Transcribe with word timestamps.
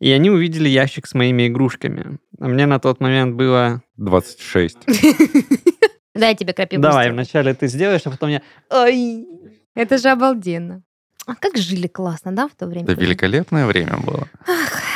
и 0.00 0.10
они 0.10 0.30
увидели 0.30 0.68
ящик 0.68 1.06
с 1.06 1.14
моими 1.14 1.48
игрушками. 1.48 2.18
А 2.38 2.48
мне 2.48 2.66
на 2.66 2.78
тот 2.78 3.00
момент 3.00 3.34
было... 3.34 3.82
26. 3.96 4.78
Дай 6.14 6.34
тебе 6.34 6.52
крапиву. 6.52 6.82
Давай, 6.82 7.10
вначале 7.10 7.54
ты 7.54 7.66
сделаешь, 7.68 8.02
а 8.04 8.10
потом 8.10 8.30
я... 8.30 8.42
Ай! 8.70 9.26
Это 9.74 9.98
же 9.98 10.08
обалденно. 10.08 10.82
А 11.26 11.34
как 11.34 11.56
жили 11.56 11.86
классно, 11.86 12.32
да, 12.32 12.48
в 12.48 12.54
то 12.54 12.66
время? 12.66 12.86
Да 12.86 12.94
великолепное 12.94 13.66
время 13.66 13.98
было. 13.98 14.28
Всем 14.44 14.87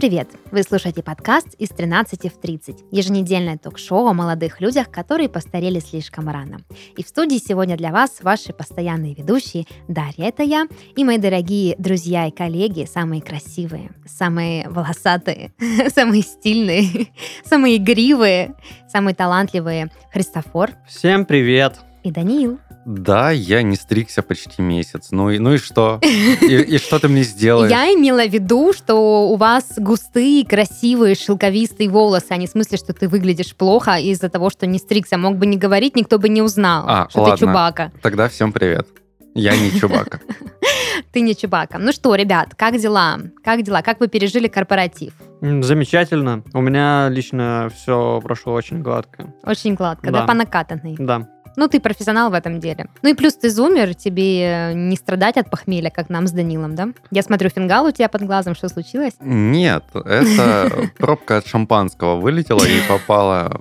привет! 0.00 0.30
Вы 0.50 0.62
слушаете 0.62 1.02
подкаст 1.02 1.48
из 1.58 1.68
13 1.68 2.32
в 2.32 2.40
30, 2.40 2.84
еженедельное 2.90 3.58
ток-шоу 3.58 4.06
о 4.06 4.14
молодых 4.14 4.58
людях, 4.62 4.90
которые 4.90 5.28
постарели 5.28 5.78
слишком 5.78 6.30
рано. 6.30 6.60
И 6.96 7.04
в 7.04 7.08
студии 7.08 7.36
сегодня 7.36 7.76
для 7.76 7.92
вас 7.92 8.22
ваши 8.22 8.54
постоянные 8.54 9.12
ведущие 9.12 9.66
Дарья, 9.88 10.28
это 10.28 10.42
я, 10.42 10.68
и 10.96 11.04
мои 11.04 11.18
дорогие 11.18 11.76
друзья 11.76 12.28
и 12.28 12.30
коллеги, 12.30 12.86
самые 12.90 13.20
красивые, 13.20 13.90
самые 14.06 14.70
волосатые, 14.70 15.52
самые 15.94 16.22
стильные, 16.22 17.08
самые 17.44 17.76
игривые, 17.76 18.54
самые 18.88 19.14
талантливые 19.14 19.90
Христофор 20.14 20.70
Всем 20.88 21.26
привет! 21.26 21.89
И 22.02 22.10
Даниил. 22.10 22.58
Да, 22.86 23.30
я 23.30 23.62
не 23.62 23.76
стригся 23.76 24.22
почти 24.22 24.62
месяц. 24.62 25.08
Ну 25.10 25.30
и, 25.30 25.38
ну 25.38 25.52
и 25.54 25.58
что? 25.58 25.98
И, 26.02 26.54
и 26.74 26.78
что 26.78 26.98
ты 26.98 27.08
мне 27.08 27.22
сделаешь? 27.22 27.70
Я 27.70 27.92
имела 27.94 28.26
в 28.26 28.32
виду, 28.32 28.72
что 28.72 29.28
у 29.28 29.36
вас 29.36 29.74
густые, 29.76 30.46
красивые, 30.46 31.14
шелковистые 31.14 31.88
волосы, 31.90 32.26
а 32.30 32.36
не 32.36 32.46
в 32.46 32.50
смысле, 32.50 32.78
что 32.78 32.92
ты 32.94 33.08
выглядишь 33.08 33.54
плохо 33.54 33.96
из-за 33.98 34.28
того, 34.30 34.48
что 34.50 34.66
не 34.66 34.78
стригся. 34.78 35.18
Мог 35.18 35.36
бы 35.36 35.46
не 35.46 35.56
говорить, 35.58 35.94
никто 35.96 36.18
бы 36.18 36.28
не 36.28 36.40
узнал, 36.42 36.84
А, 36.88 37.08
что 37.10 37.20
ладно. 37.22 37.36
ты 37.36 37.40
Чубака. 37.44 37.92
Тогда 38.02 38.28
всем 38.28 38.52
привет. 38.52 38.88
Я 39.34 39.56
не 39.56 39.70
Чубака. 39.78 40.20
Ты 41.12 41.20
не 41.22 41.34
Чубака. 41.36 41.78
Ну 41.78 41.92
что, 41.92 42.14
ребят, 42.14 42.54
как 42.56 42.76
дела? 42.78 43.18
Как 43.44 43.62
дела? 43.62 43.80
Как 43.82 44.00
вы 44.00 44.08
пережили 44.08 44.48
корпоратив? 44.48 45.12
Замечательно. 45.40 46.42
У 46.52 46.60
меня 46.60 47.08
лично 47.08 47.68
все 47.74 48.20
прошло 48.22 48.52
очень 48.54 48.82
гладко. 48.82 49.32
Очень 49.44 49.74
гладко, 49.74 50.10
да, 50.10 50.20
Да. 50.20 50.26
по 50.26 50.34
накатанной. 50.34 50.96
Да. 50.98 51.28
Ну, 51.60 51.68
ты 51.68 51.78
профессионал 51.78 52.30
в 52.30 52.32
этом 52.32 52.58
деле. 52.58 52.86
Ну 53.02 53.10
и 53.10 53.14
плюс 53.14 53.34
ты 53.34 53.50
зумер, 53.50 53.94
тебе 53.94 54.72
не 54.74 54.96
страдать 54.96 55.36
от 55.36 55.50
похмелья, 55.50 55.90
как 55.90 56.08
нам 56.08 56.26
с 56.26 56.32
Данилом, 56.32 56.74
да? 56.74 56.88
Я 57.10 57.22
смотрю, 57.22 57.50
фингал 57.50 57.84
у 57.84 57.90
тебя 57.90 58.08
под 58.08 58.22
глазом, 58.22 58.54
что 58.54 58.70
случилось? 58.70 59.12
Нет, 59.20 59.84
это 59.92 60.90
пробка 60.98 61.36
от 61.36 61.46
шампанского 61.46 62.18
вылетела 62.18 62.64
и 62.64 62.80
попала 62.88 63.60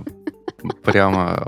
прямо 0.81 1.45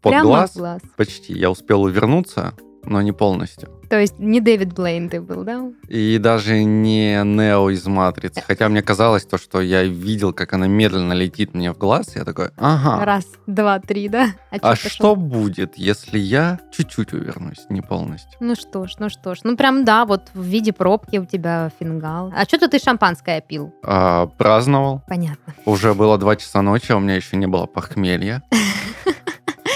под 0.00 0.22
глаз. 0.22 0.56
Почти. 0.96 1.32
Я 1.32 1.50
успел 1.50 1.82
увернуться, 1.82 2.54
но 2.84 3.02
не 3.02 3.10
полностью. 3.10 3.68
То 3.88 3.98
есть 3.98 4.18
не 4.18 4.40
Дэвид 4.40 4.74
Блейн 4.74 5.08
ты 5.08 5.20
был, 5.20 5.44
да? 5.44 5.64
И 5.88 6.18
даже 6.18 6.62
не 6.62 7.22
Нео 7.24 7.70
из 7.70 7.86
Матрицы. 7.86 8.42
Хотя 8.46 8.68
мне 8.68 8.82
казалось 8.82 9.24
то, 9.24 9.38
что 9.38 9.60
я 9.60 9.84
видел, 9.84 10.32
как 10.32 10.52
она 10.52 10.66
медленно 10.66 11.14
летит 11.14 11.54
мне 11.54 11.72
в 11.72 11.78
глаз. 11.78 12.14
Я 12.14 12.24
такой, 12.24 12.50
ага. 12.56 13.04
Раз, 13.04 13.24
два, 13.46 13.78
три, 13.80 14.08
да? 14.08 14.28
А 14.50 14.58
пошло? 14.58 14.90
что 14.90 15.16
будет, 15.16 15.76
если 15.76 16.18
я 16.18 16.60
чуть-чуть 16.70 17.12
увернусь, 17.12 17.64
не 17.70 17.80
полностью? 17.80 18.32
Ну 18.40 18.54
что 18.54 18.86
ж, 18.86 18.96
ну 18.98 19.08
что 19.08 19.34
ж. 19.34 19.40
Ну 19.44 19.56
прям 19.56 19.84
да, 19.84 20.04
вот 20.04 20.30
в 20.34 20.42
виде 20.42 20.72
пробки 20.72 21.16
у 21.16 21.24
тебя 21.24 21.70
фингал. 21.78 22.32
А 22.36 22.44
что-то 22.44 22.68
ты 22.68 22.78
шампанское 22.78 23.40
пил? 23.40 23.74
А, 23.82 24.26
праздновал. 24.26 25.02
Понятно. 25.08 25.54
Уже 25.64 25.94
было 25.94 26.18
2 26.18 26.36
часа 26.36 26.62
ночи, 26.62 26.92
а 26.92 26.96
у 26.96 27.00
меня 27.00 27.16
еще 27.16 27.36
не 27.36 27.46
было 27.46 27.66
похмелья. 27.66 28.42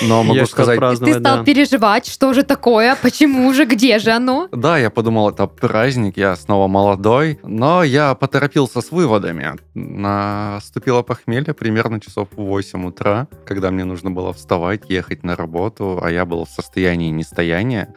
Но 0.08 0.22
могу 0.22 0.46
сказать, 0.46 0.78
Ты 0.98 1.14
стал 1.20 1.38
да. 1.38 1.44
переживать, 1.44 2.06
что 2.06 2.32
же 2.32 2.42
такое, 2.42 2.96
почему 3.00 3.52
же, 3.54 3.64
где 3.64 3.98
же 3.98 4.10
оно? 4.10 4.48
да, 4.52 4.78
я 4.78 4.90
подумал, 4.90 5.30
это 5.30 5.46
праздник, 5.46 6.16
я 6.16 6.36
снова 6.36 6.68
молодой, 6.68 7.38
но 7.42 7.82
я 7.82 8.14
поторопился 8.14 8.80
с 8.80 8.90
выводами. 8.90 9.54
Наступило 9.74 11.02
похмелье 11.02 11.54
примерно 11.54 12.00
часов 12.00 12.28
в 12.32 12.42
8 12.42 12.86
утра, 12.86 13.28
когда 13.46 13.70
мне 13.70 13.84
нужно 13.84 14.10
было 14.10 14.32
вставать, 14.32 14.88
ехать 14.90 15.22
на 15.22 15.36
работу, 15.36 16.00
а 16.02 16.10
я 16.10 16.24
был 16.24 16.44
в 16.44 16.50
состоянии 16.50 17.10
нестояния. 17.10 17.94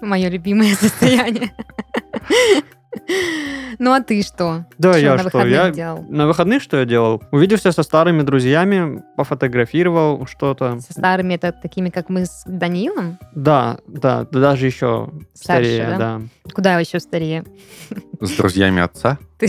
Мое 0.00 0.28
любимое 0.28 0.74
состояние. 0.74 1.52
Ну 3.78 3.92
а 3.92 4.00
ты 4.00 4.22
что? 4.22 4.64
Да, 4.78 4.92
Что 4.92 4.98
я 5.00 5.10
на 5.12 5.18
что? 5.18 5.24
выходных 5.24 5.52
Я 5.54 5.70
делал? 5.70 6.04
на 6.08 6.26
выходных 6.26 6.62
что 6.62 6.78
я 6.78 6.84
делал? 6.86 7.22
Увиделся 7.30 7.72
со 7.72 7.82
старыми 7.82 8.22
друзьями, 8.22 9.02
пофотографировал 9.18 10.26
что-то. 10.26 10.78
Со 10.80 10.92
старыми 10.94 11.34
это 11.34 11.52
такими, 11.52 11.90
как 11.90 12.08
мы 12.08 12.24
с 12.24 12.44
Даниилом? 12.46 13.18
Да, 13.34 13.78
да, 13.86 14.26
да 14.30 14.40
даже 14.40 14.64
еще 14.66 15.10
Старше, 15.34 15.64
старее, 15.74 15.86
да? 15.90 15.98
да. 15.98 16.20
Куда 16.54 16.78
еще 16.78 17.00
старее? 17.00 17.44
С 18.20 18.30
друзьями 18.30 18.80
отца. 18.80 19.18
Ты- 19.38 19.48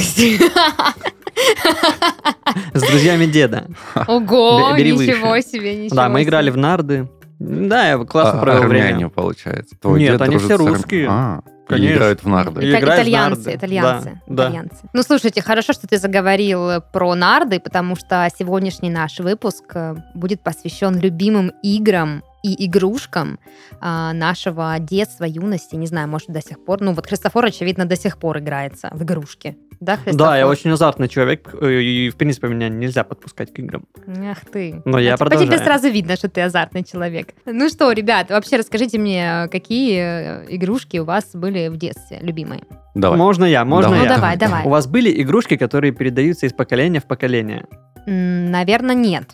С 2.73 2.81
друзьями 2.81 3.25
деда. 3.27 3.65
Ого, 4.07 4.75
ничего 4.77 5.39
себе, 5.39 5.75
ничего 5.75 5.95
Да, 5.95 6.09
мы 6.09 6.23
играли 6.23 6.49
в 6.49 6.57
нарды. 6.57 7.07
Да, 7.39 7.87
я 7.89 7.97
классно 7.99 8.39
А, 8.39 8.41
провел 8.43 8.63
армяне, 8.63 8.93
время. 8.95 9.09
получается. 9.09 9.75
Твой 9.79 9.99
Нет, 9.99 10.21
они 10.21 10.37
все 10.37 10.57
русские. 10.57 11.07
А, 11.09 11.41
и 11.45 11.69
Конечно. 11.69 11.95
играют 11.95 12.23
в 12.23 12.27
нарды. 12.27 12.61
И 12.61 12.69
Ита- 12.69 12.79
играют 12.79 12.99
в 12.99 13.03
итальянцы, 13.03 13.43
нарды. 13.43 13.55
итальянцы, 13.57 14.21
Да, 14.27 14.33
да. 14.35 14.43
итальянцы. 14.47 14.89
Ну, 14.93 15.03
слушайте, 15.03 15.41
хорошо, 15.41 15.73
что 15.73 15.87
ты 15.87 15.97
заговорил 15.97 16.81
про 16.93 17.13
нарды, 17.15 17.59
потому 17.59 17.95
что 17.95 18.27
сегодняшний 18.39 18.89
наш 18.89 19.19
выпуск 19.19 19.63
э, 19.75 19.95
будет 20.15 20.41
посвящен 20.41 20.97
любимым 20.99 21.51
играм 21.61 22.23
и 22.43 22.65
игрушкам 22.67 23.39
а, 23.81 24.13
нашего 24.13 24.75
детства, 24.79 25.25
юности, 25.25 25.75
не 25.75 25.87
знаю, 25.87 26.07
может, 26.07 26.29
до 26.29 26.41
сих 26.41 26.63
пор. 26.63 26.79
Ну, 26.81 26.93
вот 26.93 27.05
Христофор, 27.05 27.45
очевидно, 27.45 27.85
до 27.85 27.97
сих 27.97 28.17
пор 28.17 28.37
играется 28.39 28.89
в 28.93 29.03
игрушки. 29.03 29.57
Да, 29.79 29.97
Христофор? 29.97 30.17
Да, 30.17 30.37
я 30.37 30.47
очень 30.47 30.71
азартный 30.71 31.07
человек, 31.07 31.53
э, 31.61 31.81
и, 31.81 32.09
в 32.09 32.15
принципе, 32.15 32.47
меня 32.47 32.69
нельзя 32.69 33.03
подпускать 33.03 33.53
к 33.53 33.59
играм. 33.59 33.85
Ах 34.07 34.39
ты. 34.51 34.81
Но 34.85 34.97
я 34.97 35.13
А 35.13 35.17
По 35.17 35.25
тебе 35.25 35.37
продолжаю. 35.37 35.63
сразу 35.63 35.89
видно, 35.89 36.15
что 36.15 36.29
ты 36.29 36.41
азартный 36.41 36.83
человек. 36.83 37.29
Ну 37.45 37.69
что, 37.69 37.91
ребят, 37.91 38.29
вообще 38.29 38.57
расскажите 38.57 38.97
мне, 38.97 39.47
какие 39.51 39.99
э, 39.99 40.45
игрушки 40.55 40.97
у 40.97 41.05
вас 41.05 41.31
были 41.33 41.67
в 41.67 41.77
детстве 41.77 42.19
любимые? 42.21 42.63
Давай. 42.95 43.17
Можно 43.17 43.45
я, 43.45 43.63
можно 43.65 43.91
Давай. 43.91 43.99
Ну 43.99 44.05
я. 44.05 44.15
давай, 44.15 44.37
давай. 44.37 44.65
У 44.65 44.69
вас 44.69 44.87
были 44.87 45.21
игрушки, 45.21 45.57
которые 45.57 45.91
передаются 45.93 46.45
из 46.47 46.53
поколения 46.53 46.99
в 46.99 47.05
поколение? 47.05 47.65
Наверное, 48.07 48.95
нет. 48.95 49.31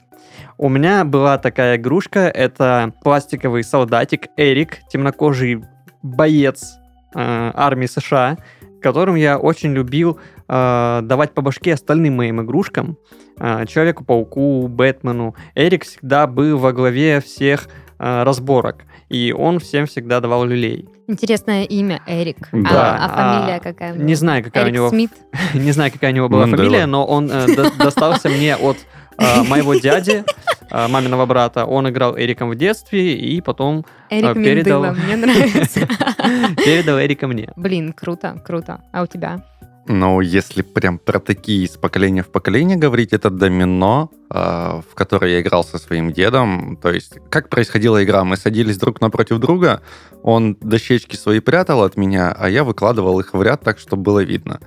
У 0.57 0.67
меня 0.69 1.05
была 1.05 1.37
такая 1.37 1.77
игрушка, 1.77 2.21
это 2.21 2.93
пластиковый 3.03 3.63
солдатик 3.63 4.27
Эрик, 4.37 4.79
темнокожий 4.91 5.63
боец 6.01 6.75
э, 7.15 7.51
армии 7.53 7.85
США, 7.87 8.37
которым 8.81 9.15
я 9.15 9.37
очень 9.37 9.73
любил 9.73 10.19
э, 10.47 10.99
давать 11.03 11.33
по 11.33 11.41
башке 11.41 11.73
остальным 11.73 12.15
моим 12.17 12.41
игрушкам, 12.41 12.97
э, 13.39 13.65
Человеку-пауку, 13.67 14.67
Бэтмену. 14.67 15.35
Эрик 15.55 15.83
всегда 15.85 16.27
был 16.27 16.57
во 16.57 16.71
главе 16.73 17.19
всех 17.21 17.67
э, 17.99 18.23
разборок, 18.23 18.83
и 19.09 19.33
он 19.37 19.59
всем 19.59 19.85
всегда 19.85 20.19
давал 20.19 20.45
люлей. 20.45 20.87
Интересное 21.07 21.63
имя 21.63 22.01
Эрик. 22.07 22.37
А- 22.51 22.57
Да. 22.57 22.97
А, 23.01 23.09
фамилия 23.09 23.55
А, 23.57 23.59
какая? 23.59 23.91
у 23.93 23.95
него? 23.95 24.05
Не 24.05 24.15
знаю, 24.15 24.43
какая 24.43 24.63
Эрик 24.65 24.71
у 24.71 24.75
него 24.75 24.89
Смит. 24.89 25.11
не 25.53 25.71
знаю, 25.71 25.91
какая 25.91 26.11
у 26.11 26.15
него 26.15 26.29
была 26.29 26.41
Мандела. 26.47 26.63
фамилия, 26.65 26.85
но 26.85 27.05
он 27.05 27.29
э, 27.31 27.55
до- 27.55 27.71
достался 27.77 28.29
мне 28.29 28.55
от 28.55 28.77
э, 29.17 29.43
моего 29.43 29.75
дяди, 29.75 30.23
э, 30.71 30.87
маминого 30.87 31.25
брата. 31.25 31.65
Он 31.65 31.87
играл 31.89 32.17
Эриком 32.17 32.49
в 32.49 32.55
детстве 32.55 33.15
и 33.15 33.41
потом 33.41 33.85
Эрик 34.09 34.33
передал. 34.35 34.83
Мендыла, 34.83 35.05
мне 35.05 35.15
нравится. 35.17 35.79
передал 36.57 36.99
Эрика 36.99 37.27
мне. 37.27 37.49
Блин, 37.55 37.93
круто, 37.93 38.41
круто. 38.45 38.81
А 38.91 39.03
у 39.03 39.07
тебя? 39.07 39.43
Ну, 39.85 40.21
если 40.21 40.61
прям 40.61 40.97
про 40.97 41.19
такие 41.19 41.65
из 41.65 41.71
поколения 41.71 42.23
в 42.23 42.29
поколение 42.29 42.77
говорить, 42.77 43.11
это 43.11 43.29
домино, 43.29 44.11
а, 44.29 44.81
в 44.89 44.95
которое 44.95 45.33
я 45.33 45.41
играл 45.41 45.65
со 45.65 45.77
своим 45.77 46.13
дедом. 46.13 46.77
То 46.81 46.89
есть, 46.89 47.17
как 47.29 47.49
происходила 47.49 48.01
игра? 48.01 48.23
Мы 48.23 48.37
садились 48.37 48.77
друг 48.77 49.01
напротив 49.01 49.39
друга, 49.39 49.81
он 50.21 50.55
дощечки 50.61 51.17
свои 51.17 51.41
прятал 51.41 51.83
от 51.83 51.97
меня, 51.97 52.31
а 52.31 52.49
я 52.49 52.63
выкладывал 52.63 53.19
их 53.19 53.33
в 53.33 53.41
ряд 53.43 53.61
так, 53.61 53.77
чтобы 53.77 54.03
было 54.03 54.23
видно. 54.23 54.61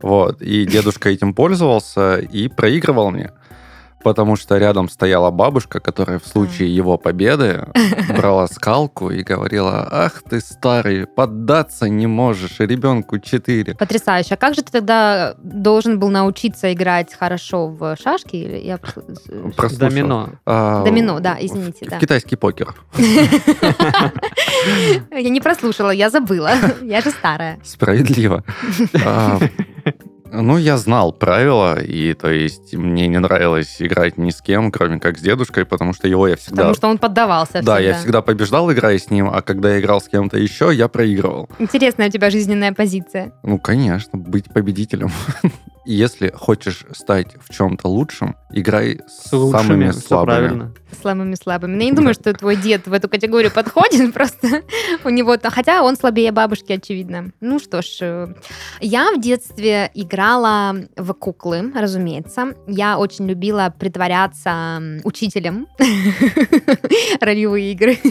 Вот. 0.00 0.40
И 0.40 0.64
дедушка 0.64 1.10
этим 1.10 1.34
пользовался 1.34 2.16
и 2.16 2.48
проигрывал 2.48 3.10
мне. 3.10 3.32
Потому 4.02 4.36
что 4.36 4.58
рядом 4.58 4.88
стояла 4.88 5.30
бабушка, 5.30 5.80
которая 5.80 6.18
в 6.18 6.26
случае 6.26 6.74
его 6.74 6.98
победы 6.98 7.66
брала 8.16 8.46
скалку 8.48 9.10
и 9.10 9.22
говорила, 9.22 9.86
ах 9.90 10.22
ты 10.28 10.40
старый, 10.40 11.06
поддаться 11.06 11.88
не 11.88 12.06
можешь, 12.06 12.58
ребенку 12.60 13.18
4. 13.18 13.74
Потрясающе. 13.74 14.34
А 14.34 14.36
как 14.36 14.54
же 14.54 14.62
ты 14.62 14.72
тогда 14.72 15.34
должен 15.42 15.98
был 15.98 16.08
научиться 16.08 16.72
играть 16.72 17.14
хорошо 17.14 17.68
в 17.68 17.96
шашки? 18.02 18.36
Или 18.36 18.58
я... 18.58 18.78
Прослушал. 19.56 19.88
Домино. 19.88 20.30
А, 20.46 20.84
Домино, 20.84 21.20
да, 21.20 21.34
в- 21.36 21.44
извините, 21.44 21.86
в 21.86 21.90
да. 21.90 21.98
Китайский 21.98 22.36
покер. 22.36 22.74
Я 25.10 25.28
не 25.28 25.40
прослушала, 25.40 25.90
я 25.90 26.10
забыла. 26.10 26.52
Я 26.82 27.00
же 27.00 27.10
старая. 27.10 27.58
Справедливо. 27.64 28.44
Ну, 30.34 30.56
я 30.56 30.78
знал 30.78 31.12
правила, 31.12 31.78
и 31.78 32.14
то 32.14 32.30
есть 32.30 32.74
мне 32.74 33.06
не 33.06 33.18
нравилось 33.18 33.76
играть 33.80 34.16
ни 34.16 34.30
с 34.30 34.40
кем, 34.40 34.72
кроме 34.72 34.98
как 34.98 35.18
с 35.18 35.20
дедушкой, 35.20 35.66
потому 35.66 35.92
что 35.92 36.08
его 36.08 36.26
я 36.26 36.36
всегда... 36.36 36.56
Потому 36.56 36.74
что 36.74 36.88
он 36.88 36.96
поддавался 36.96 37.62
Да, 37.62 37.78
я 37.78 37.90
всегда. 37.90 37.98
всегда 37.98 38.22
побеждал, 38.22 38.72
играя 38.72 38.98
с 38.98 39.10
ним, 39.10 39.28
а 39.28 39.42
когда 39.42 39.74
я 39.74 39.80
играл 39.80 40.00
с 40.00 40.08
кем-то 40.08 40.38
еще, 40.38 40.70
я 40.72 40.88
проигрывал. 40.88 41.50
Интересная 41.58 42.08
у 42.08 42.10
тебя 42.10 42.30
жизненная 42.30 42.72
позиция. 42.72 43.34
Ну, 43.42 43.58
конечно, 43.58 44.18
быть 44.18 44.50
победителем. 44.50 45.10
Если 45.84 46.30
хочешь 46.34 46.86
стать 46.92 47.34
в 47.44 47.52
чем-то 47.52 47.88
лучшим, 47.88 48.36
играй 48.52 49.00
с, 49.08 49.28
С 49.28 49.32
лучшими, 49.32 49.62
самыми 49.62 49.90
слабыми. 49.92 50.26
правильно. 50.36 50.74
Слабыми 51.00 51.34
слабыми. 51.34 51.74
Но 51.76 51.82
я 51.82 51.90
не 51.90 51.96
думаю, 51.96 52.14
что 52.14 52.32
твой 52.34 52.56
дед 52.56 52.86
в 52.86 52.92
эту 52.92 53.08
категорию 53.08 53.50
подходит, 53.50 54.12
просто 54.14 54.62
у 55.04 55.08
него... 55.08 55.36
то- 55.36 55.50
Хотя 55.50 55.82
он 55.82 55.96
слабее 55.96 56.32
бабушки, 56.32 56.72
очевидно. 56.72 57.32
Ну 57.40 57.58
что 57.58 57.82
ж, 57.82 57.86
э, 58.00 58.34
я 58.80 59.12
в 59.12 59.20
детстве 59.20 59.90
играла 59.94 60.74
в 60.96 61.12
куклы, 61.14 61.72
разумеется. 61.74 62.54
Я 62.66 62.98
очень 62.98 63.26
любила 63.26 63.74
притворяться 63.78 64.80
учителем. 65.04 65.66
Ролевые 67.20 67.72
игры. 67.72 67.98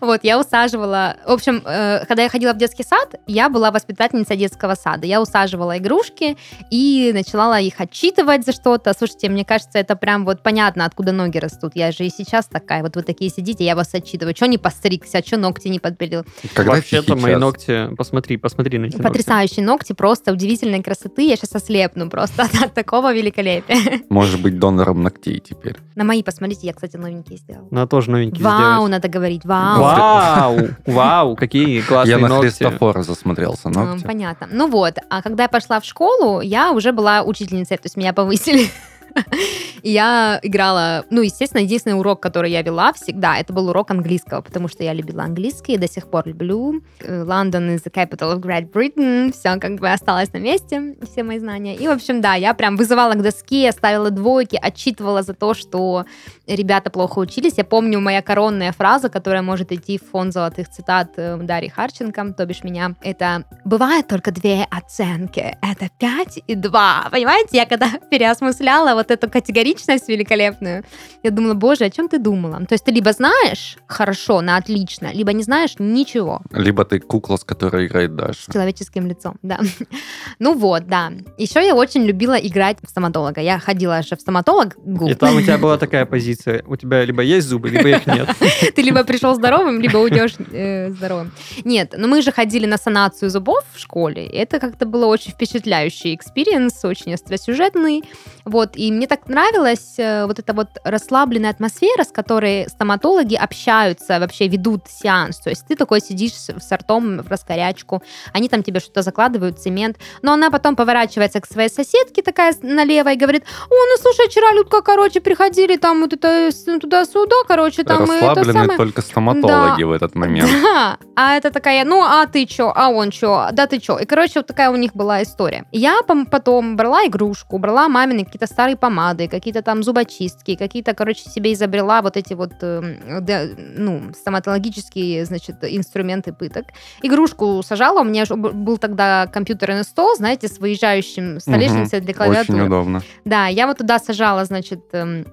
Вот, 0.00 0.20
я 0.24 0.40
усаживала... 0.40 1.16
В 1.24 1.30
общем, 1.30 1.62
э, 1.64 2.04
когда 2.06 2.24
я 2.24 2.28
ходила 2.28 2.52
в 2.52 2.58
детский 2.58 2.82
сад, 2.82 3.14
я 3.28 3.48
была 3.48 3.70
воспитательница 3.70 4.34
детского 4.34 4.74
сада. 4.74 5.06
Я 5.06 5.22
усаживала 5.22 5.78
игрушки 5.78 6.36
и 6.68 7.12
начала 7.14 7.60
их 7.60 7.80
отчитывать 7.80 8.44
за 8.44 8.52
что-то. 8.52 8.92
Слушайте, 8.98 9.28
мне 9.28 9.43
кажется, 9.44 9.78
это 9.78 9.96
прям 9.96 10.24
вот 10.24 10.42
понятно, 10.42 10.84
откуда 10.84 11.12
ноги 11.12 11.38
растут. 11.38 11.72
Я 11.74 11.92
же 11.92 12.04
и 12.04 12.10
сейчас 12.10 12.46
такая. 12.46 12.82
Вот 12.82 12.96
вы 12.96 13.02
такие 13.02 13.30
сидите, 13.30 13.64
я 13.64 13.74
вас 13.76 13.94
отчитываю. 13.94 14.34
Что 14.34 14.46
не 14.46 14.58
постригся, 14.58 15.22
что 15.24 15.36
ногти 15.36 15.68
не 15.68 15.78
подбелил. 15.78 16.24
Когда 16.54 16.72
Вообще-то 16.72 17.16
мои 17.16 17.36
ногти, 17.36 17.94
посмотри, 17.96 18.36
посмотри 18.36 18.78
на 18.78 18.86
эти 18.86 18.96
ногти. 18.96 19.06
Потрясающие 19.06 19.64
ногти, 19.64 19.92
просто 19.92 20.32
удивительной 20.32 20.82
красоты. 20.82 21.22
Я 21.28 21.36
сейчас 21.36 21.54
ослепну 21.54 22.10
просто 22.10 22.48
от 22.62 22.74
такого 22.74 23.12
великолепия. 23.14 24.02
Можешь 24.08 24.38
быть 24.40 24.58
донором 24.58 25.02
ногтей 25.02 25.40
теперь. 25.40 25.76
На 25.94 26.04
мои, 26.04 26.22
посмотрите, 26.22 26.66
я, 26.66 26.72
кстати, 26.72 26.96
новенькие 26.96 27.38
сделала. 27.38 27.68
Надо 27.70 27.86
тоже 27.88 28.10
новенький 28.10 28.42
Вау, 28.42 28.58
сделать. 28.58 28.90
надо 28.90 29.08
говорить, 29.08 29.44
вау. 29.44 29.80
Вау, 29.80 30.68
вау, 30.86 31.36
какие 31.36 31.80
классные 31.80 32.16
я 32.16 32.18
на 32.18 32.28
ногти. 32.28 32.48
Христофора 32.48 33.02
засмотрелся. 33.02 33.68
Ногти. 33.68 34.04
Понятно. 34.04 34.48
Ну 34.50 34.68
вот, 34.68 34.96
а 35.10 35.22
когда 35.22 35.44
я 35.44 35.48
пошла 35.48 35.80
в 35.80 35.84
школу, 35.84 36.40
я 36.40 36.72
уже 36.72 36.92
была 36.92 37.22
учительницей, 37.22 37.76
то 37.76 37.86
есть 37.86 37.96
меня 37.96 38.12
повысили. 38.12 38.68
Я 39.82 40.40
играла, 40.42 41.04
ну, 41.10 41.20
естественно, 41.20 41.60
единственный 41.60 41.98
урок, 41.98 42.20
который 42.20 42.50
я 42.50 42.62
вела 42.62 42.92
всегда, 42.94 43.36
это 43.36 43.52
был 43.52 43.68
урок 43.68 43.90
английского, 43.90 44.40
потому 44.40 44.66
что 44.66 44.82
я 44.82 44.94
любила 44.94 45.24
английский 45.24 45.74
и 45.74 45.76
до 45.76 45.88
сих 45.88 46.08
пор 46.08 46.26
люблю. 46.26 46.82
Э, 47.00 47.22
London 47.22 47.74
is 47.74 47.84
the 47.84 47.92
capital 47.92 48.34
of 48.34 48.40
Great 48.40 48.72
Britain, 48.72 49.30
все 49.32 49.58
как 49.60 49.78
бы 49.78 49.90
осталось 49.90 50.32
на 50.32 50.38
месте, 50.38 50.96
все 51.02 51.22
мои 51.22 51.38
знания. 51.38 51.76
И, 51.76 51.86
в 51.86 51.90
общем, 51.90 52.22
да, 52.22 52.34
я 52.34 52.54
прям 52.54 52.76
вызывала 52.76 53.12
к 53.12 53.22
доске, 53.22 53.70
ставила 53.72 54.10
двойки, 54.10 54.58
отчитывала 54.60 55.22
за 55.22 55.34
то, 55.34 55.52
что 55.52 56.06
ребята 56.46 56.90
плохо 56.90 57.18
учились. 57.18 57.58
Я 57.58 57.64
помню 57.64 58.00
моя 58.00 58.22
коронная 58.22 58.72
фраза, 58.72 59.10
которая 59.10 59.42
может 59.42 59.70
идти 59.70 59.98
в 59.98 60.10
фонд 60.10 60.32
золотых 60.32 60.70
цитат 60.70 61.12
э, 61.16 61.36
Дарьи 61.36 61.68
Харченко, 61.68 62.32
то 62.32 62.46
бишь 62.46 62.64
меня, 62.64 62.94
это 63.02 63.44
«бывает 63.66 64.08
только 64.08 64.30
две 64.30 64.66
оценки, 64.70 65.58
это 65.60 65.88
5 65.98 66.38
и 66.46 66.54
2». 66.54 67.10
Понимаете, 67.10 67.56
я 67.58 67.66
когда 67.66 67.88
переосмысляла 68.10 68.94
вот 68.94 69.03
эту 69.10 69.30
категоричность 69.30 70.08
великолепную, 70.08 70.84
я 71.22 71.30
думала, 71.30 71.54
боже, 71.54 71.84
о 71.84 71.90
чем 71.90 72.08
ты 72.08 72.18
думала? 72.18 72.64
То 72.66 72.74
есть 72.74 72.84
ты 72.84 72.92
либо 72.92 73.12
знаешь 73.12 73.76
хорошо, 73.86 74.40
на 74.40 74.56
отлично, 74.56 75.12
либо 75.12 75.32
не 75.32 75.42
знаешь 75.42 75.74
ничего 75.78 76.40
Либо 76.52 76.84
ты 76.84 77.00
кукла, 77.00 77.36
с 77.36 77.44
которой 77.44 77.86
играет 77.86 78.14
Даша. 78.14 78.42
с 78.42 78.52
человеческим 78.52 79.06
лицом, 79.06 79.36
да. 79.42 79.58
Ну 80.38 80.54
вот, 80.54 80.86
да. 80.86 81.12
Еще 81.38 81.64
я 81.64 81.74
очень 81.74 82.04
любила 82.04 82.34
играть 82.34 82.78
в 82.82 82.88
стоматолога. 82.88 83.40
Я 83.40 83.58
ходила 83.58 84.02
же 84.02 84.16
в 84.16 84.20
стоматолог. 84.20 84.76
И 85.06 85.14
там 85.14 85.36
у 85.36 85.40
тебя 85.40 85.58
была 85.58 85.78
такая 85.78 86.06
позиция. 86.06 86.62
У 86.66 86.76
тебя 86.76 87.04
либо 87.04 87.22
есть 87.22 87.46
зубы, 87.46 87.70
либо 87.70 87.88
их 87.88 88.06
нет. 88.06 88.28
Ты 88.74 88.82
либо 88.82 89.04
пришел 89.04 89.34
здоровым, 89.34 89.80
либо 89.80 89.98
уйдешь 89.98 90.34
э, 90.52 90.90
здоровым. 90.90 91.32
Нет, 91.64 91.94
но 91.96 92.08
мы 92.08 92.22
же 92.22 92.32
ходили 92.32 92.66
на 92.66 92.78
санацию 92.78 93.30
зубов 93.30 93.64
в 93.72 93.78
школе. 93.78 94.26
Это 94.26 94.58
как-то 94.58 94.86
было 94.86 95.06
очень 95.06 95.32
впечатляющий 95.32 96.14
experience, 96.14 96.84
очень 96.84 97.14
остросюжетный. 97.14 98.02
Вот, 98.44 98.76
и 98.76 98.90
мне 98.94 99.06
так 99.06 99.28
нравилась 99.28 99.94
э, 99.98 100.26
вот 100.26 100.38
эта 100.38 100.52
вот 100.52 100.68
расслабленная 100.84 101.50
атмосфера, 101.50 102.04
с 102.04 102.12
которой 102.12 102.68
стоматологи 102.68 103.34
общаются, 103.34 104.18
вообще 104.20 104.48
ведут 104.48 104.82
сеанс. 104.88 105.38
То 105.38 105.50
есть 105.50 105.66
ты 105.66 105.76
такой 105.76 106.00
сидишь 106.00 106.32
с 106.32 106.72
ртом 106.72 107.18
в 107.18 107.28
раскорячку, 107.28 108.02
они 108.32 108.48
там 108.48 108.62
тебе 108.62 108.80
что-то 108.80 109.02
закладывают, 109.02 109.58
цемент, 109.58 109.96
но 110.22 110.32
она 110.32 110.50
потом 110.50 110.76
поворачивается 110.76 111.40
к 111.40 111.46
своей 111.46 111.68
соседке 111.68 112.22
такая 112.22 112.54
налево 112.62 113.12
и 113.12 113.16
говорит, 113.16 113.44
о, 113.70 113.74
ну 113.74 113.96
слушай, 114.00 114.28
вчера, 114.28 114.52
Людка, 114.52 114.82
короче, 114.82 115.20
приходили 115.20 115.76
там 115.76 116.00
вот 116.00 116.12
это 116.12 116.50
с- 116.50 116.64
туда-сюда, 116.80 117.36
короче, 117.46 117.84
там 117.84 118.04
и 118.12 118.16
это 118.16 118.44
самое. 118.52 118.76
только 118.76 119.02
стоматологи 119.02 119.82
в 119.82 119.92
этот 119.92 120.14
момент. 120.14 120.50
Да, 120.64 120.96
а 121.14 121.36
это 121.36 121.50
такая, 121.50 121.84
ну, 121.84 122.02
а 122.02 122.26
ты 122.26 122.46
чё, 122.46 122.72
а 122.74 122.88
он 122.88 123.10
чё, 123.10 123.48
да 123.52 123.66
ты 123.66 123.78
чё. 123.78 123.98
И, 123.98 124.06
короче, 124.06 124.40
вот 124.40 124.46
такая 124.46 124.70
у 124.70 124.76
них 124.76 124.94
была 124.94 125.22
история. 125.22 125.66
Я 125.72 126.00
потом 126.06 126.76
брала 126.76 127.06
игрушку, 127.06 127.58
брала 127.58 127.88
мамины 127.88 128.24
какие-то 128.24 128.46
старые 128.46 128.76
помады, 128.84 129.28
какие-то 129.28 129.62
там 129.62 129.82
зубочистки, 129.82 130.56
какие-то, 130.56 130.92
короче, 130.92 131.30
себе 131.30 131.54
изобрела 131.54 132.02
вот 132.02 132.18
эти 132.18 132.34
вот, 132.34 132.52
да, 132.60 133.44
ну, 133.56 134.12
стоматологические, 134.12 135.24
значит, 135.24 135.56
инструменты 135.62 136.34
пыток. 136.34 136.66
Игрушку 137.00 137.62
сажала, 137.64 138.02
у 138.02 138.04
меня 138.04 138.24
был 138.28 138.76
тогда 138.76 139.26
компьютерный 139.32 139.84
стол, 139.84 140.16
знаете, 140.16 140.48
с 140.48 140.58
выезжающим 140.58 141.40
столешницей 141.40 142.00
для 142.00 142.10
Очень 142.10 142.14
клавиатуры. 142.14 142.66
удобно. 142.66 143.02
Да, 143.24 143.46
я 143.46 143.66
вот 143.66 143.78
туда 143.78 143.98
сажала, 143.98 144.44
значит, 144.44 144.82
эм, 144.92 145.24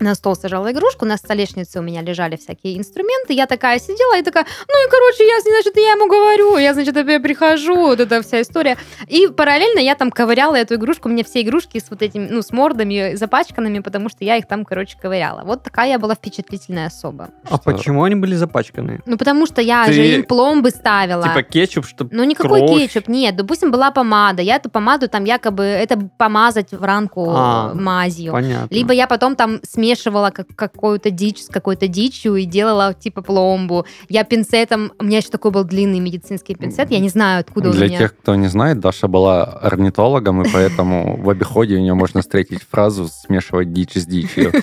на 0.00 0.14
стол 0.14 0.36
сажала 0.36 0.70
игрушку, 0.72 1.04
на 1.04 1.16
столешнице 1.16 1.78
у 1.78 1.82
меня 1.82 2.02
лежали 2.02 2.36
всякие 2.36 2.78
инструменты, 2.78 3.32
я 3.32 3.46
такая 3.46 3.78
сидела 3.78 4.18
и 4.18 4.22
такая, 4.22 4.44
ну 4.68 4.86
и, 4.86 4.90
короче, 4.90 5.26
я, 5.26 5.40
значит, 5.40 5.76
я 5.76 5.92
ему 5.92 6.06
говорю, 6.08 6.56
я, 6.56 6.74
значит, 6.74 6.96
опять 6.96 7.22
прихожу, 7.22 7.74
вот 7.76 8.00
эта 8.00 8.22
вся 8.22 8.42
история. 8.42 8.76
И 9.06 9.26
параллельно 9.28 9.80
я 9.80 9.94
там 9.94 10.10
ковыряла 10.10 10.56
эту 10.56 10.76
игрушку, 10.76 11.08
у 11.08 11.12
меня 11.12 11.24
все 11.24 11.42
игрушки 11.42 11.78
с 11.78 11.90
вот 11.90 12.02
этими, 12.02 12.28
ну, 12.28 12.42
с 12.42 12.52
мордами 12.52 13.14
запачканными, 13.14 13.80
потому 13.80 14.08
что 14.08 14.24
я 14.24 14.36
их 14.36 14.46
там, 14.46 14.64
короче, 14.64 14.96
ковыряла. 15.00 15.42
Вот 15.44 15.62
такая 15.62 15.88
я 15.90 15.98
была 15.98 16.14
впечатлительная 16.14 16.86
особа. 16.86 17.30
А 17.44 17.56
Что? 17.56 17.58
почему 17.72 18.04
они 18.04 18.14
были 18.14 18.34
запачканы? 18.34 19.00
Ну, 19.06 19.16
потому 19.18 19.46
что 19.46 19.60
я 19.60 19.86
Ты- 19.86 19.92
же 19.92 20.06
им 20.06 20.24
пломбы 20.24 20.70
ставила. 20.70 21.22
Типа 21.28 21.42
кетчуп, 21.42 21.86
чтобы... 21.86 22.14
Ну, 22.14 22.24
никакой 22.24 22.60
кровь. 22.60 22.80
кетчуп, 22.80 23.08
нет. 23.08 23.36
Допустим, 23.36 23.70
была 23.70 23.90
помада. 23.90 24.42
Я 24.42 24.56
эту 24.56 24.70
помаду 24.70 25.08
там 25.08 25.24
якобы, 25.24 25.64
это 25.64 25.98
помазать 26.18 26.72
в 26.72 26.82
ранку 26.82 27.30
А, 27.30 27.72
мазью. 27.74 28.32
Понятно. 28.32 28.74
Либо 28.74 28.92
я 28.92 29.06
потом 29.06 29.34
там 29.36 29.60
смешивала 29.62 29.87
как, 29.96 30.48
какую-то 30.54 31.10
дичь 31.10 31.42
с 31.42 31.48
какой-то 31.48 31.88
дичью 31.88 32.36
и 32.36 32.44
делала 32.44 32.94
типа 32.94 33.22
пломбу. 33.22 33.86
Я 34.08 34.24
пинцетом... 34.24 34.92
У 34.98 35.04
меня 35.04 35.18
еще 35.18 35.28
такой 35.28 35.50
был 35.50 35.64
длинный 35.64 36.00
медицинский 36.00 36.54
пинцет. 36.54 36.90
Я 36.90 36.98
не 36.98 37.08
знаю, 37.08 37.40
откуда 37.40 37.68
он 37.68 37.74
Для 37.74 37.86
у 37.86 37.88
меня. 37.88 37.98
тех, 37.98 38.16
кто 38.16 38.34
не 38.34 38.48
знает, 38.48 38.80
Даша 38.80 39.08
была 39.08 39.44
орнитологом, 39.44 40.42
и 40.42 40.48
поэтому 40.52 41.16
в 41.16 41.28
обиходе 41.30 41.76
у 41.76 41.80
нее 41.80 41.94
можно 41.94 42.20
встретить 42.20 42.62
фразу 42.62 43.08
«смешивать 43.08 43.72
дичь 43.72 43.94
с 43.94 44.06
дичью». 44.06 44.52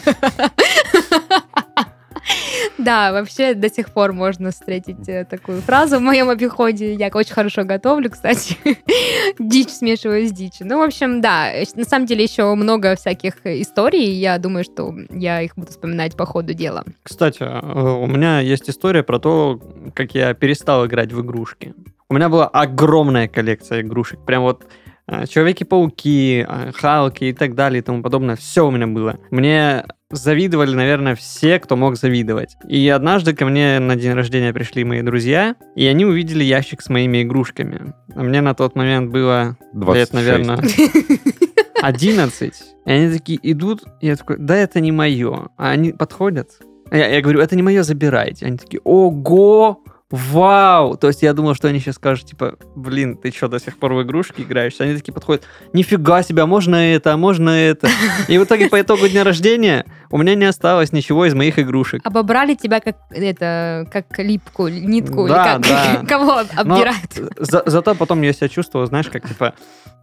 Да, 2.78 3.12
вообще 3.14 3.54
до 3.54 3.70
сих 3.70 3.92
пор 3.92 4.14
можно 4.14 4.52
встретить 4.52 5.08
э, 5.08 5.26
такую 5.26 5.62
фразу 5.62 5.98
в 5.98 6.02
моем 6.02 6.30
обиходе. 6.30 6.94
Я 6.94 7.10
очень 7.14 7.34
хорошо 7.34 7.64
готовлю, 7.64 8.10
кстати. 8.10 8.58
Дичь 9.40 9.70
смешиваю 9.70 10.28
с 10.28 10.32
дичью. 10.32 10.68
Ну, 10.68 10.80
в 10.80 10.82
общем, 10.82 11.22
да. 11.22 11.52
э, 11.54 11.64
На 11.76 11.86
самом 11.86 12.06
деле 12.06 12.24
еще 12.24 12.54
много 12.56 12.96
всяких 12.96 13.46
историй. 13.46 14.12
Я 14.12 14.38
думаю, 14.38 14.64
что 14.64 14.94
я 15.10 15.42
их 15.42 15.56
буду 15.56 15.72
вспоминать 15.72 16.16
по 16.16 16.26
ходу 16.26 16.54
дела. 16.54 16.84
Кстати, 17.04 17.44
э, 17.44 17.60
у 17.62 18.08
меня 18.08 18.40
есть 18.40 18.70
история 18.70 19.04
про 19.04 19.20
то, 19.20 19.62
как 19.94 20.14
я 20.16 20.34
перестал 20.34 20.86
играть 20.86 21.14
в 21.14 21.22
игрушки. 21.22 21.74
У 22.10 22.14
меня 22.14 22.30
была 22.30 22.48
огромная 22.48 23.28
коллекция 23.28 23.82
игрушек. 23.82 24.20
Прям 24.26 24.44
вот 24.44 24.66
э, 25.08 25.26
Человеки-пауки, 25.28 26.46
э, 26.48 26.72
Халки 26.74 27.26
и 27.26 27.34
так 27.34 27.56
далее 27.56 27.80
и 27.80 27.84
тому 27.84 28.04
подобное. 28.04 28.36
Все 28.36 28.68
у 28.68 28.72
меня 28.72 28.88
было. 28.88 29.18
Мне 29.32 29.86
завидовали, 30.18 30.76
наверное, 30.76 31.16
все, 31.16 31.60
кто 31.60 31.76
мог 31.76 31.98
завидовать. 31.98 32.58
И 32.68 32.88
однажды 32.90 33.34
ко 33.34 33.46
мне 33.46 33.80
на 33.80 33.96
день 33.96 34.14
рождения 34.14 34.54
пришли 34.54 34.84
мои 34.84 35.02
друзья, 35.02 35.56
и 35.76 35.86
они 35.86 36.06
увидели 36.06 36.44
ящик 36.44 36.82
с 36.82 36.90
моими 36.90 37.24
игрушками. 37.24 37.94
А 38.16 38.24
мне 38.24 38.42
на 38.42 38.54
тот 38.54 38.76
момент 38.76 39.12
было 39.12 39.58
26. 39.74 39.96
лет, 39.96 40.14
наверное, 40.14 40.60
11. 41.82 42.54
И 42.86 42.92
они 42.92 43.18
такие 43.18 43.40
идут, 43.52 43.84
и 44.02 44.08
я 44.08 44.16
такой, 44.16 44.38
да, 44.38 44.56
это 44.56 44.80
не 44.80 44.92
мое. 44.92 45.50
А 45.58 45.72
они 45.72 45.92
подходят. 45.92 46.60
Я, 46.92 47.08
я 47.08 47.22
говорю, 47.22 47.40
это 47.40 47.56
не 47.56 47.64
мое, 47.64 47.84
забирайте. 47.84 48.46
Они 48.46 48.58
такие, 48.58 48.80
ого, 48.84 49.84
вау! 50.16 50.98
То 50.98 51.08
есть 51.08 51.22
я 51.24 51.34
думал, 51.34 51.54
что 51.56 51.68
они 51.68 51.80
сейчас 51.80 51.96
скажут, 51.96 52.26
типа, 52.28 52.56
блин, 52.76 53.18
ты 53.18 53.32
что, 53.32 53.48
до 53.48 53.60
сих 53.60 53.78
пор 53.78 53.94
в 53.94 54.02
игрушки 54.04 54.42
играешь? 54.42 54.74
Они 54.80 54.96
такие 54.96 55.14
подходят, 55.14 55.44
нифига 55.74 56.24
себе, 56.24 56.44
а 56.44 56.46
можно 56.46 56.76
это, 56.76 57.14
а 57.14 57.18
можно 57.18 57.50
это? 57.50 57.88
И 58.28 58.38
в 58.38 58.44
итоге 58.44 58.70
по 58.70 58.80
итогу 58.82 59.08
дня 59.08 59.24
рождения 59.24 59.86
у 60.12 60.18
меня 60.18 60.36
не 60.36 60.46
осталось 60.46 60.92
ничего 60.92 61.26
из 61.26 61.34
моих 61.34 61.60
игрушек. 61.60 62.02
Обобрали 62.06 62.56
тебя 62.56 62.80
как 62.80 62.96
это, 63.12 63.88
как 63.92 64.06
липку, 64.20 64.68
нитку, 64.68 65.28
Да, 65.28 65.56
или 65.56 65.62
да. 65.70 65.96
как 66.02 66.08
кого 66.10 66.42
Но 66.64 66.76
обдирают. 66.76 67.14
за- 67.38 67.64
зато 67.66 67.96
потом 67.96 68.22
я 68.22 68.34
себя 68.34 68.48
чувствовал, 68.50 68.86
знаешь, 68.88 69.08
как 69.10 69.28
типа, 69.28 69.54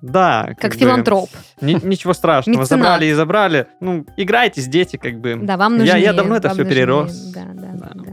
да. 0.00 0.54
Как 0.60 0.72
бы, 0.72 0.78
филантроп. 0.78 1.30
ни- 1.60 1.78
ничего 1.86 2.12
страшного, 2.12 2.60
Меценат. 2.62 2.68
забрали 2.80 3.06
и 3.06 3.12
забрали. 3.12 3.66
Ну, 3.80 4.04
играйтесь, 4.16 4.66
дети, 4.66 4.96
как 4.96 5.20
бы. 5.20 5.38
Да, 5.40 5.56
вам 5.56 5.74
Я- 5.74 5.78
нужнее. 5.78 6.02
я 6.02 6.12
давно 6.12 6.36
это 6.36 6.48
вам 6.48 6.54
всё 6.56 6.64
нужнее. 6.64 6.82
перерос. 6.84 7.12
Да, 7.32 7.42
да, 7.54 7.68
Да. 7.74 7.90
да. 7.94 8.11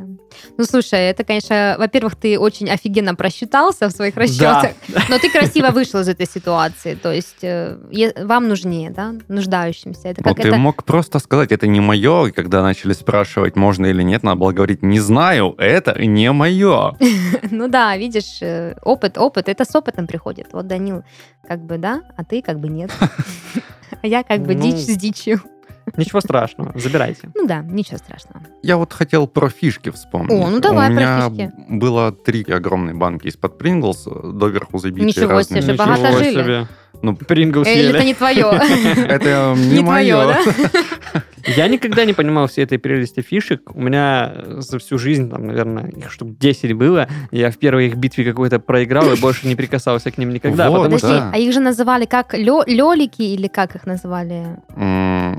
Ну, 0.60 0.66
слушай, 0.66 1.00
это, 1.00 1.24
конечно, 1.24 1.78
во-первых, 1.80 2.18
ты 2.18 2.38
очень 2.38 2.70
офигенно 2.70 3.16
просчитался 3.16 3.88
в 3.88 3.92
своих 3.92 4.18
расчетах, 4.18 4.72
но 5.08 5.18
ты 5.18 5.32
красиво 5.32 5.70
вышел 5.70 6.02
из 6.02 6.10
этой 6.10 6.28
ситуации. 6.28 6.96
То 6.96 7.14
есть 7.14 7.44
э, 7.44 7.78
вам 8.18 8.50
нужнее, 8.50 8.90
да, 8.90 9.16
нуждающимся. 9.30 10.10
Это 10.10 10.22
как 10.22 10.36
ты 10.36 10.50
это... 10.50 10.58
мог 10.58 10.84
просто 10.84 11.20
сказать, 11.20 11.54
это 11.54 11.66
не 11.66 11.80
мое, 11.80 12.26
и 12.26 12.32
когда 12.32 12.62
начали 12.62 12.92
спрашивать, 12.92 13.56
можно 13.56 13.86
или 13.86 14.04
нет, 14.04 14.24
надо 14.24 14.36
было 14.36 14.52
говорить, 14.52 14.84
не 14.84 15.00
знаю, 15.00 15.56
это 15.58 15.98
не 15.98 16.30
мое. 16.34 16.98
Ну 17.52 17.70
да, 17.70 17.96
видишь, 17.96 18.42
э, 18.42 18.76
опыт, 18.84 19.18
опыт, 19.18 19.48
это 19.48 19.64
с 19.64 19.74
опытом 19.76 20.08
приходит. 20.08 20.48
Вот 20.52 20.68
Данил 20.68 21.04
как 21.48 21.62
бы 21.62 21.78
да, 21.78 22.02
а 22.18 22.26
ты 22.26 22.42
как 22.42 22.60
бы 22.60 22.68
нет. 22.68 22.92
А 24.02 24.08
я 24.08 24.24
как 24.24 24.42
бы 24.42 24.56
Ну, 24.56 24.62
дичь 24.62 24.86
с 24.86 24.98
дичью. 24.98 25.42
Ничего 25.98 26.22
страшного, 26.22 26.72
забирайте. 26.76 27.30
Ну 27.36 27.48
да, 27.48 27.60
ничего 27.62 27.98
страшного. 27.98 28.42
Я 28.64 28.78
вот 28.78 28.94
хотел 28.94 29.28
про 29.28 29.50
фишки 29.50 29.90
вспомнить. 29.90 30.32
О, 30.32 30.50
ну 30.50 30.60
давай 30.60 30.92
У 30.92 30.96
про 30.96 31.02
меня 31.02 31.30
фишки. 31.30 31.52
было 31.70 32.12
три 32.12 32.44
огромные 32.44 32.96
банки 32.96 33.28
из-под 33.28 33.58
Принглс, 33.58 34.06
доверху 34.34 34.78
забитые 34.78 35.08
Ничего 35.08 35.30
разными 35.30 35.62
себе, 35.62 35.74
Ничего 35.74 35.86
богато 35.88 36.18
жили. 36.18 36.32
себе. 36.44 36.68
Ну, 37.02 37.16
Прингл 37.16 37.64
Э, 37.64 37.74
Или 37.74 37.90
это 37.90 38.04
не 38.04 38.14
твое? 38.14 38.46
это 39.08 39.54
не 39.58 39.76
Не 39.78 39.82
мое. 39.82 40.28
да? 40.28 40.40
Я 41.48 41.70
никогда 41.70 42.04
не 42.04 42.12
понимал 42.14 42.48
всей 42.48 42.66
этой 42.66 42.78
прелести 42.78 43.22
фишек. 43.22 43.74
У 43.74 43.80
меня 43.82 44.34
за 44.58 44.78
всю 44.78 44.98
жизнь, 44.98 45.30
там, 45.30 45.48
наверное, 45.48 45.88
их 45.90 46.12
штук 46.12 46.38
10 46.38 46.74
было. 46.74 47.08
Я 47.32 47.50
в 47.50 47.58
первой 47.58 47.88
их 47.88 47.96
битве 47.96 48.26
какой-то 48.26 48.60
проиграл 48.60 49.10
и 49.14 49.16
больше 49.20 49.48
не 49.48 49.56
прикасался 49.56 50.12
к 50.12 50.18
ним 50.18 50.34
никогда. 50.34 50.70
Вот, 50.70 50.80
потому 50.84 50.96
Подожди, 50.98 51.08
что 51.08 51.26
да. 51.26 51.32
а 51.34 51.38
их 51.38 51.54
же 51.54 51.62
называли 51.62 52.06
как 52.06 52.34
лё- 52.34 52.66
лёлики 52.68 53.22
или 53.22 53.48
как 53.48 53.76
их 53.76 53.86
называли? 53.88 54.58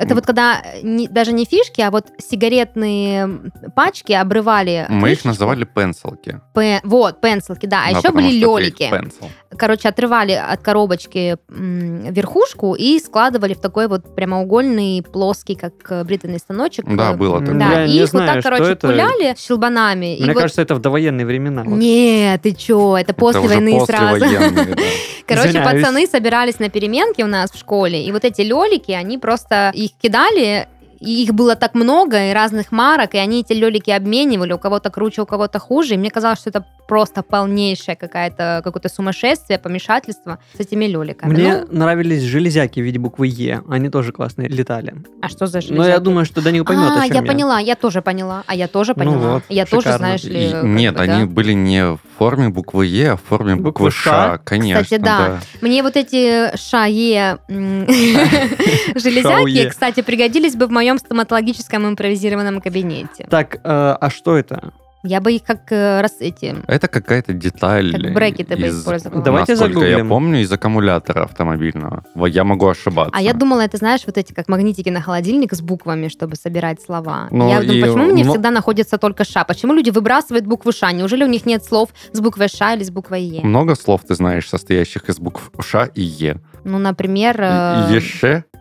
Это 0.03 0.15
вот 0.15 0.25
когда 0.25 0.63
не- 0.83 1.07
даже 1.07 1.33
не 1.33 1.45
фишки, 1.45 1.83
а 1.83 1.91
вот 1.91 2.07
сигаретные 2.19 3.29
пачки 3.77 4.13
обрывали. 4.13 4.87
Мы 4.89 4.97
их 4.97 5.03
крышечку. 5.21 5.29
называли 5.29 5.65
пенсилки. 5.65 6.41
Пе- 6.55 6.81
Вот, 6.83 7.21
пенсилки, 7.21 7.67
да. 7.67 7.81
А 7.87 7.93
Да, 7.93 7.99
еще 7.99 8.09
потому 8.09 8.27
были 8.29 8.39
лёлики. 8.39 8.83
их. 8.85 9.59
Короче, 9.59 9.89
отрывали 9.89 10.33
от 10.33 10.63
коробочки 10.63 11.37
верхушку 11.53 12.75
и 12.75 12.99
складывали 13.01 13.55
в 13.55 13.61
такой 13.61 13.89
вот 13.89 14.15
прямоугольный, 14.15 15.03
плоский, 15.03 15.55
как 15.57 15.73
э, 15.91 16.05
бритвенный 16.05 16.39
станочек. 16.39 16.85
Да, 16.87 17.11
Э, 17.13 17.17
было 17.17 17.41
такое. 17.41 17.55
Да, 17.59 17.73
Я 17.73 17.85
и 17.87 17.89
не 17.89 17.95
их 17.97 18.01
вот 18.03 18.11
знаю, 18.11 18.29
так, 18.35 18.41
что 18.43 18.51
короче, 18.51 18.73
это. 18.73 18.87
пуляли 18.89 19.35
щелбанами. 19.39 20.17
и 20.17 20.23
Мне 20.23 20.33
вот- 20.33 20.41
кажется, 20.43 20.63
это 20.63 20.75
в 20.75 20.81
довоенные 20.81 21.27
времена. 21.27 21.63
вот. 21.65 21.77
Нет, 21.79 22.43
ты 22.43 22.53
чё, 22.55 22.97
это 22.97 23.15
после 23.15 23.41
войны 23.43 23.81
сразу. 23.85 24.25
Короче, 25.27 25.61
пацаны 25.61 26.07
собирались 26.07 26.59
на 26.59 26.69
переменке 26.69 27.25
у 27.25 27.29
нас 27.29 27.51
в 27.51 27.59
школе, 27.59 28.05
и 28.05 28.13
вот 28.13 28.25
эти 28.25 28.43
лелики, 28.43 28.93
они 28.93 29.19
просто 29.19 29.71
их 29.75 29.91
кидали, 30.01 30.69
и 30.80 30.80
их 31.01 31.33
было 31.35 31.57
так 31.57 31.75
много, 31.75 32.31
и 32.31 32.33
разных 32.33 32.73
марок, 32.73 33.15
и 33.15 33.19
они 33.19 33.41
эти 33.41 33.53
лелики 33.53 33.91
обменивали, 33.91 34.53
у 34.53 34.59
кого-то 34.59 34.91
круче, 34.91 35.23
у 35.23 35.27
кого-то 35.27 35.59
хуже, 35.59 35.95
и 35.95 35.97
мне 35.97 36.11
казалось, 36.11 36.39
что 36.41 36.51
это 36.51 36.65
просто 36.87 37.23
полнейшее 37.23 37.95
какая-то, 37.97 38.61
какое-то 38.65 38.89
сумасшествие, 38.89 39.59
помешательство 39.59 40.39
с 40.57 40.61
этими 40.61 40.87
леликами. 40.87 41.33
Мне 41.33 41.65
Ну, 41.71 41.79
нравились 41.79 42.23
железяки 42.23 42.81
в 42.81 42.83
виде 42.85 42.99
буквы 42.99 43.29
Е. 43.29 43.63
Они 43.69 43.89
тоже 43.89 44.13
классно 44.13 44.43
летали. 44.43 44.95
а 45.23 45.29
что 45.29 45.47
за 45.47 45.59
Но 45.59 45.63
я 45.63 45.69
железяки? 45.83 46.03
думаю, 46.03 46.27
что 46.27 46.43
Данил 46.43 46.65
поймет, 46.65 46.91
а, 46.91 47.03
о 47.03 47.07
чем 47.07 47.17
я 47.17 47.23
поняла, 47.23 47.59
я 47.61 47.77
тоже 47.77 48.03
поняла, 48.03 48.43
а 48.47 48.55
я 48.57 48.67
тоже 48.69 48.93
Ну 48.97 48.99
поняла. 49.05 49.33
вот, 49.35 49.43
я 49.49 49.67
тоже, 49.67 49.83
шикарно. 49.83 49.99
знаешь 49.99 50.25
ли, 50.25 50.49
И- 50.51 50.67
Нет, 50.67 50.95
бы, 50.97 51.07
да. 51.07 51.13
они 51.15 51.25
были 51.27 51.53
не 51.53 51.85
в 51.93 52.01
форме 52.19 52.49
буквы 52.49 52.87
Е, 52.87 53.13
а 53.13 53.17
в 53.17 53.23
форме 53.23 53.55
Буквы 53.55 53.71
буквы 53.71 53.91
Ш. 53.93 54.11
Ш, 54.11 54.39
конечно. 54.45 54.83
Кстати, 54.83 55.01
да. 55.01 55.39
Мне 55.61 55.83
вот 55.85 55.97
эти 55.97 56.55
шае 56.57 57.39
м, 57.49 57.87
железяки, 58.95 59.69
кстати, 59.69 60.03
пригодились 60.03 60.57
бы 60.57 60.67
в 60.67 60.71
моем 60.71 60.90
стоматологическом 60.99 61.89
импровизированном 61.89 62.61
кабинете. 62.61 63.27
Так, 63.31 63.57
э, 63.57 63.59
а 63.65 64.11
что 64.11 64.37
это? 64.37 64.73
Я 65.03 65.23
бы 65.23 65.33
их 65.33 65.45
как 65.45 65.73
э, 65.73 66.03
раз 66.03 66.17
эти... 66.21 66.55
Это 66.67 66.87
какая-то 66.87 67.33
деталь 67.33 67.91
Как 67.93 68.13
брекеты 68.13 68.55
бы 68.55 68.67
из, 68.67 68.81
использовала. 68.81 69.23
Давайте 69.23 69.53
насколько 69.53 69.79
я 69.81 69.93
загуглим. 69.93 70.09
помню, 70.11 70.41
из 70.43 70.53
аккумулятора 70.53 71.25
автомобильного. 71.25 72.05
Я 72.27 72.45
могу 72.45 72.69
ошибаться. 72.69 73.13
А 73.15 73.23
я 73.23 73.33
думала, 73.33 73.63
это, 73.63 73.79
знаешь, 73.79 74.03
вот 74.05 74.19
эти 74.19 74.35
как 74.35 74.49
магнитики 74.49 74.91
на 74.91 75.01
холодильник 75.01 75.55
с 75.55 75.63
буквами, 75.63 76.09
чтобы 76.09 76.37
собирать 76.37 76.83
слова. 76.83 77.29
Ну, 77.31 77.49
я 77.49 77.61
думаю, 77.63 77.79
и 77.79 77.81
почему 77.81 78.05
мне 78.13 78.25
мно- 78.25 78.33
всегда 78.33 78.51
находится 78.51 78.99
только 78.99 79.25
ша? 79.25 79.45
Почему 79.45 79.73
люди 79.73 79.89
выбрасывают 79.89 80.45
букву 80.47 80.71
ша? 80.71 80.93
Неужели 80.93 81.25
у 81.25 81.29
них 81.29 81.47
нет 81.47 81.65
слов 81.65 81.89
с 82.13 82.21
буквой 82.21 82.49
ша 82.49 82.75
или 82.75 82.85
с 82.85 82.91
буквой 82.91 83.23
е? 83.23 83.41
Много 83.43 83.77
слов 83.77 84.03
ты 84.07 84.15
знаешь, 84.15 84.47
состоящих 84.51 85.09
из 85.09 85.19
букв 85.19 85.51
Ш 85.63 85.89
и 85.95 86.03
Е. 86.03 86.37
Ну, 86.65 86.77
например... 86.77 87.37
Э, 87.41 87.97
Еше? 87.97 88.45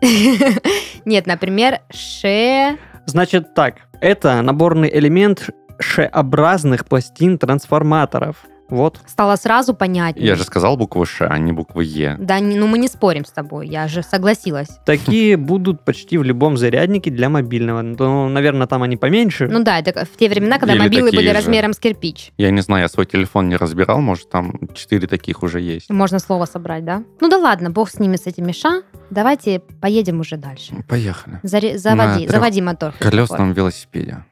Нет, 1.04 1.26
например, 1.26 1.80
ше... 1.92 2.78
Значит 3.06 3.54
так, 3.54 3.76
это 4.00 4.40
наборный 4.42 4.90
элемент 4.92 5.50
шеобразных 5.78 6.86
пластин 6.86 7.38
трансформаторов. 7.38 8.36
Вот. 8.70 9.00
Стало 9.06 9.36
сразу 9.36 9.74
понятнее. 9.74 10.26
Я 10.26 10.36
же 10.36 10.44
сказал 10.44 10.76
букву 10.76 11.04
Ш, 11.04 11.26
а 11.26 11.38
не 11.38 11.52
букву 11.52 11.80
Е. 11.80 12.16
Да, 12.18 12.40
не- 12.40 12.56
ну 12.56 12.66
мы 12.66 12.78
не 12.78 12.88
спорим 12.88 13.24
с 13.24 13.30
тобой, 13.30 13.68
я 13.68 13.88
же 13.88 14.02
согласилась. 14.02 14.68
Такие 14.86 15.36
будут 15.36 15.84
почти 15.84 16.18
в 16.18 16.22
любом 16.22 16.56
заряднике 16.56 17.10
для 17.10 17.28
мобильного. 17.28 17.82
Ну, 17.82 18.28
наверное, 18.28 18.66
там 18.66 18.82
они 18.82 18.96
поменьше. 18.96 19.48
Ну 19.48 19.62
да, 19.62 19.78
это 19.78 20.04
в 20.04 20.16
те 20.16 20.28
времена, 20.28 20.58
когда 20.58 20.74
Или 20.74 20.80
мобилы 20.82 21.10
были 21.10 21.28
же. 21.28 21.32
размером 21.34 21.72
с 21.72 21.78
кирпич. 21.78 22.32
Я 22.38 22.50
не 22.50 22.60
знаю, 22.62 22.82
я 22.82 22.88
свой 22.88 23.06
телефон 23.06 23.48
не 23.48 23.56
разбирал, 23.56 24.00
может, 24.00 24.30
там 24.30 24.54
четыре 24.74 25.06
таких 25.06 25.42
уже 25.42 25.60
есть. 25.60 25.90
Можно 25.90 26.18
слово 26.18 26.44
собрать, 26.46 26.84
да? 26.84 27.02
Ну 27.20 27.28
да 27.28 27.38
ладно, 27.38 27.70
бог 27.70 27.90
с 27.90 27.98
ними, 27.98 28.16
с 28.16 28.26
этими 28.26 28.52
ша. 28.52 28.82
Давайте 29.10 29.60
поедем 29.80 30.20
уже 30.20 30.36
дальше. 30.36 30.72
Поехали. 30.88 31.40
Заре- 31.42 31.76
заводи, 31.78 32.26
На 32.26 32.32
заводи 32.32 32.62
мотор. 32.62 32.92
Колесном 32.98 33.52
велосипеде. 33.52 34.24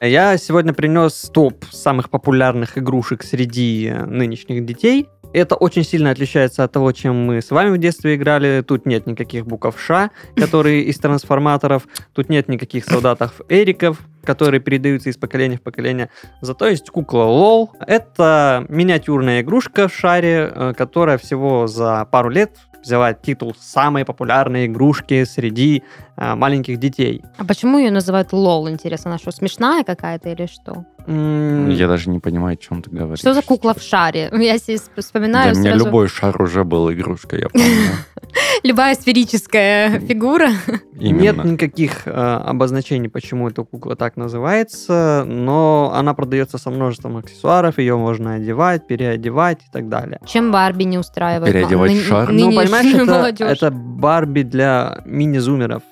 Я 0.00 0.36
сегодня 0.38 0.72
принес 0.72 1.30
топ 1.32 1.64
самых 1.70 2.10
популярных 2.10 2.76
игрушек 2.76 3.22
среди 3.22 3.92
нынешних 4.06 4.66
детей. 4.66 5.08
Это 5.32 5.54
очень 5.56 5.82
сильно 5.82 6.10
отличается 6.10 6.62
от 6.62 6.72
того, 6.72 6.92
чем 6.92 7.16
мы 7.16 7.40
с 7.40 7.50
вами 7.50 7.70
в 7.70 7.78
детстве 7.78 8.14
играли. 8.14 8.62
Тут 8.66 8.86
нет 8.86 9.06
никаких 9.06 9.46
букв 9.46 9.80
Ш, 9.80 10.10
которые 10.36 10.82
из 10.82 10.98
трансформаторов. 10.98 11.86
Тут 12.12 12.28
нет 12.28 12.48
никаких 12.48 12.84
солдатов 12.84 13.40
Эриков, 13.48 13.98
которые 14.24 14.60
передаются 14.60 15.10
из 15.10 15.16
поколения 15.16 15.56
в 15.56 15.62
поколение. 15.62 16.10
Зато 16.40 16.68
есть 16.68 16.90
кукла 16.90 17.24
Лол. 17.24 17.72
Это 17.80 18.66
миниатюрная 18.68 19.40
игрушка 19.40 19.88
в 19.88 19.94
шаре, 19.94 20.52
э, 20.54 20.72
которая 20.76 21.18
всего 21.18 21.66
за 21.66 22.04
пару 22.10 22.30
лет 22.30 22.52
взяла 22.84 23.14
титул 23.14 23.56
самой 23.58 24.04
популярной 24.04 24.66
игрушки 24.66 25.24
среди 25.24 25.82
маленьких 26.16 26.78
детей. 26.78 27.22
А 27.36 27.44
почему 27.44 27.78
ее 27.78 27.90
называют 27.90 28.32
лол, 28.32 28.68
интересно? 28.68 29.10
Она 29.10 29.18
что, 29.18 29.30
смешная 29.30 29.84
какая-то 29.84 30.30
или 30.30 30.46
что? 30.46 30.84
Я 31.06 31.86
даже 31.86 32.08
не 32.08 32.18
понимаю, 32.18 32.54
о 32.54 32.56
чем 32.56 32.80
ты 32.80 32.90
говоришь. 32.90 33.18
Что 33.18 33.34
за 33.34 33.42
кукла 33.42 33.74
в 33.74 33.82
шаре? 33.82 34.30
Я 34.32 34.58
себе 34.58 34.76
сп- 34.76 34.94
Для 34.94 35.02
вспоминаю 35.02 35.54
меня 35.54 35.72
сразу. 35.72 35.84
любой 35.84 36.08
шар 36.08 36.40
уже 36.40 36.64
был 36.64 36.90
игрушкой, 36.90 37.40
я 37.42 37.48
помню. 37.50 37.68
Любая 38.62 38.94
сферическая 38.94 40.00
фигура. 40.00 40.48
Нет 40.94 41.44
никаких 41.44 42.06
э, 42.06 42.10
обозначений, 42.10 43.10
почему 43.10 43.50
эта 43.50 43.64
кукла 43.64 43.96
так 43.96 44.16
называется, 44.16 45.24
но 45.26 45.92
она 45.94 46.14
продается 46.14 46.56
со 46.56 46.70
множеством 46.70 47.18
аксессуаров, 47.18 47.78
ее 47.78 47.96
можно 47.96 48.34
одевать, 48.34 48.86
переодевать 48.86 49.58
и 49.68 49.70
так 49.70 49.90
далее. 49.90 50.20
Чем 50.26 50.52
Барби 50.52 50.84
не 50.84 50.96
устраивает 50.96 51.52
Переодевать 51.52 52.00
шар? 52.00 52.32
Ну, 52.32 52.46
понимаешь, 52.54 53.40
это 53.40 53.70
Барби 53.70 54.42
для 54.42 55.02
мини-зумеров. 55.04 55.82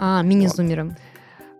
А, 0.00 0.22
мини-зумером. 0.22 0.96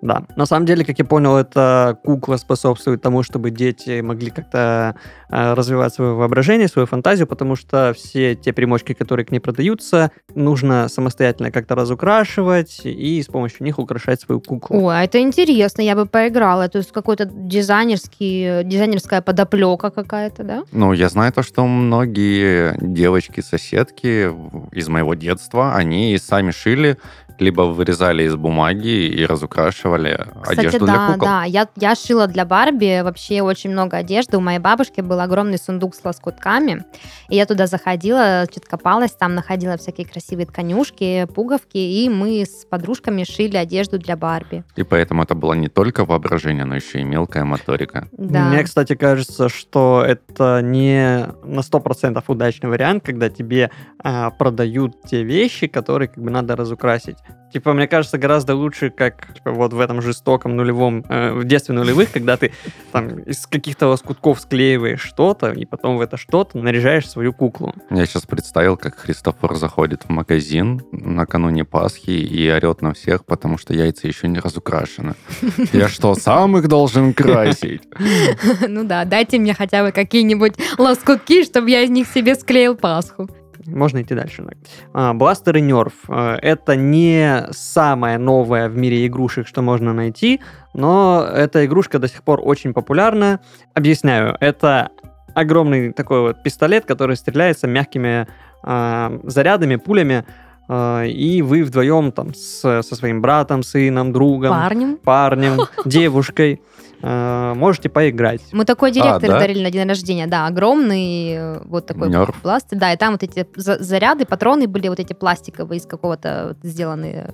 Да, 0.03 0.25
на 0.37 0.47
самом 0.47 0.67
деле, 0.67 0.85
как 0.85 0.99
я 0.99 1.05
понял, 1.05 1.37
эта 1.37 1.99
кукла 2.05 2.37
способствует 2.37 3.03
тому, 3.03 3.23
чтобы 3.23 3.51
дети 3.51 4.01
могли 4.01 4.31
как-то 4.31 4.95
э, 5.29 5.55
развивать 5.55 5.95
свое 5.95 6.15
воображение, 6.15 6.69
свою 6.69 6.87
фантазию, 6.87 7.27
потому 7.27 7.55
что 7.55 7.93
все 7.95 8.35
те 8.35 8.53
примочки, 8.53 8.95
которые 8.95 9.27
к 9.27 9.31
ней 9.31 9.41
продаются, 9.41 10.11
нужно 10.35 10.89
самостоятельно 10.89 11.51
как-то 11.51 11.75
разукрашивать 11.75 12.81
и 12.85 13.23
с 13.23 13.27
помощью 13.27 13.65
них 13.65 13.79
украшать 13.79 14.21
свою 14.21 14.41
куклу. 14.41 14.89
А 14.89 15.05
это 15.05 15.21
интересно, 15.21 15.83
я 15.83 15.95
бы 15.95 16.07
поиграла. 16.07 16.69
То 16.69 16.79
есть 16.79 16.93
какой-то 16.93 17.27
дизайнерский, 17.27 18.65
дизайнерская 18.65 19.21
подоплека 19.21 19.91
какая-то, 19.91 20.45
да? 20.45 20.65
Ну, 20.73 20.93
я 20.93 21.09
знаю 21.09 21.33
то, 21.33 21.43
что 21.43 21.67
многие 21.67 22.75
девочки-соседки 22.81 24.33
из 24.73 24.89
моего 24.89 25.15
детства, 25.15 25.75
они 25.75 26.17
сами 26.19 26.53
шили, 26.53 26.97
либо 27.41 27.63
вырезали 27.63 28.25
из 28.25 28.37
бумаги 28.37 29.07
и 29.09 29.25
разукрашивали 29.25 29.90
украшивали 29.91 30.27
Кстати, 30.43 30.59
одежду 30.61 30.87
да, 30.87 30.93
для 30.93 31.07
кукол. 31.15 31.29
да. 31.29 31.45
Я, 31.45 31.69
я 31.77 31.95
шила 31.95 32.27
для 32.27 32.45
Барби 32.45 33.03
вообще 33.03 33.43
очень 33.43 33.71
много 33.71 33.97
одежды. 33.97 34.37
У 34.37 34.41
моей 34.41 34.59
бабушки 34.59 35.01
был 35.01 35.21
огромный 35.21 35.59
сундук 35.59 35.95
с 35.95 36.05
лоскутками. 36.05 36.85
И 37.29 37.37
я 37.37 37.47
туда 37.47 37.67
заходила, 37.67 38.47
чуть 38.53 38.65
копалась, 38.65 39.13
там 39.13 39.35
находила 39.35 39.77
всякие 39.77 40.07
красивые 40.07 40.47
тканюшки, 40.47 41.27
пуговки. 41.35 41.79
И 41.79 42.09
мы 42.09 42.43
с 42.43 42.65
подружками 42.65 43.25
шили 43.25 43.57
одежду 43.57 43.99
для 43.99 44.17
Барби. 44.17 44.65
И 44.77 44.83
поэтому 44.83 45.23
это 45.23 45.35
было 45.35 45.55
не 45.55 45.69
только 45.69 46.05
воображение, 46.05 46.65
но 46.65 46.77
еще 46.77 47.01
и 47.01 47.05
мелкая 47.05 47.45
моторика. 47.45 48.09
Да. 48.13 48.49
Мне, 48.49 48.63
кстати, 48.65 48.95
кажется, 48.95 49.49
что 49.49 50.05
это 50.07 50.61
не 50.63 51.27
на 51.45 51.61
100% 51.61 52.23
удачный 52.27 52.71
вариант, 52.71 53.05
когда 53.05 53.29
тебе 53.29 53.71
а, 54.03 54.31
продают 54.31 55.03
те 55.03 55.23
вещи, 55.23 55.67
которые 55.67 56.09
как 56.09 56.23
бы 56.23 56.31
надо 56.31 56.57
разукрасить. 56.57 57.17
Типа, 57.53 57.73
мне 57.73 57.89
кажется, 57.89 58.19
гораздо 58.19 58.55
лучше, 58.55 58.91
как 58.91 59.35
типа, 59.35 59.51
вот 59.51 59.73
в 59.73 59.81
этом 59.81 60.01
жестоком 60.03 60.57
нулевом, 60.57 61.05
э, 61.09 61.33
в 61.33 61.45
детстве 61.45 61.75
нулевых, 61.75 62.13
когда 62.13 62.37
ты 62.37 62.53
там 62.93 63.21
из 63.21 63.47
каких-то 63.47 63.89
лоскутков 63.89 64.41
склеиваешь 64.41 65.01
что-то, 65.01 65.51
и 65.51 65.65
потом 65.65 65.97
в 65.97 66.01
это 66.01 66.17
что-то 66.17 66.59
наряжаешь 66.59 67.09
свою 67.09 67.33
куклу. 67.33 67.75
Я 67.91 68.07
сейчас 68.07 68.23
представил, 68.27 68.77
как 68.77 68.97
Христофор 68.97 69.57
заходит 69.57 70.05
в 70.05 70.11
магазин 70.11 70.83
накануне 70.93 71.65
Пасхи 71.65 72.11
и 72.11 72.49
орет 72.51 72.83
на 72.83 72.95
всех, 72.95 73.25
потому 73.25 73.59
что 73.59 73.75
яйца 73.75 74.07
еще 74.07 74.29
не 74.29 74.39
разукрашены. 74.39 75.15
Я 75.73 75.89
что, 75.89 76.15
сам 76.15 76.57
их 76.57 76.69
должен 76.69 77.13
красить? 77.15 77.83
Ну 78.69 78.85
да, 78.85 79.05
дайте 79.05 79.39
мне 79.39 79.55
хотя 79.55 79.85
бы 79.85 79.93
какие-нибудь 79.93 80.55
лоскутки, 80.79 81.45
чтобы 81.45 81.71
я 81.71 81.83
из 81.83 81.91
них 81.91 82.07
себе 82.07 82.35
склеил 82.35 82.77
Пасху. 82.77 83.29
Можно 83.67 84.03
идти 84.03 84.15
дальше. 84.15 84.45
А, 84.93 85.13
Бластеры 85.15 85.61
Нерф. 85.61 85.93
Э, 86.09 86.37
Это 86.41 86.77
не 86.77 87.47
самая 87.51 88.19
новая 88.19 88.69
в 88.69 88.77
мире 88.77 89.07
игрушек, 89.07 89.47
что 89.47 89.63
можно 89.63 89.93
найти, 89.93 90.41
но 90.75 91.27
эта 91.33 91.65
игрушка 91.67 91.99
до 91.99 92.09
сих 92.09 92.23
пор 92.23 92.41
очень 92.43 92.73
популярна. 92.73 93.41
Объясняю. 93.75 94.37
Это 94.41 94.91
огромный 95.35 95.93
такой 95.93 96.21
вот 96.21 96.43
пистолет, 96.43 96.85
который 96.87 97.17
стреляется 97.17 97.67
мягкими 97.67 98.27
а, 98.63 99.19
зарядами, 99.25 99.77
пулями, 99.77 100.25
а, 100.69 101.05
и 101.05 101.43
вы 101.43 101.63
вдвоем 101.65 102.13
там 102.13 102.35
с- 102.35 102.83
со 102.83 102.95
своим 102.97 103.21
братом, 103.23 103.63
сыном, 103.63 104.13
другом, 104.13 104.51
Парнем. 104.51 104.97
парнем, 104.97 105.59
девушкой 105.85 106.61
можете 107.03 107.89
поиграть. 107.89 108.43
Мы 108.53 108.65
такой 108.65 108.91
директор 108.93 109.29
да? 109.31 109.39
дарили 109.39 109.63
на 109.63 109.71
день 109.71 109.89
рождения, 109.89 110.27
да, 110.27 110.47
огромный 110.47 111.33
э, 111.35 111.61
вот 111.65 111.87
такой 111.87 112.09
Нерф. 112.11 112.41
бластер, 112.43 112.79
да, 112.79 112.93
и 112.93 112.97
там 112.97 113.13
вот 113.13 113.23
эти 113.23 113.47
за- 113.57 113.83
заряды, 113.83 114.27
патроны 114.27 114.67
были 114.67 114.89
вот 114.89 115.01
эти 115.01 115.13
пластиковые 115.13 115.79
из 115.79 115.87
какого-то 115.87 116.57
сделанные. 116.63 117.33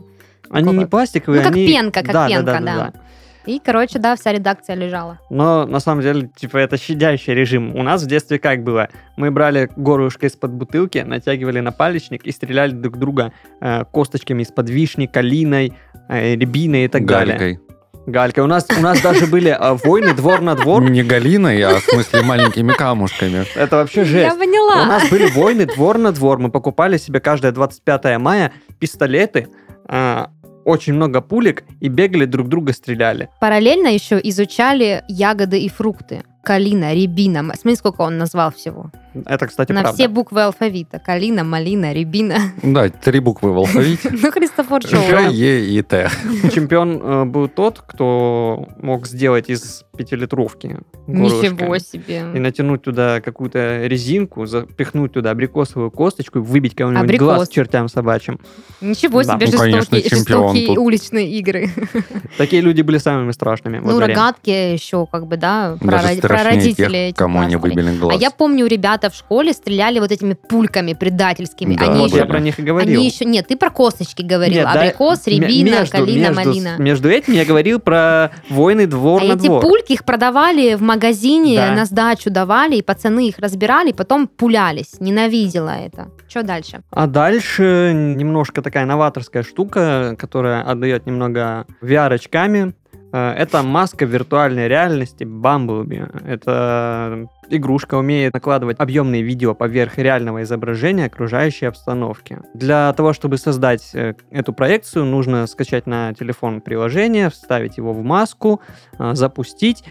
Они 0.50 0.64
Какого? 0.64 0.80
не 0.80 0.87
пластиковые, 0.87 1.40
Ну, 1.42 1.49
как 1.49 1.56
они... 1.56 1.66
пенка, 1.66 2.02
как 2.02 2.12
Да, 2.12 2.23
да, 2.23 2.28
пенка, 2.28 2.44
да, 2.44 2.52
да, 2.52 2.64
да. 2.64 2.92
да. 2.92 3.00
И, 3.46 3.61
короче, 3.64 4.00
да, 4.00 4.16
вся 4.16 4.32
редакция 4.32 4.75
лежала. 4.75 5.20
Но 5.30 5.66
на 5.66 5.78
самом 5.78 6.02
деле, 6.02 6.28
типа, 6.37 6.56
это 6.58 6.76
щадящий 6.76 7.32
режим. 7.32 7.76
У 7.76 7.82
нас 7.85 8.02
в 8.02 8.06
детстве 8.06 8.40
как 8.40 8.64
было? 8.64 8.88
Мы 9.16 9.30
брали 9.30 9.70
горлышко 9.76 10.26
из-под 10.26 10.52
бутылки, 10.52 10.99
натягивали 10.99 11.61
на 11.61 11.70
палечник 11.70 12.25
и 12.26 12.32
стреляли 12.32 12.73
друг 12.73 12.96
друга 12.99 13.32
э, 13.61 13.85
косточками 13.85 14.42
из-под 14.42 14.68
вишни, 14.68 15.06
калиной, 15.06 15.73
э, 16.08 16.35
рябиной 16.35 16.87
и 16.87 16.88
так 16.88 17.06
далее. 17.06 17.61
Галькой. 18.06 18.44
У 18.44 18.46
нас, 18.46 18.66
у 18.76 18.80
нас 18.80 19.00
даже 19.00 19.26
были 19.26 19.50
э, 19.50 19.76
войны 19.84 20.14
двор 20.14 20.40
на 20.40 20.54
двор. 20.54 20.82
Не 20.88 21.02
галиной, 21.02 21.60
а 21.62 21.80
в 21.80 21.82
смысле 21.82 22.22
маленькими 22.22 22.72
камушками. 22.72 23.44
Это 23.56 23.76
вообще 23.76 24.00
Я 24.00 24.06
жесть. 24.06 24.36
У 24.36 24.38
поняла. 24.38 24.86
нас 24.86 25.08
были 25.10 25.26
войны 25.30 25.66
двор 25.66 25.98
на 25.98 26.12
двор. 26.12 26.38
Мы 26.38 26.50
покупали 26.50 26.98
себе 26.98 27.20
каждое 27.20 27.50
25 27.52 28.18
мая 28.18 28.52
пистолеты, 28.78 29.48
э, 29.88 30.26
очень 30.64 30.94
много 30.94 31.20
пулек 31.20 31.64
и 31.80 31.88
бегали 31.88 32.25
друг 32.25 32.48
друга 32.48 32.72
стреляли. 32.72 33.28
Параллельно 33.40 33.88
еще 33.88 34.20
изучали 34.22 35.02
ягоды 35.08 35.60
и 35.60 35.68
фрукты. 35.68 36.22
Калина, 36.42 36.94
рябина. 36.94 37.42
Смотри, 37.56 37.76
сколько 37.76 38.02
он 38.02 38.18
назвал 38.18 38.52
всего. 38.52 38.90
Это, 39.25 39.46
кстати, 39.46 39.73
На 39.73 39.80
правда. 39.82 39.96
все 39.96 40.08
буквы 40.08 40.42
алфавита. 40.42 40.99
Калина, 40.99 41.44
малина, 41.44 41.92
рябина. 41.92 42.37
Да, 42.62 42.88
три 42.88 43.20
буквы 43.20 43.52
в 43.52 43.58
алфавите. 43.58 44.11
Ну, 44.23 44.30
Христофор 44.30 44.82
Шоу. 44.82 45.00
Ж, 45.00 45.30
Е 45.32 45.64
и 45.78 45.82
Т. 45.82 46.11
Чемпион 46.54 47.00
э, 47.02 47.25
был 47.25 47.49
тот, 47.49 47.80
кто 47.87 48.68
мог 48.82 49.06
сделать 49.06 49.49
из 49.49 49.85
пятилитровки 49.96 50.76
Ничего 51.06 51.75
и 51.76 51.80
себе. 51.80 52.23
натянуть 52.25 52.82
туда 52.82 53.20
какую-то 53.20 53.87
резинку, 53.87 54.46
запихнуть 54.46 55.12
туда 55.12 55.30
абрикосовую 55.30 55.90
косточку 55.90 56.38
и 56.38 56.42
выбить 56.42 56.75
кого-нибудь 56.75 57.04
Абрикос. 57.04 57.25
глаз 57.26 57.49
чертям 57.49 57.88
собачьим. 57.88 58.38
Ничего 58.80 59.23
себе 59.23 59.46
Ну, 59.46 59.80
жестокие, 59.82 60.78
уличные 60.78 61.30
игры. 61.38 61.70
Такие 62.38 62.61
люди 62.62 62.82
были 62.82 62.99
самыми 62.99 63.32
страшными. 63.32 63.78
Ну, 63.78 63.99
рогатки 63.99 64.50
еще, 64.50 65.06
как 65.06 65.26
бы, 65.26 65.37
да, 65.37 65.76
про, 65.80 66.02
родителей 66.02 67.12
кому 67.12 67.40
они 67.40 67.56
ласковали. 67.56 67.75
выбили 67.75 67.97
А 67.97 68.00
глаз. 68.00 68.21
я 68.21 68.30
помню, 68.30 68.67
ребята 68.67 69.05
в 69.10 69.14
школе 69.14 69.52
стреляли 69.52 69.99
вот 69.99 70.10
этими 70.12 70.34
пульками 70.34 70.92
предательскими. 70.95 71.75
Да, 71.76 71.86
они 71.86 72.00
Вот 72.00 72.08
еще, 72.10 72.19
я 72.19 72.26
про 72.26 72.40
них 72.40 72.58
и 72.58 72.62
говорил. 72.62 72.99
они 73.00 73.06
еще... 73.08 73.25
Нет, 73.25 73.47
ты 73.49 73.56
про 73.56 73.71
косточки 73.71 74.23
говорил. 74.23 74.56
Нет, 74.56 74.64
да, 74.73 74.80
Абрикос, 74.80 75.26
м- 75.26 75.32
рябина, 75.34 75.71
между- 75.80 75.92
калина, 75.92 76.26
между- 76.28 76.34
малина. 76.34 76.75
Между 76.78 77.10
этим 77.10 77.32
я 77.34 77.45
говорил 77.45 77.80
про 77.80 78.30
войны 78.50 78.86
двор 78.86 79.23
А 79.23 79.26
на 79.26 79.32
эти 79.34 79.47
двор. 79.47 79.60
пульки 79.62 79.92
их 79.92 80.04
продавали 80.04 80.75
в 80.75 80.82
магазине, 80.82 81.56
Да. 81.56 81.73
на 81.73 81.84
сдачу 81.84 82.30
давали, 82.30 82.76
и 82.76 82.82
пацаны 82.82 83.28
их 83.28 83.38
разбирали, 83.38 83.90
и 83.90 83.92
потом 83.92 84.26
пулялись. 84.28 84.95
Ненавидела 85.00 85.71
это. 85.71 86.08
Что 86.28 86.42
дальше? 86.42 86.82
А 86.90 87.06
дальше 87.06 87.92
немножко 87.95 88.62
такая 88.62 88.84
новаторская 88.84 89.42
штука, 89.42 90.16
которая 90.19 90.62
отдает 90.62 91.06
немного 91.06 91.66
VR-очками. 91.82 92.75
Э, 93.16 93.32
Это 93.32 93.62
маска 93.62 94.04
виртуальной 94.04 94.68
реальности 94.68 95.24
Bumblebee. 95.24 96.26
Это 96.26 97.28
игрушка 97.48 97.94
умеет 97.96 98.34
накладывать 98.34 98.78
объемные 98.78 99.22
видео 99.22 99.54
поверх 99.54 99.98
реального 99.98 100.42
изображения 100.42 101.06
окружающей 101.06 101.66
обстановки. 101.66 102.40
Для 102.54 102.92
того, 102.92 103.12
чтобы 103.12 103.38
создать 103.38 103.90
э, 103.94 104.14
эту 104.30 104.52
проекцию, 104.52 105.06
нужно 105.06 105.46
скачать 105.46 105.86
на 105.86 106.12
телефон 106.14 106.60
приложение, 106.60 107.30
вставить 107.30 107.78
его 107.78 107.92
в 107.92 108.02
маску, 108.02 108.60
э, 108.98 109.14
запустить, 109.14 109.84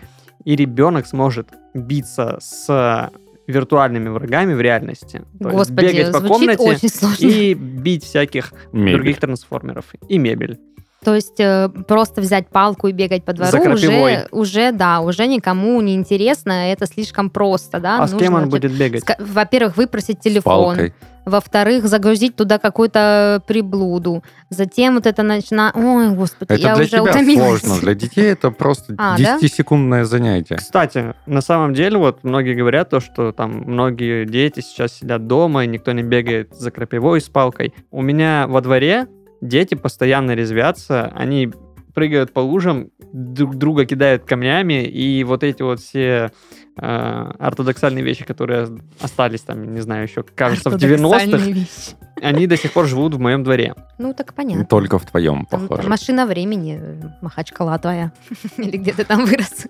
и 0.43 0.55
ребенок 0.55 1.07
сможет 1.07 1.49
биться 1.73 2.37
с 2.39 3.09
виртуальными 3.47 4.09
врагами 4.09 4.53
в 4.53 4.61
реальности. 4.61 5.23
То 5.39 5.49
есть 5.49 5.57
Господи, 5.57 5.85
бегать 5.85 6.11
по 6.11 6.21
комнате 6.21 6.77
и 7.19 7.53
бить 7.53 8.03
всяких 8.03 8.53
Мебель. 8.71 8.95
других 8.95 9.19
трансформеров. 9.19 9.85
И 10.07 10.17
мебель. 10.17 10.59
То 11.05 11.13
есть 11.13 11.39
э, 11.39 11.69
просто 11.87 12.19
взять 12.19 12.49
палку 12.49 12.87
и 12.87 12.91
бегать 12.91 13.23
по 13.23 13.31
двору 13.33 13.51
За 13.51 13.59
уже, 13.71 14.27
уже, 14.31 14.71
да, 14.71 15.01
уже 15.01 15.27
никому 15.27 15.79
не 15.81 15.93
интересно, 15.93 16.71
это 16.71 16.87
слишком 16.87 17.29
просто, 17.29 17.79
да. 17.79 17.99
а 18.01 18.07
с 18.07 18.11
нужно 18.11 18.25
кем 18.25 18.33
он 18.33 18.49
вообще- 18.49 18.67
будет 18.67 18.71
бегать? 18.75 19.03
Во-первых, 19.19 19.77
выпросить 19.77 20.17
С 20.19 20.23
телефон. 20.23 20.91
Во-вторых, 21.25 21.85
загрузить 21.87 22.35
туда 22.35 22.57
какую-то 22.59 23.41
приблуду. 23.47 24.23
Затем 24.49 24.95
вот 24.95 25.05
это 25.07 25.23
начина... 25.23 25.71
Ой, 25.75 26.09
господи, 26.09 26.53
Это 26.53 26.61
я 26.61 26.75
для 26.75 26.83
уже 26.83 26.91
тебя 26.91 27.03
утомилась. 27.03 27.61
сложно, 27.61 27.81
для 27.81 27.93
детей 27.95 28.31
это 28.31 28.51
просто 28.51 28.95
А, 28.97 29.17
да? 29.17 29.37
10-секундное 29.39 30.05
занятие. 30.05 30.55
Кстати, 30.55 31.13
на 31.25 31.41
самом 31.41 31.73
деле, 31.73 31.97
вот 31.97 32.23
многие 32.23 32.53
говорят 32.55 32.89
то, 32.91 32.99
что 32.99 33.31
там 33.31 33.51
многие 33.65 34.25
дети 34.25 34.59
сейчас 34.61 34.93
сидят 34.93 35.25
дома, 35.27 35.63
и 35.65 35.67
никто 35.67 35.91
не 35.93 36.03
бегает 36.03 36.55
за 36.55 36.69
крапивой 36.71 37.21
с 37.21 37.29
палкой. 37.29 37.73
У 37.91 38.01
меня 38.03 38.45
во 38.47 38.61
дворе 38.61 39.07
дети 39.47 39.75
постоянно 39.75 40.31
резвятся, 40.31 41.11
они 41.15 41.51
прыгают 41.93 42.33
по 42.33 42.39
лужам, 42.41 42.89
друг 43.13 43.55
друга 43.55 43.85
кидают 43.85 44.25
камнями, 44.25 44.83
и 44.83 45.23
вот 45.23 45.43
эти 45.43 45.61
вот 45.61 45.79
все 45.79 46.31
э, 46.77 47.31
ортодоксальные 47.39 48.03
вещи, 48.03 48.25
которые 48.25 48.67
остались 48.99 49.41
там, 49.41 49.73
не 49.73 49.79
знаю, 49.79 50.03
еще, 50.03 50.23
кажется, 50.23 50.69
в 50.69 50.75
90-х, 50.75 51.15
Ортодоксальные 51.15 51.53
вещи. 51.53 51.69
они 52.21 52.47
до 52.47 52.57
сих 52.57 52.73
пор 52.73 52.85
живут 52.87 53.13
в 53.13 53.19
моем 53.19 53.43
дворе. 53.43 53.75
Ну, 53.97 54.13
так 54.13 54.33
понятно. 54.33 54.65
Только 54.65 54.99
в 54.99 55.05
твоем, 55.05 55.47
Там 55.49 55.67
похоже. 55.69 55.87
машина 55.87 56.25
времени, 56.25 56.81
Махачкала 57.21 57.79
твоя. 57.79 58.11
Или 58.57 58.75
где 58.75 58.91
ты 58.91 59.05
там 59.05 59.25
вырос. 59.25 59.67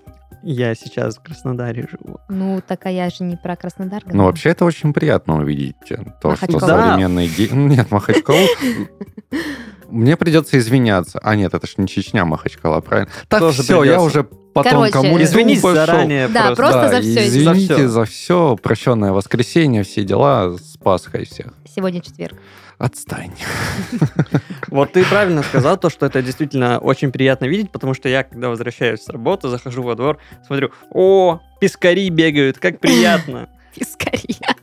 Я 0.48 0.76
сейчас 0.76 1.18
в 1.18 1.24
Краснодаре 1.24 1.88
живу. 1.90 2.20
Ну, 2.30 2.62
так 2.66 2.86
а 2.86 2.92
я 2.92 3.10
же 3.10 3.24
не 3.24 3.36
про 3.36 3.56
Краснодар 3.56 4.04
Ну, 4.06 4.12
говорю. 4.12 4.28
вообще, 4.28 4.50
это 4.50 4.64
очень 4.64 4.94
приятно 4.94 5.38
увидеть 5.40 5.76
э, 5.90 5.96
то, 6.22 6.36
что 6.36 6.46
Махачкалу. 6.52 6.60
современные... 6.60 7.28
де- 7.28 7.50
Нет, 7.52 7.90
Махачкалу... 7.90 8.38
Мне 9.90 10.18
придется 10.18 10.58
извиняться. 10.58 11.20
А, 11.24 11.36
нет, 11.36 11.54
это 11.54 11.68
ж 11.68 11.74
не 11.78 11.88
Чечня, 11.88 12.26
Махачкала, 12.26 12.82
правильно? 12.82 13.10
Так, 13.28 13.40
Тоже 13.40 13.64
все, 13.64 13.84
я 13.84 13.94
придется. 13.98 14.02
уже 14.06 14.24
потом 14.54 14.72
Короче, 14.72 14.92
кому 14.94 15.22
Извинись 15.22 15.62
пошел. 15.62 15.76
заранее 15.86 16.28
Да, 16.28 16.54
просто. 16.56 16.64
просто 16.64 16.90
за 16.90 17.02
всё, 17.02 17.26
извините. 17.28 17.38
Извините 17.66 17.88
За 17.88 17.94
за 17.94 18.06
все. 18.06 18.56
Прощенное 18.62 19.12
воскресенье, 19.12 19.84
все 19.84 20.04
дела 20.04 20.58
с 20.58 20.78
Пасхой 20.78 21.26
всех. 21.26 21.54
Сегодня 21.76 22.02
четверг. 22.02 22.36
Отстань. 22.78 23.32
Вот 24.68 24.92
ты 24.94 25.06
правильно 25.06 25.44
сказал 25.44 25.78
то, 25.78 25.90
что 25.90 26.06
это 26.06 26.22
действительно 26.22 26.80
очень 26.80 27.12
приятно 27.12 27.46
видеть, 27.46 27.72
потому 27.72 27.94
что 27.94 28.10
я, 28.10 28.24
когда 28.24 28.50
возвращаюсь 28.50 29.02
с 29.04 29.10
работы, 29.10 29.48
захожу 29.48 29.84
во 29.84 29.96
двор, 29.96 30.18
смотрю, 30.46 30.72
о, 30.92 31.40
пескари 31.62 32.10
бегают, 32.10 32.58
как 32.58 32.80
приятно. 32.80 33.48
Пискария. 33.76 34.56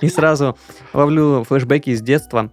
И 0.00 0.08
сразу 0.08 0.56
ловлю 0.92 1.44
флешбеки 1.48 1.90
из 1.90 2.00
детства. 2.02 2.50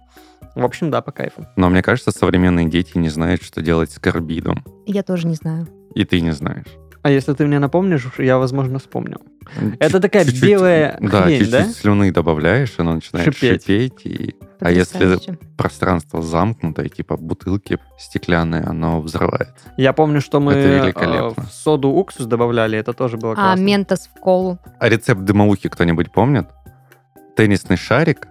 В 0.54 0.64
общем, 0.64 0.90
да, 0.90 1.00
по 1.00 1.12
кайфу. 1.12 1.46
Но 1.56 1.68
мне 1.70 1.82
кажется, 1.82 2.10
современные 2.10 2.68
дети 2.68 2.98
не 2.98 3.08
знают, 3.08 3.42
что 3.42 3.62
делать 3.62 3.90
с 3.92 3.98
карбидом. 3.98 4.64
Я 4.86 5.02
тоже 5.02 5.26
не 5.26 5.34
знаю. 5.34 5.68
И 5.94 6.04
ты 6.04 6.20
не 6.20 6.32
знаешь. 6.32 6.66
А 7.02 7.10
если 7.10 7.32
ты 7.32 7.46
мне 7.46 7.58
напомнишь, 7.58 8.06
я, 8.18 8.36
возможно, 8.36 8.78
вспомню. 8.78 9.18
Это 9.78 9.92
Чуть- 9.94 10.02
такая 10.02 10.24
чуть-чуть- 10.26 10.42
белая 10.42 10.98
Да, 11.00 11.22
хрень, 11.22 11.38
чуть-чуть 11.38 11.50
да? 11.52 11.64
слюны 11.68 12.12
добавляешь, 12.12 12.74
оно 12.78 12.94
начинает 12.94 13.24
Шипеть. 13.34 13.62
шипеть. 13.62 14.00
и... 14.06 14.36
А 14.60 14.70
если 14.70 15.18
пространство 15.56 16.20
замкнутое, 16.20 16.90
типа 16.90 17.16
бутылки 17.16 17.78
стеклянные, 17.98 18.62
оно 18.62 19.00
взрывается. 19.00 19.72
Я 19.78 19.94
помню, 19.94 20.20
что 20.20 20.40
мы 20.40 20.52
Это 20.52 21.00
э, 21.00 21.30
в 21.30 21.46
соду 21.50 21.88
уксус 21.88 22.26
добавляли, 22.26 22.76
это 22.76 22.92
тоже 22.92 23.16
было 23.16 23.32
А 23.32 23.36
классно. 23.36 23.62
ментос 23.62 24.10
в 24.14 24.20
колу. 24.20 24.58
А 24.78 24.88
рецепт 24.90 25.22
дымоухи 25.22 25.70
кто-нибудь 25.70 26.12
помнит? 26.12 26.46
Теннисный 27.36 27.78
шарик 27.78 28.28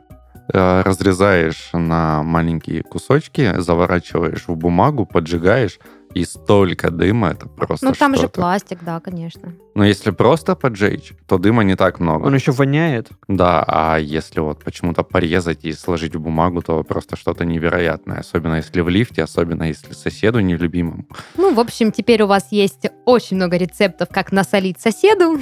разрезаешь 0.52 1.70
на 1.74 2.24
маленькие 2.24 2.84
кусочки, 2.84 3.60
заворачиваешь 3.60 4.48
в 4.48 4.56
бумагу, 4.56 5.06
поджигаешь, 5.06 5.80
и 6.14 6.26
столько 6.26 6.90
дыма, 6.90 7.30
это 7.30 7.48
просто 7.48 7.86
Ну, 7.86 7.94
там 7.94 8.16
же 8.16 8.28
пластик, 8.28 8.80
да, 8.84 9.00
конечно. 9.00 9.54
Но 9.80 9.86
если 9.86 10.12
просто 10.12 10.56
поджечь, 10.56 11.14
то 11.26 11.38
дыма 11.38 11.64
не 11.64 11.78
так 11.78 12.02
много. 12.02 12.26
Он 12.28 12.36
еще 12.36 12.52
воняет. 12.52 13.08
Да, 13.30 13.64
а 13.66 13.96
если 13.98 14.42
вот 14.42 14.62
почему-то 14.62 15.04
порезать 15.04 15.64
и 15.64 15.72
сложить 15.72 16.16
в 16.18 16.20
бумагу, 16.20 16.62
то 16.62 16.84
просто 16.84 17.16
что-то 17.16 17.46
невероятное. 17.46 18.20
Особенно 18.20 18.56
если 18.56 18.82
в 18.82 18.90
лифте, 18.90 19.24
особенно 19.24 19.64
если 19.64 19.94
соседу 19.94 20.42
нелюбимому. 20.42 21.06
Ну, 21.38 21.54
в 21.54 21.62
общем, 21.62 21.94
теперь 21.94 22.24
у 22.24 22.28
вас 22.28 22.48
есть 22.52 22.88
очень 23.06 23.38
много 23.38 23.56
рецептов, 23.56 24.10
как 24.12 24.34
насолить 24.34 24.82
соседу. 24.82 25.40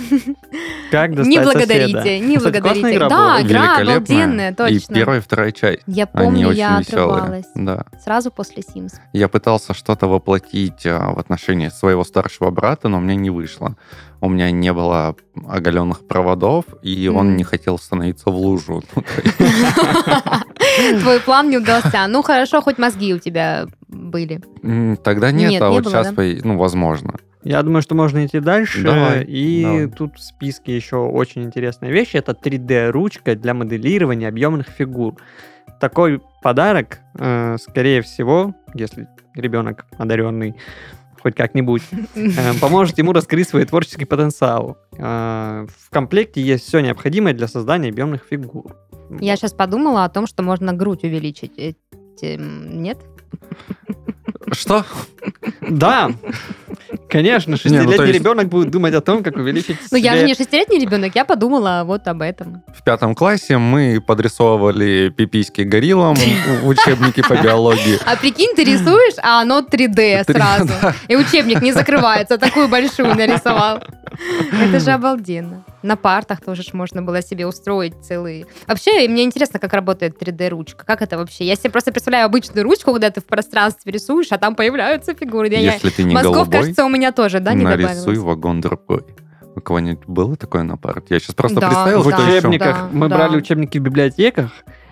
Как 0.91 1.15
достать 1.15 1.27
Не 1.33 1.39
благодарите, 1.39 1.97
соседа. 1.97 2.19
не 2.19 2.37
Кстати, 2.37 2.53
благодарите. 2.61 2.95
игра 2.95 3.09
Да, 3.09 3.17
была. 3.17 3.41
игра 3.41 3.77
обалденная, 3.77 4.51
И 4.51 4.53
точно. 4.53 4.95
первая 4.95 5.17
и 5.17 5.21
вторая 5.21 5.51
часть. 5.51 5.81
Я 5.87 6.07
Они 6.13 6.25
помню, 6.25 6.47
очень 6.49 6.59
я 6.59 6.79
веселые. 6.79 7.05
отрывалась. 7.15 7.45
Да. 7.55 7.85
Сразу 8.03 8.29
после 8.29 8.61
Sims. 8.61 8.93
Я 9.13 9.29
пытался 9.29 9.73
что-то 9.73 10.07
воплотить 10.07 10.85
а, 10.85 11.11
в 11.11 11.17
отношении 11.17 11.69
своего 11.69 12.03
старшего 12.03 12.51
брата, 12.51 12.87
но 12.87 12.97
у 12.99 13.01
меня 13.01 13.15
не 13.15 13.31
вышло. 13.31 13.75
У 14.27 14.29
меня 14.29 14.51
не 14.51 14.73
было 14.73 15.15
оголенных 15.47 16.05
проводов, 16.05 16.65
и 16.81 17.07
он 17.07 17.29
М. 17.29 17.37
не 17.37 17.45
хотел 17.45 17.79
становиться 17.79 18.29
в 18.29 18.35
лужу. 18.35 18.83
Твой 20.99 21.21
план 21.21 21.49
не 21.49 21.59
удался. 21.59 22.05
Ну, 22.09 22.21
хорошо, 22.23 22.61
хоть 22.61 22.77
мозги 22.77 23.13
у 23.13 23.19
тебя 23.19 23.67
были. 23.87 24.41
Тогда 25.01 25.31
нет, 25.31 25.61
а 25.61 25.69
вот 25.69 25.85
сейчас, 25.85 26.11
ну, 26.43 26.57
возможно. 26.57 27.13
Я 27.45 27.63
думаю, 27.63 27.81
что 27.81 27.95
можно 27.95 28.25
идти 28.25 28.41
дальше. 28.41 28.83
Давай, 28.83 29.23
и 29.23 29.63
давай. 29.63 29.87
тут 29.87 30.17
в 30.17 30.21
списке 30.21 30.75
еще 30.75 30.97
очень 30.97 31.43
интересная 31.43 31.91
вещь. 31.91 32.13
Это 32.13 32.33
3D-ручка 32.33 33.33
для 33.35 33.53
моделирования 33.53 34.27
объемных 34.27 34.67
фигур. 34.67 35.15
Такой 35.79 36.21
подарок, 36.43 36.99
э, 37.17 37.55
скорее 37.61 38.01
всего, 38.01 38.53
если 38.73 39.07
ребенок 39.35 39.85
одаренный 39.97 40.57
хоть 41.27 41.35
как-нибудь, 41.35 41.81
э, 42.15 42.53
поможет 42.61 42.97
ему 42.99 43.11
раскрыть 43.11 43.49
свой 43.49 43.65
творческий 43.65 44.05
потенциал. 44.05 44.77
Э, 44.97 45.67
В 45.77 45.89
комплекте 45.89 46.41
есть 46.41 46.65
все 46.65 46.79
необходимое 46.79 47.33
для 47.33 47.47
создания 47.49 47.89
объемных 47.89 48.23
фигур. 48.29 48.75
Я 49.19 49.35
сейчас 49.35 49.51
подумала 49.53 50.05
о 50.05 50.09
том, 50.09 50.25
что 50.25 50.41
можно 50.41 50.71
грудь 50.73 51.03
увеличить. 51.03 51.75
Нет? 52.21 52.97
Что? 54.53 54.85
Да, 55.69 56.11
конечно, 57.09 57.51
Не, 57.51 57.53
ну, 57.53 57.57
шестилетний 57.57 57.97
то 57.97 58.03
есть- 58.03 58.19
ребенок 58.19 58.47
будет 58.47 58.71
думать 58.71 58.93
о 58.93 59.01
том, 59.01 59.23
как 59.23 59.35
увеличить 59.35 59.77
Ну, 59.91 59.97
я 59.97 60.15
же 60.15 60.23
не 60.25 60.33
шестилетний 60.35 60.79
ребенок, 60.79 61.15
я 61.15 61.25
подумала 61.25 61.83
вот 61.85 62.07
об 62.07 62.21
этом. 62.21 62.61
В 62.75 62.83
пятом 62.83 63.15
классе 63.15 63.57
мы 63.57 64.01
подрисовывали 64.05 65.09
пиписьки 65.15 65.61
гориллам 65.61 66.15
в 66.61 66.67
учебнике 66.67 67.23
по 67.23 67.35
биологии. 67.35 67.99
А 68.05 68.15
прикинь, 68.15 68.55
ты 68.55 68.63
рисуешь, 68.63 69.15
а 69.21 69.41
оно 69.41 69.61
3D 69.61 70.23
Три- 70.25 70.35
сразу. 70.35 70.73
И 71.07 71.15
учебник 71.15 71.61
не 71.61 71.71
закрывается, 71.73 72.37
такую 72.37 72.67
большую 72.67 73.15
нарисовал. 73.15 73.81
Это 74.51 74.79
же 74.79 74.91
обалденно. 74.91 75.63
На 75.83 75.95
партах 75.95 76.41
тоже 76.41 76.63
ж 76.63 76.73
можно 76.73 77.01
было 77.03 77.21
себе 77.21 77.45
устроить 77.45 77.93
целые. 78.03 78.47
Вообще, 78.67 79.07
мне 79.07 79.23
интересно, 79.23 79.59
как 79.59 79.73
работает 79.73 80.19
3D-ручка. 80.21 80.83
Как 80.85 81.01
это 81.01 81.17
вообще? 81.17 81.45
Я 81.45 81.55
себе 81.55 81.69
просто 81.69 81.91
представляю 81.91 82.25
обычную 82.25 82.63
ручку, 82.63 82.91
когда 82.91 83.09
ты 83.11 83.21
в 83.21 83.25
пространстве 83.25 83.91
рисуешь, 83.91 84.31
а 84.31 84.37
там 84.37 84.55
появляются 84.55 85.13
фигуры. 85.13 85.49
Я- 85.49 85.59
я- 85.59 85.73
Если 85.73 85.89
ты 85.91 86.03
не 86.03 86.15
Мозгов, 86.15 86.33
голубой, 86.33 86.59
кажется, 86.61 86.83
у 86.85 86.89
меня 86.89 87.11
тоже, 87.11 87.39
да, 87.39 87.53
не 87.53 87.63
нарисуй 87.63 87.93
добавилось? 87.95 88.17
вагон 88.19 88.61
другой. 88.61 89.03
У 89.55 89.61
кого-нибудь 89.61 90.05
было 90.07 90.35
такое 90.35 90.63
на 90.63 90.77
парте? 90.77 91.05
Я 91.15 91.19
сейчас 91.19 91.35
просто 91.35 91.59
Да, 91.59 91.67
представил, 91.67 92.01
в 92.01 92.11
что 92.11 92.21
еще. 92.23 92.37
учебниках. 92.39 92.75
Да, 92.77 92.89
Мы 92.91 93.07
да. 93.09 93.15
брали 93.15 93.37
учебники 93.37 93.77
в 93.77 93.81
библиотеках, 93.81 94.51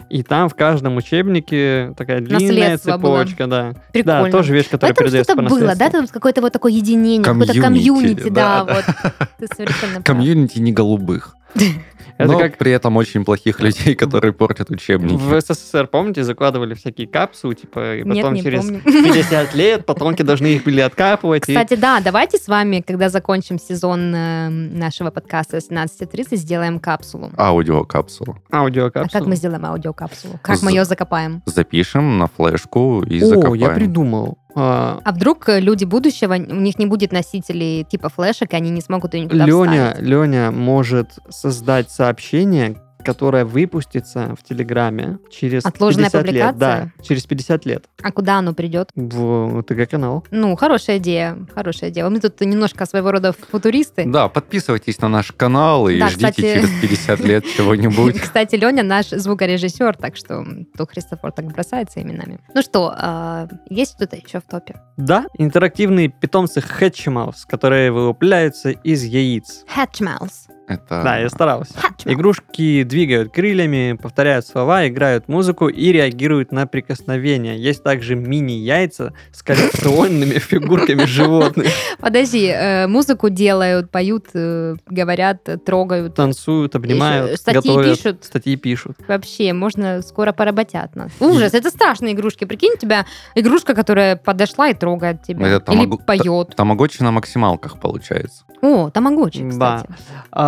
и 0.09 0.23
там 0.23 0.49
в 0.49 0.55
каждом 0.55 0.97
учебнике 0.97 1.93
такая 1.97 2.21
длинная 2.21 2.47
Наследство 2.47 2.97
было. 2.97 3.23
цепочка, 3.23 3.47
да. 3.47 3.73
Прикольно. 3.91 4.25
Да, 4.25 4.31
тоже 4.31 4.53
вещь, 4.53 4.69
которая 4.69 4.93
Поэтому 4.93 5.07
передается 5.07 5.33
что-то 5.33 5.49
по 5.49 5.55
было, 5.55 5.75
да, 5.75 5.89
там 5.89 6.07
какое-то 6.07 6.41
вот 6.41 6.53
такое 6.53 6.71
единение, 6.71 7.23
какое-то 7.23 7.59
Комьюнити, 7.59 8.29
да, 8.29 8.63
да, 8.63 8.75
вот. 8.75 9.27
Ты 9.39 9.55
совершенно. 9.55 10.01
Комьюнити 10.03 10.59
не 10.59 10.71
голубых. 10.71 11.35
Это 12.17 12.31
но 12.31 12.39
как 12.39 12.57
при 12.57 12.71
этом 12.71 12.95
очень 12.97 13.25
плохих 13.25 13.59
людей, 13.59 13.95
которые 13.95 14.33
портят 14.33 14.69
учебники. 14.69 15.15
в 15.21 15.41
СССР, 15.41 15.87
помните, 15.87 16.23
закладывали 16.23 16.73
всякие 16.73 17.07
капсулы, 17.07 17.55
типа, 17.55 17.95
и 17.97 18.03
Нет, 18.03 18.17
потом 18.17 18.33
не 18.33 18.41
через 18.43 18.59
помню. 18.61 18.81
50 18.83 19.55
лет 19.55 19.85
потомки 19.85 20.21
должны 20.21 20.47
их 20.47 20.63
были 20.63 20.81
откапывать. 20.81 21.47
и- 21.49 21.53
Кстати, 21.53 21.75
да, 21.79 21.99
давайте 21.99 22.37
с 22.37 22.47
вами, 22.47 22.83
когда 22.85 23.09
закончим 23.09 23.59
сезон 23.59 24.13
э, 24.15 24.49
нашего 24.49 25.11
подкаста 25.11 25.57
17.30, 25.57 26.35
сделаем 26.37 26.79
капсулу. 26.79 27.31
Аудиокапсулу. 27.37 28.37
А 28.51 28.59
Аудиокапсулы. 28.59 29.19
как 29.19 29.27
мы 29.27 29.35
сделаем 29.35 29.65
аудиокапсулу? 29.65 30.39
Как 30.41 30.61
мы 30.61 30.69
За- 30.71 30.75
ее 30.77 30.85
закопаем? 30.85 31.41
Запишем 31.45 32.17
на 32.17 32.27
флешку 32.27 33.03
и 33.03 33.21
О, 33.21 33.25
закопаем. 33.27 33.53
я 33.55 33.69
придумал. 33.69 34.37
А, 34.57 35.01
А 35.03 35.11
вдруг 35.11 35.49
э, 35.49 35.59
люди 35.59 35.83
будущего, 35.83 36.33
у 36.35 36.37
них 36.37 36.79
не 36.79 36.85
будет 36.85 37.11
носителей 37.11 37.83
типа 37.83 38.07
флешек, 38.07 38.53
и 38.53 38.55
они 38.55 38.69
не 38.69 38.79
смогут 38.79 39.13
ее 39.13 39.25
никуда 39.25 39.45
Леня, 39.45 39.89
вставить? 39.89 40.07
Леня 40.09 40.51
может 40.51 41.09
создать 41.29 41.84
сообщение, 41.91 42.77
которое 43.03 43.45
выпустится 43.45 44.35
в 44.35 44.41
Телеграме 44.43 45.19
через 45.29 45.63
Отложенная 45.63 46.05
50 46.09 46.23
лет. 46.23 46.25
публикация? 46.53 46.91
Да, 46.97 47.03
через 47.03 47.23
50 47.27 47.65
лет. 47.67 47.85
А 48.01 48.11
куда 48.11 48.39
оно 48.39 48.55
придет? 48.55 48.89
В 48.95 49.61
ТГ-канал. 49.61 50.25
Ну, 50.31 50.55
хорошая 50.55 50.97
идея, 50.97 51.37
хорошая 51.53 51.91
идея. 51.91 52.09
Мы 52.09 52.19
тут 52.19 52.41
немножко 52.41 52.87
своего 52.87 53.11
рода 53.11 53.31
футуристы. 53.51 54.05
Да, 54.07 54.27
подписывайтесь 54.27 54.99
на 55.01 55.07
наш 55.09 55.31
канал 55.33 55.87
и 55.87 55.99
Да, 55.99 56.09
ждите 56.09 56.31
кстати- 56.31 56.41
через 56.55 56.69
50 56.81 57.19
лет 57.19 57.45
чего-нибудь. 57.55 58.19
Кстати, 58.19 58.55
Леня 58.55 58.81
наш 58.81 59.09
звукорежиссер, 59.09 59.97
так 59.97 60.15
что 60.17 60.43
то 60.75 60.87
Христофор 60.87 61.31
так 61.31 61.45
бросается 61.45 62.01
именами. 62.01 62.39
Ну 62.55 62.63
что, 62.63 62.91
а, 62.97 63.47
есть 63.69 63.97
что-то 63.97 64.15
еще 64.15 64.39
в 64.39 64.45
топе? 64.49 64.81
Да, 64.97 65.25
интерактивные 65.37 66.07
питомцы 66.09 66.59
Hatchimals, 66.59 67.35
которые 67.47 67.91
вылупляются 67.91 68.71
из 68.71 69.03
яиц. 69.03 69.63
Hatchmouth. 69.75 70.31
Это... 70.67 71.01
Да, 71.03 71.17
я 71.17 71.29
старался. 71.29 71.73
Игрушки 72.05 72.83
двигают 72.83 73.31
крыльями, 73.31 73.97
повторяют 74.01 74.47
слова, 74.47 74.87
играют 74.87 75.27
музыку 75.27 75.67
и 75.67 75.91
реагируют 75.91 76.51
на 76.51 76.65
прикосновения. 76.67 77.55
Есть 77.55 77.83
также 77.83 78.15
мини-яйца 78.15 79.13
с 79.31 79.43
коллекционными 79.43 80.33
фигурками 80.39 81.05
животных. 81.05 81.67
Подожди, 81.99 82.47
э, 82.47 82.87
музыку 82.87 83.29
делают, 83.29 83.91
поют, 83.91 84.27
э, 84.33 84.75
говорят, 84.87 85.47
трогают. 85.65 86.15
Танцуют, 86.15 86.75
обнимают, 86.75 87.39
статьи 87.39 87.61
готовят, 87.61 87.97
пишут. 87.97 88.23
статьи 88.23 88.55
пишут. 88.55 88.97
Вообще, 89.07 89.53
можно 89.53 90.01
скоро 90.01 90.31
поработят 90.31 90.95
нас. 90.95 91.11
Ужас, 91.19 91.53
это 91.53 91.69
страшные 91.69 92.13
игрушки. 92.13 92.45
Прикинь, 92.45 92.73
у 92.73 92.77
тебя 92.77 93.05
игрушка, 93.35 93.75
которая 93.75 94.15
подошла 94.15 94.69
и 94.69 94.73
трогает 94.73 95.23
тебя. 95.23 95.57
Или 95.57 95.89
поет. 96.05 96.55
Тамагочи 96.55 97.03
на 97.03 97.11
максималках 97.11 97.79
получается. 97.79 98.43
О, 98.61 98.89
тамагочи, 98.89 99.43
Да. 99.43 99.49
кстати. 99.83 99.87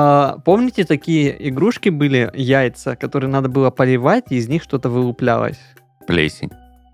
А, 0.10 0.38
помните, 0.46 0.86
такие 0.86 1.50
игрушки 1.50 1.90
были, 1.90 2.32
яйца, 2.34 2.96
которые 2.96 3.30
надо 3.30 3.50
было 3.50 3.72
поливать, 3.72 4.26
и 4.30 4.36
из 4.36 4.48
них 4.48 4.64
что-то 4.64 4.90
вылуплялось? 4.90 5.60
Плесень. 6.08 6.50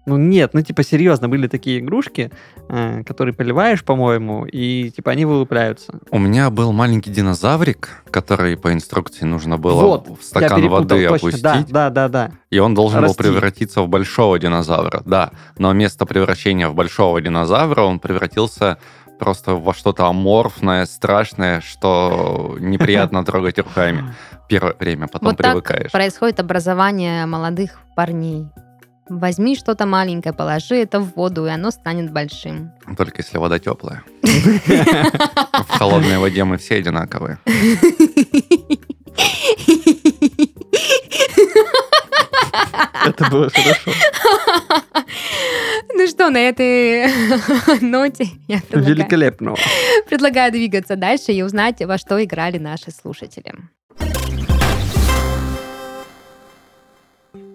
Ну 0.06 0.18
нет, 0.18 0.54
ну 0.54 0.62
типа 0.62 0.84
серьезно, 0.84 1.30
были 1.30 1.48
такие 1.48 1.80
игрушки, 1.80 2.32
э, 2.68 3.04
которые 3.06 3.34
поливаешь, 3.34 3.86
по-моему, 3.86 4.46
и 4.46 4.90
типа 4.90 5.12
они 5.12 5.26
вылупляются. 5.26 5.94
У 6.10 6.18
меня 6.18 6.50
был 6.50 6.74
маленький 6.74 7.12
динозаврик, 7.12 8.04
который 8.12 8.58
по 8.58 8.74
инструкции 8.74 9.26
нужно 9.26 9.58
было 9.58 9.82
вот, 9.82 10.08
в 10.20 10.24
стакан 10.24 10.68
воды 10.68 11.08
точно, 11.08 11.16
опустить, 11.16 11.42
Да, 11.44 11.64
да, 11.70 11.90
да, 11.90 12.08
да. 12.10 12.32
и 12.50 12.58
он 12.60 12.74
должен 12.74 13.00
Расти. 13.00 13.16
был 13.16 13.24
превратиться 13.24 13.82
в 13.82 13.88
большого 13.88 14.40
динозавра. 14.40 15.04
Да, 15.06 15.32
но 15.58 15.70
вместо 15.70 16.06
превращения 16.06 16.68
в 16.68 16.74
большого 16.74 17.22
динозавра 17.22 17.84
он 17.84 18.00
превратился 18.00 18.80
просто 19.20 19.56
во 19.56 19.74
что-то 19.74 20.08
аморфное, 20.08 20.86
страшное, 20.86 21.62
что 21.62 22.58
неприятно 22.60 23.24
трогать 23.26 23.58
руками. 23.60 24.14
Первое 24.50 24.76
время, 24.80 25.08
потом 25.08 25.30
Вот 25.30 25.38
так 25.38 25.52
привыкаешь. 25.52 25.92
происходит 25.92 26.40
образование 26.40 27.26
молодых 27.26 27.80
парней. 27.96 28.48
Возьми 29.10 29.56
что-то 29.58 29.86
маленькое, 29.86 30.34
положи 30.34 30.76
это 30.76 31.00
в 31.00 31.14
воду, 31.16 31.46
и 31.46 31.50
оно 31.50 31.72
станет 31.72 32.12
большим. 32.14 32.72
Только 32.98 33.22
если 33.22 33.38
вода 33.38 33.60
теплая. 33.60 34.02
В 34.24 35.70
холодной 35.78 36.20
воде 36.20 36.46
мы 36.46 36.58
все 36.58 36.76
одинаковые. 36.76 37.38
Это 43.06 43.30
было 43.30 43.50
хорошо. 43.50 43.92
Ну 45.94 46.08
что, 46.08 46.30
на 46.30 46.38
этой 46.38 47.08
ноте 47.82 48.28
я 48.48 48.60
предлагаю, 48.60 48.96
Великолепно. 48.96 49.56
предлагаю 50.08 50.52
двигаться 50.52 50.96
дальше 50.96 51.32
и 51.34 51.42
узнать, 51.42 51.82
во 51.82 51.98
что 51.98 52.24
играли 52.24 52.58
наши 52.58 52.92
слушатели. 52.92 53.54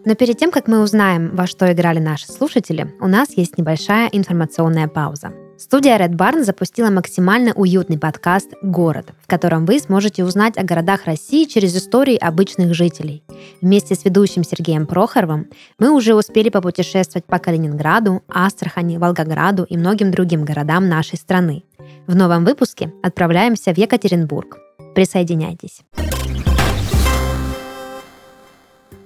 Но 0.05 0.15
перед 0.15 0.39
тем, 0.39 0.51
как 0.51 0.69
мы 0.69 0.81
узнаем, 0.81 1.35
во 1.35 1.47
что 1.47 1.71
играли 1.71 1.99
наши 1.99 2.27
слушатели, 2.27 2.95
у 3.01 3.09
нас 3.09 3.31
есть 3.37 3.59
небольшая 3.59 4.09
информационная 4.11 4.89
пауза. 4.89 5.33
Студия 5.59 5.99
Red 5.99 6.15
Barn 6.15 6.45
запустила 6.45 6.89
максимально 6.89 7.53
уютный 7.53 7.99
подкаст 7.99 8.53
«Город», 8.63 9.09
в 9.21 9.27
котором 9.27 9.67
вы 9.67 9.81
сможете 9.81 10.25
узнать 10.25 10.57
о 10.57 10.63
городах 10.63 11.05
России 11.05 11.47
через 11.47 11.77
истории 11.77 12.17
обычных 12.17 12.75
жителей. 12.75 13.25
Вместе 13.61 13.97
с 13.97 14.05
ведущим 14.05 14.45
Сергеем 14.45 14.87
Прохоровым 14.87 15.49
мы 15.81 15.91
уже 15.91 16.15
успели 16.15 16.49
попутешествовать 16.49 17.25
по 17.25 17.41
Калининграду, 17.41 18.23
Астрахани, 18.29 18.99
Волгограду 18.99 19.65
и 19.65 19.77
многим 19.77 20.13
другим 20.13 20.45
городам 20.45 20.89
нашей 20.89 21.19
страны. 21.19 21.65
В 22.07 22.15
новом 22.15 22.45
выпуске 22.45 22.93
отправляемся 23.03 23.75
в 23.75 23.79
Екатеринбург. 23.79 24.59
Присоединяйтесь. 24.95 25.83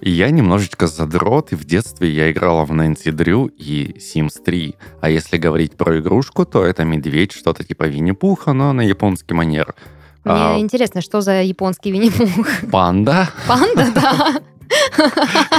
Я 0.05 0.31
немножечко 0.31 0.89
задрот, 0.89 1.53
и 1.53 1.55
в 1.55 1.65
детстве 1.65 2.11
я 2.11 2.31
играла 2.33 2.65
в 2.65 2.73
Нэнси 2.73 3.13
Дрю 3.13 3.47
и 3.47 3.95
Sims 3.99 4.43
3. 4.45 4.75
А 5.01 5.09
если 5.09 5.37
говорить 5.37 5.77
про 5.77 6.01
игрушку, 6.01 6.45
то 6.45 6.65
это 6.65 6.83
медведь, 6.85 7.31
что-то 7.31 7.63
типа 7.63 7.85
Винни-Пуха, 7.85 8.53
но 8.53 8.73
на 8.73 8.81
японский 8.83 9.35
манер. 9.35 9.75
Мне 10.25 10.35
А, 10.35 10.59
интересно, 10.59 11.03
что 11.03 11.21
за 11.21 11.43
японский 11.43 11.93
Винни-Пух? 11.93 12.49
панда? 12.73 13.31
Панда, 13.47 13.93
да. 13.95 14.41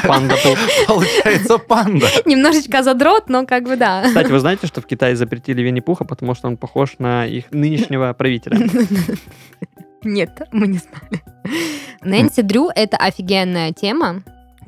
Панда 0.04 0.36
Пух. 0.44 0.58
Получается 0.88 1.58
панда. 1.58 2.08
Немножечко 2.26 2.84
задрот, 2.84 3.30
но 3.30 3.46
как 3.46 3.64
бы 3.64 3.76
да. 3.76 4.04
Кстати, 4.06 4.32
вы 4.32 4.40
знаете, 4.40 4.68
что 4.68 4.82
в 4.82 4.86
Китае 4.86 5.16
запретили 5.16 5.62
Винни-Пуха, 5.62 6.06
потому 6.06 6.36
что 6.36 6.48
он 6.48 6.58
похож 6.58 6.96
на 7.00 7.26
их 7.26 7.46
нынешнего 7.52 8.14
правителя? 8.14 8.58
Нет, 10.04 10.42
мы 10.52 10.68
не 10.68 10.80
знали. 10.80 11.24
Нэнси 12.02 12.42
Дрю— 12.42 12.70
это 12.76 12.98
офигенная 12.98 13.72
тема. 13.72 14.24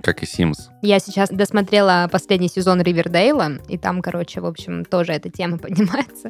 Как 0.05 0.21
и 0.21 0.27
Sims. 0.27 0.69
Я 0.83 0.99
сейчас 0.99 1.29
досмотрела 1.29 2.07
последний 2.11 2.47
сезон 2.47 2.79
Ривердейла, 2.79 3.53
и 3.67 3.75
там, 3.75 4.03
короче, 4.03 4.39
в 4.39 4.45
общем, 4.45 4.85
тоже 4.85 5.13
эта 5.13 5.31
тема 5.31 5.57
поднимается. 5.57 6.29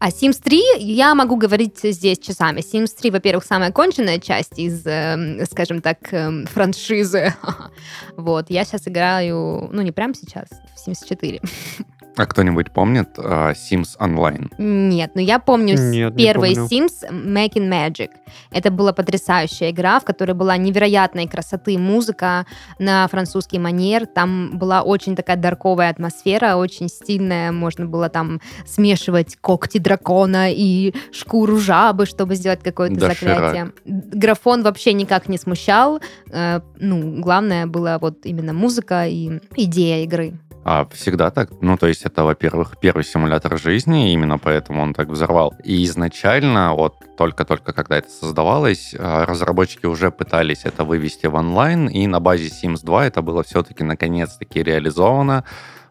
А 0.00 0.08
Sims 0.08 0.42
3 0.42 0.80
я 0.80 1.14
могу 1.14 1.36
говорить 1.36 1.78
здесь 1.80 2.18
часами. 2.18 2.58
Sims 2.58 2.90
3, 3.00 3.12
во-первых, 3.12 3.44
самая 3.44 3.70
конченная 3.70 4.18
часть 4.18 4.58
из, 4.58 4.84
эм, 4.84 5.46
скажем 5.46 5.80
так, 5.80 6.12
эм, 6.12 6.46
франшизы. 6.46 7.34
Вот, 8.16 8.50
я 8.50 8.64
сейчас 8.64 8.88
играю, 8.88 9.68
ну, 9.70 9.82
не 9.82 9.92
прямо 9.92 10.12
сейчас, 10.14 10.48
в 10.74 10.88
Sims 10.88 11.06
4. 11.08 11.40
А 12.18 12.26
кто-нибудь 12.26 12.72
помнит 12.72 13.10
а, 13.16 13.52
Sims 13.52 13.96
Online? 14.00 14.50
Нет, 14.58 15.12
но 15.14 15.20
я 15.20 15.38
помню 15.38 15.76
Нет, 15.78 16.16
не 16.16 16.24
первый 16.24 16.56
помню. 16.56 16.68
Sims 16.68 17.08
Making 17.08 17.68
Magic. 17.68 18.10
Это 18.50 18.72
была 18.72 18.92
потрясающая 18.92 19.70
игра, 19.70 20.00
в 20.00 20.04
которой 20.04 20.32
была 20.32 20.56
невероятной 20.56 21.28
красоты 21.28 21.78
музыка 21.78 22.44
на 22.80 23.06
французский 23.06 23.60
манер. 23.60 24.06
Там 24.06 24.58
была 24.58 24.82
очень 24.82 25.14
такая 25.14 25.36
дарковая 25.36 25.90
атмосфера, 25.90 26.56
очень 26.56 26.88
стильная. 26.88 27.52
Можно 27.52 27.86
было 27.86 28.08
там 28.08 28.40
смешивать 28.66 29.36
когти 29.36 29.78
дракона 29.78 30.52
и 30.52 30.92
шкуру 31.12 31.58
жабы, 31.58 32.06
чтобы 32.06 32.34
сделать 32.34 32.64
какое-то 32.64 32.98
Доширак. 32.98 33.38
заклятие. 33.38 33.72
Графон 33.84 34.64
вообще 34.64 34.92
никак 34.92 35.28
не 35.28 35.38
смущал. 35.38 36.00
Э, 36.32 36.62
ну, 36.80 37.20
главное 37.20 37.66
было 37.66 37.98
вот 38.00 38.26
именно 38.26 38.52
музыка 38.52 39.06
и 39.06 39.38
идея 39.54 40.02
игры. 40.02 40.34
А 40.64 40.86
всегда 40.92 41.30
так? 41.30 41.50
Ну, 41.60 41.76
то 41.76 41.86
есть 41.86 42.02
это, 42.02 42.24
во-первых, 42.24 42.76
первый 42.80 43.04
симулятор 43.04 43.58
жизни, 43.58 44.12
именно 44.12 44.38
поэтому 44.38 44.82
он 44.82 44.92
так 44.92 45.08
взорвал. 45.08 45.54
И 45.64 45.84
изначально, 45.84 46.74
вот 46.74 46.94
только-только 47.16 47.72
когда 47.72 47.98
это 47.98 48.10
создавалось, 48.10 48.94
а, 48.98 49.24
разработчики 49.24 49.86
уже 49.86 50.10
пытались 50.10 50.64
это 50.64 50.84
вывести 50.84 51.26
в 51.26 51.34
онлайн, 51.34 51.88
и 51.88 52.06
на 52.06 52.20
базе 52.20 52.48
Sims 52.48 52.84
2 52.84 53.06
это 53.06 53.22
было 53.22 53.42
все-таки 53.42 53.84
наконец-таки 53.84 54.62
реализовано. 54.62 55.44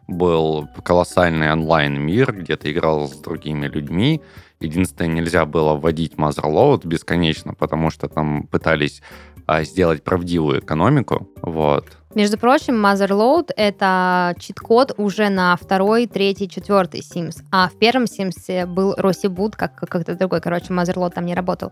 Был 0.06 0.68
колоссальный 0.84 1.52
онлайн-мир, 1.52 2.32
где 2.32 2.56
ты 2.56 2.72
играл 2.72 3.08
с 3.08 3.16
другими 3.16 3.66
людьми. 3.66 4.22
Единственное, 4.60 5.12
нельзя 5.12 5.44
было 5.44 5.74
вводить 5.74 6.14
Motherload 6.14 6.86
бесконечно, 6.86 7.52
потому 7.52 7.90
что 7.90 8.08
там 8.08 8.44
пытались 8.44 9.02
а, 9.46 9.64
сделать 9.64 10.02
правдивую 10.02 10.60
экономику. 10.60 11.28
Вот. 11.42 11.97
Между 12.14 12.38
прочим, 12.38 12.84
Motherload— 12.84 13.50
это 13.56 14.34
чит-код 14.38 14.94
уже 14.96 15.28
на 15.28 15.56
второй, 15.56 16.06
третий, 16.06 16.48
четвертый 16.48 17.00
Sims. 17.00 17.42
А 17.52 17.68
в 17.68 17.78
первом 17.78 18.04
Sims 18.04 18.66
был 18.66 18.94
Росибут, 18.96 19.56
как 19.56 19.74
как- 19.74 19.90
как-то 19.90 20.14
другой. 20.14 20.40
Короче, 20.40 20.72
Motherload 20.72 21.10
там 21.14 21.26
не 21.26 21.34
работал. 21.34 21.70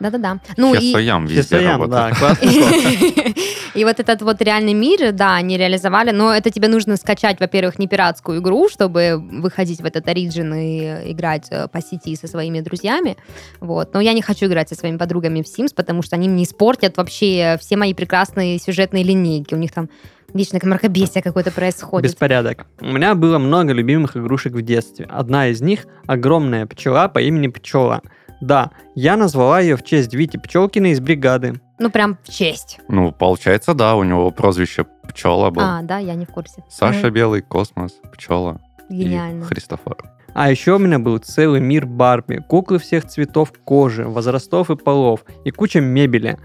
Да-да-да. 0.00 0.40
Ну 0.56 0.74
и... 0.74 0.78
Хесоям 0.78 1.26
везде 1.26 1.42
Хесаям, 1.42 1.82
работает. 1.82 2.12
да, 2.12 2.18
классный 2.18 2.62
ход. 2.62 3.36
И 3.74 3.84
вот 3.84 4.00
этот 4.00 4.22
вот 4.22 4.40
реальный 4.40 4.72
мир, 4.72 5.12
да, 5.12 5.34
они 5.34 5.58
реализовали, 5.58 6.10
но 6.10 6.32
это 6.32 6.50
тебе 6.50 6.68
нужно 6.68 6.96
скачать, 6.96 7.38
во-первых, 7.40 7.78
не 7.78 7.86
пиратскую 7.86 8.40
игру, 8.40 8.70
чтобы 8.70 9.22
выходить 9.30 9.82
в 9.82 9.84
этот 9.84 10.08
оригин 10.08 10.54
и 10.54 11.12
играть 11.12 11.48
э, 11.50 11.68
по 11.68 11.82
сети 11.82 12.16
со 12.16 12.26
своими 12.26 12.60
друзьями, 12.60 13.18
вот. 13.60 13.92
Но 13.92 14.00
я 14.00 14.14
не 14.14 14.22
хочу 14.22 14.46
играть 14.46 14.70
со 14.70 14.74
своими 14.74 14.96
подругами 14.96 15.42
в 15.42 15.46
Sims, 15.46 15.74
потому 15.74 16.00
что 16.00 16.16
они 16.16 16.26
мне 16.28 16.44
испортят 16.44 16.96
вообще 16.96 17.58
все 17.60 17.76
мои 17.76 17.92
прекрасные 17.92 18.58
сюжетные 18.58 19.04
линейки. 19.04 19.52
У 19.52 19.58
них 19.58 19.72
там 19.72 19.90
вечно 20.32 20.58
мракобесие 20.62 21.22
какое-то 21.22 21.50
происходит. 21.50 22.10
Беспорядок. 22.10 22.66
У 22.80 22.86
меня 22.86 23.14
было 23.14 23.38
много 23.38 23.72
любимых 23.72 24.16
игрушек 24.16 24.54
в 24.54 24.62
детстве. 24.62 25.06
Одна 25.10 25.48
из 25.48 25.60
них— 25.60 25.86
огромная 26.06 26.66
пчела 26.66 27.08
по 27.08 27.18
имени 27.18 27.48
Пчела. 27.48 28.02
Да, 28.40 28.70
я 28.94 29.16
назвала 29.16 29.60
ее 29.60 29.76
в 29.76 29.82
честь 29.82 30.14
Вити 30.14 30.36
Пчелкиной 30.36 30.90
из 30.90 31.00
бригады. 31.00 31.60
Ну, 31.78 31.90
прям 31.90 32.18
в 32.22 32.30
честь. 32.30 32.78
Ну, 32.88 33.12
получается, 33.12 33.74
да, 33.74 33.96
у 33.96 34.02
него 34.02 34.30
прозвище 34.30 34.86
Пчела 35.08 35.50
был. 35.50 35.62
А, 35.62 35.82
да, 35.82 35.98
я 35.98 36.14
не 36.14 36.26
в 36.26 36.30
курсе. 36.30 36.64
Саша 36.68 37.10
Белый, 37.10 37.42
Космос, 37.42 37.92
Пчела 38.12 38.60
и 38.88 39.04
Гениально. 39.04 39.44
Христофор. 39.44 39.96
А 40.34 40.50
еще 40.50 40.74
у 40.74 40.78
меня 40.78 40.98
был 40.98 41.16
целый 41.18 41.60
мир 41.60 41.86
Барби, 41.86 42.44
куклы 42.46 42.78
всех 42.78 43.06
цветов 43.06 43.52
кожи, 43.64 44.06
возрастов 44.06 44.70
и 44.70 44.76
полов, 44.76 45.24
и 45.44 45.50
куча 45.50 45.80
мебели. 45.80 46.38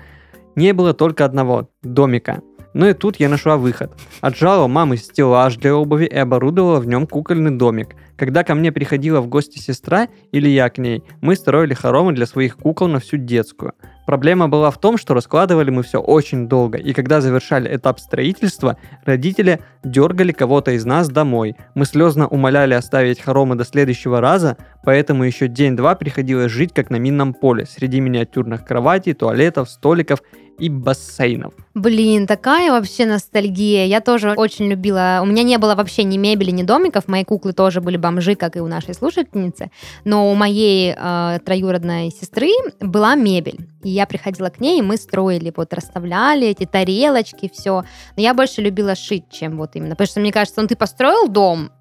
Не 0.55 0.73
было 0.73 0.93
только 0.93 1.25
одного– 1.25 1.69
домика. 1.83 2.41
Ну 2.73 2.87
и 2.87 2.93
тут 2.93 3.17
я 3.17 3.29
нашла 3.29 3.57
выход. 3.57 3.91
Отжала 4.21 4.67
мамы 4.67 4.97
стеллаж 4.97 5.57
для 5.57 5.75
обуви 5.75 6.05
и 6.05 6.15
оборудовала 6.15 6.79
в 6.79 6.87
нем 6.87 7.05
кукольный 7.05 7.51
домик. 7.51 7.95
Когда 8.17 8.43
ко 8.43 8.55
мне 8.55 8.71
приходила 8.71 9.19
в 9.19 9.27
гости 9.27 9.57
сестра 9.57 10.07
или 10.31 10.47
я 10.47 10.69
к 10.69 10.77
ней, 10.77 11.03
мы 11.21 11.35
строили 11.35 11.73
хоромы 11.73 12.13
для 12.13 12.25
своих 12.25 12.55
кукол 12.55 12.87
на 12.87 12.99
всю 12.99 13.17
детскую. 13.17 13.73
Проблема 14.05 14.49
была 14.49 14.71
в 14.71 14.79
том, 14.79 14.97
что 14.97 15.13
раскладывали 15.13 15.69
мы 15.69 15.83
все 15.83 15.99
очень 15.99 16.47
долго, 16.47 16.77
и 16.77 16.91
когда 16.91 17.21
завершали 17.21 17.73
этап 17.75 17.99
строительства, 17.99 18.77
родители 19.05 19.61
дергали 19.83 20.31
кого-то 20.31 20.71
из 20.71 20.85
нас 20.85 21.07
домой. 21.07 21.55
Мы 21.75 21.85
слезно 21.85 22.27
умоляли 22.27 22.73
оставить 22.73 23.21
хоромы 23.21 23.55
до 23.55 23.63
следующего 23.63 24.19
раза, 24.19 24.57
поэтому 24.83 25.23
еще 25.23 25.47
день-два 25.47 25.95
приходилось 25.95 26.51
жить 26.51 26.73
как 26.73 26.89
на 26.89 26.97
минном 26.97 27.33
поле, 27.33 27.65
среди 27.65 27.99
миниатюрных 28.01 28.65
кроватей, 28.65 29.13
туалетов, 29.13 29.69
столиков 29.69 30.21
и 30.61 30.69
бассейнов. 30.69 31.53
Блин, 31.73 32.27
такая 32.27 32.71
вообще 32.71 33.05
ностальгия. 33.05 33.85
Я 33.85 33.99
тоже 33.99 34.33
очень 34.33 34.67
любила. 34.67 35.19
У 35.23 35.25
меня 35.25 35.41
не 35.41 35.57
было 35.57 35.73
вообще 35.73 36.03
ни 36.03 36.17
мебели, 36.17 36.51
ни 36.51 36.61
домиков. 36.61 37.07
Мои 37.07 37.23
куклы 37.23 37.51
тоже 37.53 37.81
были 37.81 37.97
бомжи, 37.97 38.35
как 38.35 38.55
и 38.55 38.59
у 38.59 38.67
нашей 38.67 38.93
слушательницы. 38.93 39.71
Но 40.05 40.31
у 40.31 40.35
моей 40.35 40.93
э, 40.95 41.39
троюродной 41.43 42.11
сестры 42.11 42.51
была 42.79 43.15
мебель. 43.15 43.67
И 43.81 43.89
я 43.89 44.05
приходила 44.05 44.49
к 44.49 44.59
ней, 44.59 44.79
и 44.79 44.83
мы 44.83 44.97
строили, 44.97 45.51
вот 45.55 45.73
расставляли 45.73 46.47
эти 46.47 46.67
тарелочки, 46.67 47.49
все. 47.51 47.83
Но 48.15 48.21
я 48.21 48.35
больше 48.35 48.61
любила 48.61 48.95
шить, 48.95 49.25
чем 49.31 49.57
вот 49.57 49.71
именно. 49.75 49.95
Потому 49.95 50.07
что 50.07 50.19
мне 50.19 50.31
кажется, 50.31 50.61
ну 50.61 50.67
ты 50.67 50.75
построил 50.75 51.27
дом, 51.27 51.71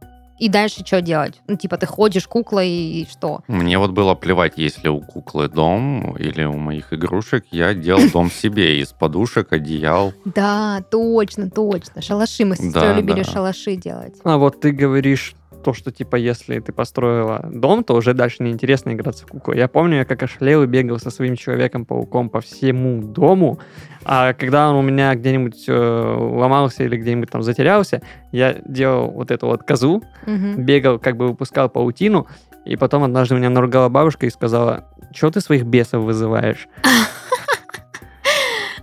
и 0.41 0.49
дальше 0.49 0.85
что 0.85 1.01
делать? 1.01 1.41
Ну, 1.47 1.57
типа, 1.57 1.77
ты 1.77 1.87
ходишь 1.87 2.27
куклой, 2.27 2.69
и 2.69 3.07
что? 3.11 3.43
Мне 3.47 3.79
вот 3.79 3.91
было 3.91 4.15
плевать, 4.15 4.55
если 4.57 4.89
у 4.89 5.01
куклы 5.01 5.49
дом 5.49 6.17
или 6.17 6.45
у 6.45 6.57
моих 6.57 6.93
игрушек, 6.93 7.45
я 7.51 7.75
делал 7.75 8.03
дом 8.11 8.31
себе 8.43 8.81
из 8.81 8.89
подушек, 8.89 9.53
одеял. 9.53 10.13
Да, 10.25 10.83
точно, 10.91 11.51
точно. 11.51 12.03
Шалаши. 12.03 12.45
Мы 12.45 12.57
с 12.57 12.59
сестрой 12.61 12.89
Да, 12.89 12.95
любили 12.95 13.23
шалаши 13.23 13.77
делать. 13.77 14.15
А 14.25 14.39
вот 14.39 14.61
ты 14.61 14.73
говоришь 14.73 15.35
то, 15.63 15.73
что 15.75 15.91
типа 15.93 16.17
если 16.17 16.59
ты 16.61 16.73
построила 16.73 17.49
дом, 17.53 17.85
то 17.85 17.95
уже 17.95 18.15
дальше 18.15 18.43
неинтересно 18.43 18.93
играться 18.93 19.27
в 19.27 19.31
куклу. 19.31 19.55
Я 19.55 19.69
помню, 19.69 19.99
я 19.99 20.05
как 20.05 20.23
ошалел 20.23 20.63
и 20.63 20.67
бегал 20.67 20.99
со 20.99 21.11
своим 21.11 21.37
Человеком-пауком 21.37 22.29
по 22.31 22.41
всему 22.41 23.03
дому, 23.03 23.59
а 24.05 24.33
когда 24.33 24.71
он 24.71 24.77
у 24.77 24.83
меня 24.83 25.15
где-нибудь 25.15 25.65
э, 25.69 25.73
ломался 25.73 26.85
или 26.85 26.97
где-нибудь 26.97 27.31
там 27.31 27.43
затерялся, 27.43 28.03
я 28.33 28.57
делал 28.67 29.11
вот 29.11 29.31
эту 29.31 29.47
вот 29.47 29.63
козу, 29.63 30.03
Мгм. 30.27 30.65
бегал, 30.65 30.99
как 30.99 31.17
бы 31.17 31.29
выпускал 31.29 31.69
паутину, 31.69 32.27
и 32.65 32.77
потом 32.77 33.05
однажды 33.05 33.35
меня 33.35 33.51
наругала 33.51 33.89
бабушка 33.89 34.27
и 34.27 34.31
сказала, 34.31 34.85
что 35.15 35.31
ты 35.31 35.41
своих 35.41 35.65
бесов 35.65 36.05
вызываешь? 36.05 36.69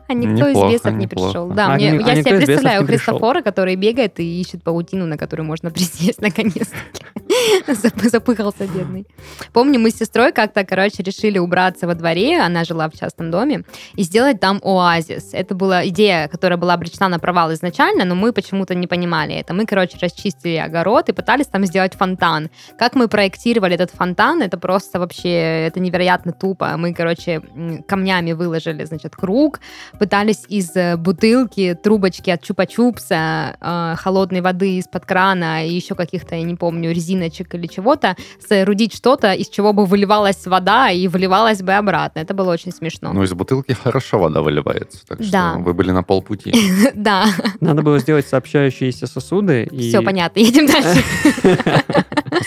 А 0.08 0.14
никто 0.14 0.48
Неплохо, 0.50 0.68
из 0.70 0.74
бесов 0.82 0.94
не 0.94 1.04
неплохо. 1.04 1.30
пришел. 1.32 1.48
Да, 1.50 1.68
А 1.68 1.76
мне, 1.76 1.92
ни- 1.92 2.04
а 2.04 2.10
я 2.16 2.24
себе 2.24 2.38
представляю. 2.38 2.86
Христофора, 2.86 3.42
который 3.42 3.76
бегает 3.76 4.20
и 4.20 4.42
ищет 4.42 4.64
паутину, 4.64 5.06
на 5.06 5.18
которую 5.18 5.46
можно 5.46 5.70
присесть 5.72 6.22
наконец-таки. 6.22 7.04
Зап- 7.68 8.10
Запыхался 8.10 8.68
бедный. 8.68 9.06
Помню, 9.54 9.80
мы 9.80 9.92
с 9.92 9.98
сестрой 9.98 10.32
как-то, 10.32 10.64
короче, 10.64 11.04
решили 11.04 11.38
убраться 11.40 11.88
во 11.88 11.96
дворе, 11.96 12.40
она 12.40 12.64
жила 12.64 12.90
в 12.90 12.94
частном 12.94 13.32
доме, 13.32 13.64
и 13.96 14.04
сделать 14.04 14.40
там 14.40 14.60
оазис. 14.64 15.30
Это 15.34 15.56
была 15.56 15.88
идея, 15.88 16.28
которая 16.28 16.58
была 16.58 16.74
обречена 16.74 17.10
на 17.10 17.20
провал 17.20 17.54
изначально, 17.54 18.06
но 18.06 18.16
мы 18.16 18.34
почему-то 18.34 18.76
не 18.76 18.88
понимали 18.88 19.36
это. 19.36 19.54
Мы, 19.54 19.66
короче, 19.66 19.98
расчистили 20.02 20.56
огород 20.56 21.10
и 21.10 21.14
пытались 21.14 21.48
там 21.48 21.66
сделать 21.66 21.96
фонтан. 21.96 22.50
Как 22.78 22.96
мы 22.96 23.08
проектировали 23.08 23.76
этот 23.76 23.92
фонтан, 23.92 24.42
это 24.42 24.58
просто 24.58 25.00
вообще, 25.00 25.68
это 25.68 25.80
невероятно 25.80 26.32
тупо. 26.32 26.76
Мы, 26.78 26.94
короче, 26.94 27.42
камнями 27.88 28.34
выложили, 28.34 28.86
значит, 28.86 29.16
круг, 29.16 29.60
пытались 30.00 30.46
из 30.48 30.76
э, 30.76 30.98
бутылки, 30.98 31.78
трубочки 31.82 32.30
от 32.30 32.44
чупа-чупса, 32.44 33.56
э, 33.60 33.96
холодной 33.98 34.42
воды 34.42 34.78
из-под 34.78 35.06
крана 35.06 35.66
и 35.66 35.74
еще 35.74 35.96
каких-то, 35.96 36.36
я 36.36 36.44
не 36.44 36.56
помню, 36.56 36.92
резиночек 37.28 37.54
или 37.56 37.68
чего-то, 37.68 38.16
соорудить 38.48 38.94
что-то, 38.94 39.34
из 39.34 39.50
чего 39.50 39.74
бы 39.74 39.86
выливалась 39.86 40.46
вода 40.46 40.90
и 40.90 41.08
выливалась 41.08 41.62
бы 41.62 41.74
обратно. 41.74 42.20
Это 42.20 42.34
было 42.34 42.52
очень 42.52 42.72
смешно. 42.72 43.14
Ну, 43.14 43.24
из 43.24 43.34
бутылки 43.34 43.74
хорошо 43.74 44.20
вода 44.20 44.42
выливается, 44.42 45.00
так 45.08 45.22
что 45.22 45.32
Да. 45.32 45.54
вы 45.58 45.74
были 45.74 45.92
на 45.92 46.04
полпути. 46.04 46.54
Да, 46.96 47.26
Надо 47.62 47.82
было 47.82 48.00
сделать 48.00 48.28
сообщающиеся 48.28 49.08
сосуды. 49.08 49.68
Все 49.72 50.02
понятно, 50.02 50.40
едем 50.40 50.66
дальше. 50.68 51.04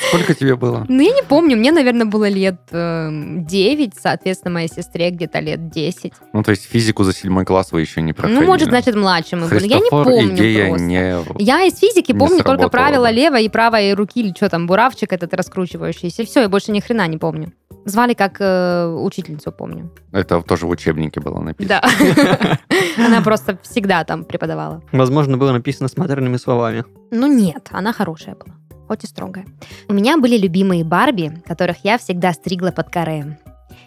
Сколько 0.08 0.34
тебе 0.34 0.56
было? 0.56 0.84
Ну, 0.88 1.00
я 1.00 1.12
не 1.12 1.22
помню, 1.22 1.56
мне, 1.56 1.72
наверное, 1.72 2.06
было 2.06 2.28
лет 2.28 2.60
эм, 2.70 3.44
9, 3.46 3.92
соответственно, 4.00 4.54
моей 4.54 4.68
сестре 4.68 5.10
где-то 5.10 5.40
лет 5.40 5.70
10. 5.70 6.12
Ну, 6.32 6.42
то 6.42 6.50
есть 6.50 6.64
физику 6.64 7.04
за 7.04 7.12
седьмой 7.12 7.44
класс 7.44 7.72
вы 7.72 7.80
еще 7.80 8.02
не 8.02 8.12
проходили. 8.12 8.40
Ну, 8.40 8.46
может, 8.46 8.68
значит, 8.68 8.94
младше 8.94 9.36
мы 9.36 9.48
были. 9.48 9.66
Я 9.66 9.78
не 9.78 9.90
помню 9.90 10.34
идея 10.34 10.68
просто. 10.68 10.86
не... 10.86 11.44
Я 11.44 11.64
из 11.64 11.78
физики 11.78 12.12
помню 12.12 12.42
только 12.42 12.68
правила 12.68 13.04
да. 13.04 13.10
левой 13.10 13.44
и 13.44 13.48
правой 13.48 13.94
руки, 13.94 14.20
или 14.20 14.32
что 14.34 14.48
там, 14.48 14.66
буравчик 14.66 15.12
этот 15.12 15.34
раскручивающийся. 15.34 16.24
Все, 16.24 16.42
я 16.42 16.48
больше 16.48 16.72
ни 16.72 16.80
хрена 16.80 17.06
не 17.06 17.18
помню. 17.18 17.52
Звали 17.86 18.14
как 18.14 18.36
э, 18.40 18.86
учительницу, 18.86 19.52
помню. 19.52 19.90
Это 20.12 20.42
тоже 20.42 20.66
в 20.66 20.70
учебнике 20.70 21.20
было 21.20 21.40
написано. 21.40 21.80
Да. 21.82 22.58
Она 23.06 23.22
просто 23.22 23.58
всегда 23.62 24.04
там 24.04 24.24
преподавала. 24.24 24.82
Возможно, 24.92 25.38
было 25.38 25.52
написано 25.52 25.88
с 25.88 25.96
матерными 25.96 26.36
словами. 26.36 26.84
Ну 27.10 27.26
нет, 27.26 27.68
она 27.70 27.92
хорошая 27.92 28.34
была, 28.34 28.54
хоть 28.90 29.04
и 29.04 29.06
строгая. 29.06 29.46
У 29.88 29.92
меня 29.92 30.18
были 30.18 30.36
любимые 30.36 30.82
Барби, 30.82 31.32
которых 31.46 31.84
я 31.84 31.96
всегда 31.96 32.32
стригла 32.32 32.72
под 32.72 32.90
каре. 32.90 33.38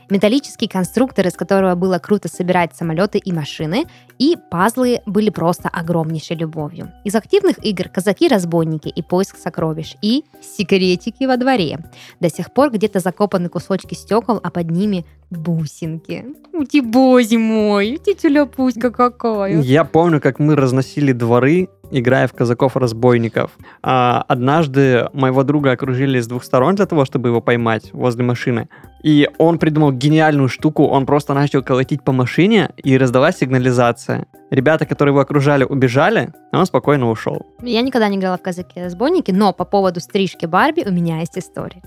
Металлический 0.09 0.67
конструктор, 0.67 1.27
из 1.27 1.33
которого 1.33 1.75
было 1.75 1.97
круто 1.97 2.29
собирать 2.29 2.73
самолеты 2.73 3.17
и 3.17 3.33
машины, 3.33 3.83
и 4.17 4.37
пазлы 4.49 5.01
были 5.05 5.29
просто 5.29 5.67
огромнейшей 5.67 6.37
любовью. 6.37 6.91
Из 7.03 7.15
активных 7.15 7.65
игр 7.65 7.89
«Казаки-разбойники» 7.89 8.87
и 8.87 9.01
«Поиск 9.01 9.37
сокровищ» 9.37 9.95
и 10.01 10.23
«Секретики 10.41 11.25
во 11.25 11.35
дворе». 11.35 11.79
До 12.21 12.29
сих 12.29 12.53
пор 12.53 12.71
где-то 12.71 12.99
закопаны 12.99 13.49
кусочки 13.49 13.95
стекол, 13.95 14.39
а 14.41 14.49
под 14.51 14.71
ними 14.71 15.05
бусинки. 15.29 16.25
Ути 16.53 16.79
боже 16.81 17.37
мой, 17.37 17.97
тетюля 17.97 18.45
пуська 18.45 18.91
какая. 18.91 19.61
Я 19.61 19.83
помню, 19.83 20.21
как 20.21 20.39
мы 20.39 20.55
разносили 20.55 21.11
дворы, 21.11 21.67
играя 21.93 22.27
в 22.27 22.33
казаков-разбойников. 22.33 23.51
А, 23.81 24.23
однажды 24.27 25.09
моего 25.13 25.43
друга 25.43 25.71
окружили 25.71 26.19
с 26.19 26.27
двух 26.27 26.43
сторон 26.43 26.75
для 26.75 26.85
того, 26.85 27.05
чтобы 27.05 27.29
его 27.29 27.41
поймать 27.41 27.91
возле 27.93 28.23
машины. 28.23 28.67
И 29.03 29.29
он 29.37 29.59
придумал 29.59 29.91
гениальную 29.91 30.47
штуку. 30.47 30.87
Он 30.87 31.05
просто 31.05 31.33
начал 31.33 31.61
колотить 31.61 32.03
по 32.03 32.13
машине, 32.13 32.71
и 32.77 32.97
раздалась 32.97 33.37
сигнализация. 33.37 34.25
Ребята, 34.49 34.85
которые 34.85 35.11
его 35.11 35.19
окружали, 35.19 35.65
убежали, 35.65 36.31
а 36.51 36.59
он 36.59 36.65
спокойно 36.65 37.09
ушел. 37.09 37.45
Я 37.61 37.81
никогда 37.81 38.07
не 38.07 38.17
играла 38.17 38.37
в 38.37 38.41
казаки-разбойники, 38.41 39.31
но 39.31 39.51
по 39.51 39.65
поводу 39.65 39.99
стрижки 39.99 40.45
Барби 40.45 40.83
у 40.85 40.91
меня 40.91 41.19
есть 41.19 41.37
история. 41.37 41.81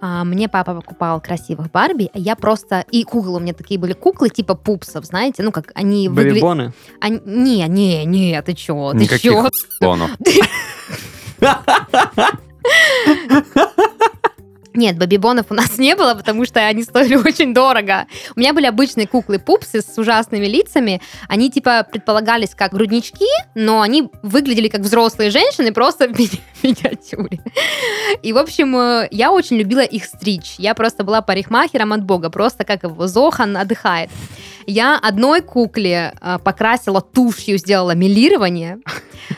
А, 0.00 0.24
мне 0.24 0.48
папа 0.48 0.74
покупал 0.74 1.20
красивых 1.20 1.70
Барби, 1.70 2.10
а 2.12 2.18
я 2.18 2.34
просто... 2.34 2.84
И 2.90 3.04
куклы 3.04 3.36
у 3.36 3.40
меня 3.40 3.52
такие 3.52 3.78
были 3.78 3.92
куклы 3.92 4.30
типа 4.30 4.54
пупсов, 4.54 5.04
знаете, 5.04 5.42
ну 5.42 5.52
как 5.52 5.70
они 5.74 6.08
выглядят... 6.08 6.42
Бэби-боны. 6.42 6.72
Не, 7.24 7.68
не, 7.68 8.04
не, 8.04 8.42
ты 8.42 8.54
чё, 8.54 8.92
ты 8.92 8.98
Никаких 8.98 9.32
чё? 9.32 9.48
бонов. 9.80 10.10
Нет, 14.78 14.96
бабибонов 14.96 15.46
у 15.50 15.54
нас 15.54 15.76
не 15.78 15.96
было, 15.96 16.14
потому 16.14 16.44
что 16.44 16.60
они 16.60 16.84
стоили 16.84 17.16
очень 17.28 17.52
дорого. 17.52 18.06
У 18.36 18.38
меня 18.38 18.52
были 18.54 18.66
обычные 18.66 19.08
куклы-пупсы 19.08 19.82
с 19.82 19.98
ужасными 19.98 20.46
лицами. 20.46 21.02
Они 21.26 21.50
типа 21.50 21.84
предполагались 21.90 22.54
как 22.54 22.72
груднички, 22.72 23.26
но 23.56 23.80
они 23.80 24.08
выглядели 24.22 24.68
как 24.68 24.82
взрослые 24.82 25.30
женщины, 25.30 25.72
просто 25.72 26.06
в 26.06 26.16
ми- 26.16 26.30
миниатюре. 26.62 27.40
И, 28.22 28.32
в 28.32 28.38
общем, 28.38 28.76
э, 28.76 29.08
я 29.10 29.32
очень 29.32 29.56
любила 29.56 29.80
их 29.80 30.04
стричь. 30.04 30.54
Я 30.58 30.74
просто 30.74 31.02
была 31.02 31.22
парикмахером 31.22 31.92
от 31.92 32.04
бога, 32.04 32.30
просто 32.30 32.64
как 32.64 32.84
его 32.84 33.08
Зохан 33.08 33.56
отдыхает. 33.56 34.10
Я 34.64 34.96
одной 34.96 35.40
кукле 35.40 36.12
э, 36.20 36.38
покрасила 36.44 37.00
тушью, 37.00 37.58
сделала 37.58 37.96
милирование. 37.96 38.78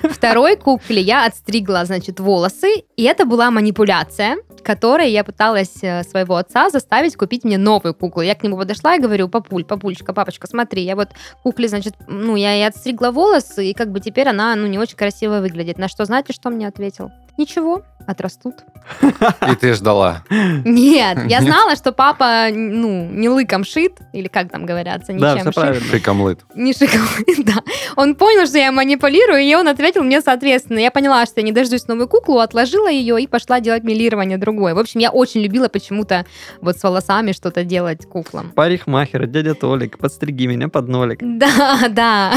Второй 0.02 0.56
кукле 0.56 1.00
я 1.00 1.24
отстригла, 1.24 1.84
значит, 1.86 2.20
волосы. 2.20 2.82
И 2.96 3.04
это 3.04 3.24
была 3.24 3.50
манипуляция, 3.50 4.36
которой 4.62 5.10
я 5.10 5.24
пыталась 5.30 5.82
э, 5.82 6.02
своего 6.02 6.36
отца 6.36 6.70
заставить 6.70 7.16
купить 7.16 7.44
мне 7.44 7.56
новую 7.56 7.94
куклу. 7.94 8.22
Я 8.22 8.34
к 8.34 8.42
нему 8.42 8.56
подошла 8.56 8.96
и 8.96 9.00
говорю, 9.00 9.28
папуль, 9.28 9.64
папульчика, 9.64 10.12
папочка, 10.12 10.48
смотри, 10.48 10.82
я 10.82 10.96
вот 10.96 11.10
кукле, 11.44 11.68
значит, 11.68 11.94
ну, 12.08 12.34
я 12.34 12.54
ей 12.54 12.66
отстригла 12.66 13.12
волосы, 13.12 13.70
и 13.70 13.74
как 13.74 13.92
бы 13.92 14.00
теперь 14.00 14.28
она, 14.28 14.56
ну, 14.56 14.66
не 14.66 14.78
очень 14.78 14.96
красиво 14.96 15.40
выглядит. 15.40 15.78
На 15.78 15.86
что, 15.86 16.04
знаете, 16.04 16.32
что 16.32 16.50
мне 16.50 16.66
ответил? 16.66 17.10
Ничего, 17.36 17.82
отрастут. 18.06 18.56
И 19.02 19.54
ты 19.56 19.72
ждала. 19.74 20.22
Нет, 20.30 21.18
я 21.26 21.40
знала, 21.42 21.76
что 21.76 21.92
папа, 21.92 22.48
ну, 22.52 23.08
не 23.10 23.28
лыком 23.28 23.64
шит, 23.64 23.98
или 24.12 24.28
как 24.28 24.50
там 24.50 24.66
говорятся, 24.66 25.12
Да, 25.12 25.32
ничем 25.34 25.40
все 25.40 25.52
шит. 25.52 25.54
правильно. 25.54 25.86
Шикомлыт. 25.90 26.40
Не 26.54 26.72
шиковый, 26.72 27.44
да. 27.44 27.62
Он 27.96 28.14
понял, 28.14 28.46
что 28.46 28.58
я 28.58 28.72
манипулирую, 28.72 29.40
и 29.42 29.54
он 29.54 29.68
ответил 29.68 30.02
мне 30.02 30.20
соответственно. 30.20 30.78
Я 30.78 30.90
поняла, 30.90 31.24
что 31.26 31.40
я 31.40 31.44
не 31.44 31.52
дождусь 31.52 31.86
новую 31.88 32.08
куклу, 32.08 32.38
отложила 32.38 32.88
ее 32.90 33.20
и 33.22 33.26
пошла 33.26 33.60
делать 33.60 33.84
милирование 33.84 34.38
другое. 34.38 34.74
В 34.74 34.78
общем, 34.78 35.00
я 35.00 35.10
очень 35.10 35.40
любила 35.40 35.68
почему-то 35.68 36.26
вот 36.60 36.78
с 36.78 36.82
волосами 36.82 37.32
что-то 37.32 37.64
делать 37.64 38.06
куклам. 38.06 38.50
Парикмахер, 38.50 39.26
дядя 39.26 39.54
Толик, 39.54 39.98
подстриги 39.98 40.46
меня 40.46 40.68
под 40.68 40.88
нолик. 40.88 41.18
Да, 41.22 41.78
да. 41.90 42.32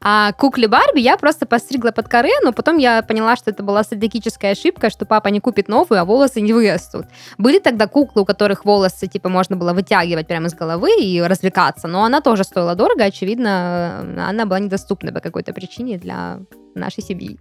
А 0.00 0.32
кукле 0.32 0.68
Барби 0.68 1.00
я 1.00 1.16
просто 1.16 1.44
постригла 1.46 1.90
под 1.90 2.08
коре, 2.08 2.32
но 2.42 2.52
потом 2.52 2.78
я 2.78 3.02
поняла, 3.02 3.36
что 3.36 3.50
это 3.50 3.62
была 3.62 3.84
стратегическая 4.22 4.52
ошибка, 4.52 4.90
что 4.90 5.04
папа 5.04 5.28
не 5.28 5.40
купит 5.40 5.68
новую, 5.68 6.00
а 6.00 6.04
волосы 6.04 6.40
не 6.40 6.52
вырастут. 6.52 7.06
Были 7.38 7.58
тогда 7.58 7.86
куклы, 7.86 8.22
у 8.22 8.24
которых 8.24 8.64
волосы, 8.64 9.06
типа, 9.06 9.28
можно 9.28 9.56
было 9.56 9.72
вытягивать 9.72 10.26
прямо 10.26 10.46
из 10.46 10.54
головы 10.54 10.90
и 11.00 11.20
развлекаться, 11.20 11.88
но 11.88 12.04
она 12.04 12.20
тоже 12.20 12.44
стоила 12.44 12.74
дорого, 12.74 13.04
очевидно, 13.04 14.28
она 14.28 14.46
была 14.46 14.60
недоступна 14.60 15.12
по 15.12 15.20
какой-то 15.20 15.52
причине 15.52 15.98
для 15.98 16.40
нашей 16.74 17.02
семьи. 17.02 17.38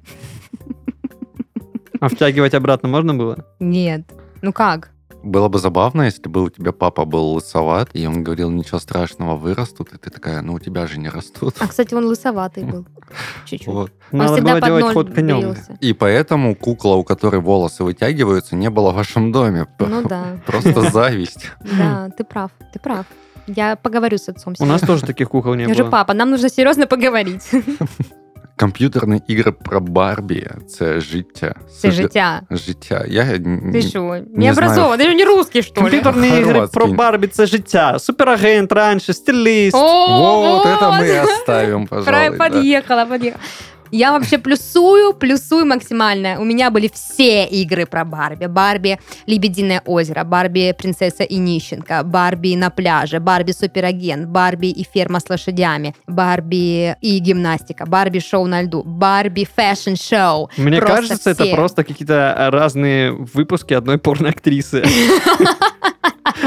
А 1.99 2.07
втягивать 2.07 2.55
обратно 2.55 2.89
можно 2.89 3.13
было? 3.13 3.45
Нет. 3.59 4.01
Ну 4.41 4.51
как? 4.51 4.89
Было 5.23 5.49
бы 5.49 5.59
забавно, 5.59 6.03
если 6.03 6.27
бы 6.27 6.43
у 6.43 6.49
тебя 6.49 6.71
папа 6.71 7.05
был 7.05 7.33
лысоват, 7.33 7.89
и 7.93 8.07
он 8.07 8.23
говорил, 8.23 8.49
ничего 8.49 8.79
страшного, 8.79 9.35
вырастут, 9.35 9.93
и 9.93 9.97
ты 9.97 10.09
такая, 10.09 10.41
ну 10.41 10.53
у 10.53 10.59
тебя 10.59 10.87
же 10.87 10.99
не 10.99 11.09
растут. 11.09 11.55
А, 11.59 11.67
кстати, 11.67 11.93
он 11.93 12.05
лысоватый 12.05 12.63
был. 12.63 12.85
Чуть-чуть. 13.45 13.67
Вот. 13.67 13.91
Он 14.11 14.19
Надо 14.19 14.33
всегда 14.33 14.51
было 14.53 14.59
под 14.59 14.67
делать 14.67 14.83
ноль 14.83 14.93
ход 14.93 15.13
конем. 15.13 15.55
И 15.79 15.93
поэтому 15.93 16.55
кукла, 16.55 16.95
у 16.95 17.03
которой 17.03 17.39
волосы 17.41 17.83
вытягиваются, 17.83 18.55
не 18.55 18.69
было 18.69 18.91
в 18.91 18.95
вашем 18.95 19.31
доме. 19.31 19.67
Ну 19.79 20.01
да. 20.07 20.39
Просто 20.45 20.81
зависть. 20.91 21.51
Да, 21.77 22.09
ты 22.17 22.23
прав, 22.23 22.51
ты 22.73 22.79
прав. 22.79 23.05
Я 23.47 23.75
поговорю 23.75 24.17
с 24.17 24.29
отцом. 24.29 24.55
У 24.59 24.65
нас 24.65 24.81
тоже 24.81 25.05
таких 25.05 25.29
кукол 25.29 25.55
не 25.55 25.63
Я 25.63 25.73
же 25.73 25.83
было. 25.83 25.91
папа, 25.91 26.13
нам 26.13 26.29
нужно 26.29 26.49
серьезно 26.49 26.87
поговорить. 26.87 27.49
Комп'ютерні 28.60 29.22
ігри 29.28 29.52
про 29.52 29.80
Барбі 29.80 30.46
це 30.68 31.00
життя. 31.00 31.54
Це 31.80 31.88
Супер- 31.88 31.92
життя. 31.92 32.40
Життя. 32.50 33.04
Я 33.08 33.22
н- 33.22 33.72
Ты 33.74 33.82
что, 33.82 34.00
не 34.02 34.22
не 34.34 34.52
образован? 34.52 35.00
Ты 35.00 35.04
же 35.04 35.14
не 35.14 35.24
русский, 35.24 35.62
что 35.62 35.80
ли? 35.80 35.90
Комп'ютерні 35.90 36.28
ігри 36.28 36.44
Хорватський. 36.44 36.80
про 36.82 36.86
Барбі 36.92 37.26
це 37.26 37.46
життя. 37.46 37.98
Суперагент 37.98 38.72
раніше, 38.72 39.12
стиліст. 39.12 39.76
О, 39.76 40.40
Вот 40.40 40.66
это 40.66 41.00
мы 41.02 41.20
вот. 41.20 41.30
оставим, 41.30 41.86
Про- 41.86 41.98
пожалуй. 42.04 42.38
да. 42.38 42.44
Подъехала, 42.48 43.08
подъехала. 43.08 43.36
Я 43.91 44.13
вообще 44.13 44.37
плюсую, 44.37 45.13
плюсую 45.13 45.65
максимально. 45.65 46.39
У 46.39 46.45
меня 46.45 46.71
были 46.71 46.89
все 46.93 47.45
игры 47.45 47.85
про 47.85 48.05
Барби. 48.05 48.45
Барби 48.45 48.99
Лебединое 49.25 49.81
озеро, 49.85 50.23
Барби 50.23 50.73
Принцесса 50.77 51.23
и 51.23 51.35
нищенка, 51.35 52.03
Барби 52.03 52.55
на 52.55 52.69
пляже, 52.69 53.19
Барби 53.19 53.51
Суперагент, 53.51 54.27
Барби 54.27 54.67
и 54.67 54.83
ферма 54.83 55.19
с 55.19 55.29
лошадями, 55.29 55.93
Барби 56.07 56.95
и 57.01 57.19
гимнастика, 57.19 57.85
Барби 57.85 58.19
шоу 58.19 58.47
на 58.47 58.61
льду, 58.61 58.83
Барби 58.83 59.45
fashion 59.55 59.95
show. 59.95 60.49
Мне 60.57 60.77
Просто 60.79 60.95
кажется, 60.95 61.29
это 61.31 61.43
все. 61.43 61.55
просто 61.55 61.83
какие-то 61.83 62.49
разные 62.51 63.11
выпуски 63.11 63.73
одной 63.73 63.97
порноактрисы. 63.97 64.83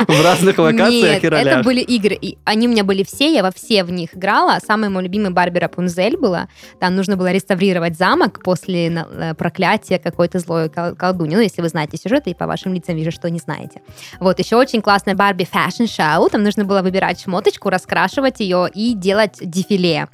в 0.09 0.23
разных 0.23 0.59
локациях 0.59 1.15
Нет, 1.15 1.25
и 1.25 1.29
ролях. 1.29 1.47
это 1.47 1.63
были 1.63 1.81
игры. 1.81 2.15
И 2.21 2.39
они 2.45 2.69
у 2.69 2.71
меня 2.71 2.85
были 2.85 3.03
все, 3.03 3.33
я 3.33 3.43
во 3.43 3.51
все 3.51 3.85
в 3.85 3.91
них 3.91 4.15
играла. 4.15 4.59
Самый 4.65 4.89
мой 4.89 5.03
любимый 5.03 5.31
Барби 5.31 5.59
Рапунзель 5.59 6.17
была. 6.17 6.49
Там 6.81 6.95
нужно 6.97 7.17
было 7.17 7.33
реставрировать 7.33 7.97
замок 7.97 8.43
после 8.43 8.89
э, 8.89 9.35
проклятия 9.35 9.99
какой-то 9.99 10.39
злой 10.39 10.69
кол- 10.69 10.95
колдуни. 10.95 11.35
Ну, 11.35 11.41
если 11.41 11.63
вы 11.63 11.69
знаете 11.69 11.97
сюжет, 11.97 12.27
и 12.27 12.35
по 12.35 12.47
вашим 12.47 12.75
лицам 12.75 12.97
вижу, 12.97 13.11
что 13.11 13.31
не 13.31 13.39
знаете. 13.39 13.83
Вот, 14.21 14.39
еще 14.39 14.57
очень 14.57 14.83
классная 14.83 15.15
Барби 15.15 15.47
Fashion 15.51 15.87
Show. 15.87 16.31
Там 16.31 16.43
нужно 16.43 16.65
было 16.65 16.83
выбирать 16.83 17.21
шмоточку, 17.21 17.71
раскрашивать 17.71 18.41
ее 18.41 18.69
и 18.73 18.95
делать 18.95 19.39
дефиле. 19.41 20.09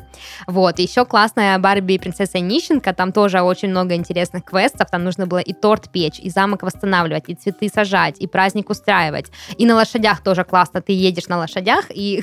Вот, 0.46 0.78
еще 0.78 1.04
классная 1.04 1.58
Барби 1.58 1.98
Принцесса 1.98 2.38
Нищенка. 2.38 2.92
Там 2.92 3.12
тоже 3.12 3.40
очень 3.40 3.70
много 3.70 3.94
интересных 3.94 4.44
квестов. 4.44 4.90
Там 4.90 5.04
нужно 5.04 5.26
было 5.26 5.38
и 5.38 5.52
торт 5.52 5.90
печь, 5.90 6.18
и 6.18 6.30
замок 6.30 6.62
восстанавливать, 6.62 7.24
и 7.28 7.34
цветы 7.34 7.68
сажать, 7.68 8.18
и 8.18 8.26
праздник 8.26 8.70
устраивать. 8.70 9.09
И 9.56 9.66
на 9.66 9.74
лошадях 9.74 10.22
тоже 10.22 10.44
классно. 10.44 10.80
Ты 10.80 10.92
едешь 10.92 11.28
на 11.28 11.38
лошадях, 11.38 11.86
и 11.90 12.22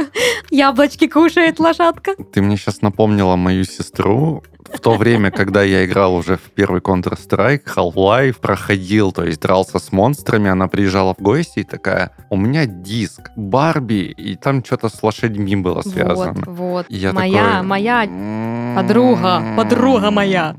яблочки 0.50 1.08
кушает 1.08 1.58
лошадка. 1.58 2.14
Ты 2.32 2.42
мне 2.42 2.56
сейчас 2.56 2.82
напомнила 2.82 3.36
мою 3.36 3.64
сестру. 3.64 4.42
В 4.72 4.78
то 4.78 4.94
время, 4.94 5.30
когда 5.30 5.62
я 5.62 5.84
играл 5.84 6.14
уже 6.14 6.36
в 6.36 6.52
первый 6.54 6.80
Counter-Strike, 6.80 7.64
Half-Life, 7.74 8.36
проходил, 8.40 9.10
то 9.10 9.24
есть 9.24 9.40
дрался 9.40 9.78
с 9.78 9.90
монстрами, 9.90 10.48
она 10.48 10.68
приезжала 10.68 11.14
в 11.14 11.22
гости 11.22 11.60
и 11.60 11.64
такая, 11.64 12.12
у 12.30 12.36
меня 12.36 12.66
диск 12.66 13.30
Барби, 13.34 14.14
и 14.16 14.36
там 14.36 14.64
что-то 14.64 14.88
с 14.88 15.02
лошадьми 15.02 15.56
было 15.56 15.82
связано. 15.82 16.44
Вот, 16.46 16.56
вот. 16.56 16.86
И 16.88 16.96
я 16.96 17.12
моя, 17.12 17.46
такой, 17.46 17.66
моя 17.66 18.04
«М-м-м». 18.04 18.76
подруга, 18.76 19.42
подруга 19.56 20.10
моя. 20.10 20.56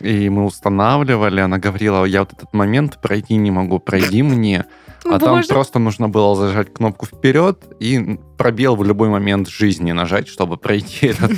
И 0.00 0.28
мы 0.28 0.44
устанавливали, 0.44 1.40
она 1.40 1.56
говорила, 1.56 2.04
я 2.04 2.20
вот 2.20 2.34
этот 2.34 2.52
момент 2.52 3.00
пройти 3.00 3.36
не 3.36 3.50
могу, 3.50 3.78
пройди 3.78 4.22
мне. 4.22 4.66
А 5.04 5.18
там 5.18 5.36
Боже. 5.36 5.48
просто 5.48 5.78
нужно 5.78 6.08
было 6.08 6.34
зажать 6.34 6.72
кнопку 6.72 7.06
вперед 7.06 7.62
и 7.78 8.18
пробел 8.38 8.76
в 8.76 8.84
любой 8.84 9.08
момент 9.08 9.48
жизни 9.48 9.92
нажать, 9.92 10.28
чтобы 10.28 10.56
пройти 10.56 11.08
этот 11.08 11.32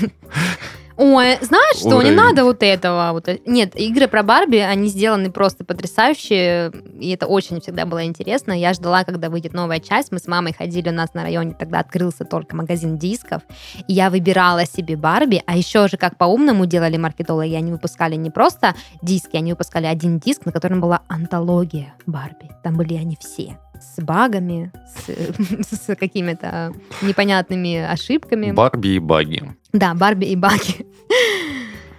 Ой, 0.99 1.37
знаешь 1.43 1.77
что, 1.77 1.89
не 1.89 1.95
Уровень. 2.11 2.15
надо 2.15 2.45
вот 2.45 2.63
этого. 2.63 3.11
Вот. 3.13 3.29
э- 3.29 3.41
Нет, 3.45 3.77
игры 3.77 4.09
про 4.09 4.23
Барби, 4.23 4.57
они 4.57 4.89
сделаны 4.89 5.31
просто 5.31 5.65
потрясающие, 5.65 6.73
и 6.99 7.11
это 7.11 7.27
очень 7.27 7.61
всегда 7.61 7.85
было 7.85 8.05
интересно. 8.05 8.53
Я 8.53 8.73
ждала, 8.73 9.05
когда 9.05 9.29
выйдет 9.29 9.53
новая 9.53 9.79
часть. 9.81 10.11
Мы 10.11 10.19
с 10.19 10.27
мамой 10.27 10.55
ходили 10.55 10.89
у 10.89 10.93
нас 10.93 11.13
на 11.13 11.23
районе, 11.23 11.55
тогда 11.59 11.81
открылся 11.81 12.25
только 12.25 12.57
магазин 12.57 12.97
дисков, 12.97 13.43
и 13.87 13.93
я 13.93 14.09
выбирала 14.09 14.65
себе 14.65 14.97
Барби, 14.97 15.43
а 15.47 15.57
еще 15.57 15.87
же 15.89 15.97
как 15.99 16.17
по-умному 16.17 16.65
делали 16.67 16.97
маркетологи, 16.97 17.55
они 17.55 17.73
выпускали 17.73 18.15
не 18.17 18.31
просто 18.31 18.75
диски, 19.03 19.37
они 19.37 19.53
выпускали 19.53 19.87
один 19.87 20.19
диск, 20.19 20.47
на 20.47 20.53
котором 20.53 20.81
была 20.81 21.03
антология 21.09 21.95
Барби. 22.07 22.51
Там 22.63 22.77
были 22.77 22.95
они 22.95 23.19
все 23.21 23.59
с 23.81 24.03
багами, 24.03 24.73
с, 25.07 25.77
с 25.89 25.97
какими-то 25.97 26.73
непонятными 27.03 27.77
ошибками. 27.77 28.53
Барби 28.53 28.89
и 28.89 28.99
Баги. 28.99 29.43
да, 29.73 29.95
Барби 29.95 30.27
и 30.27 30.37
Баги. 30.37 30.87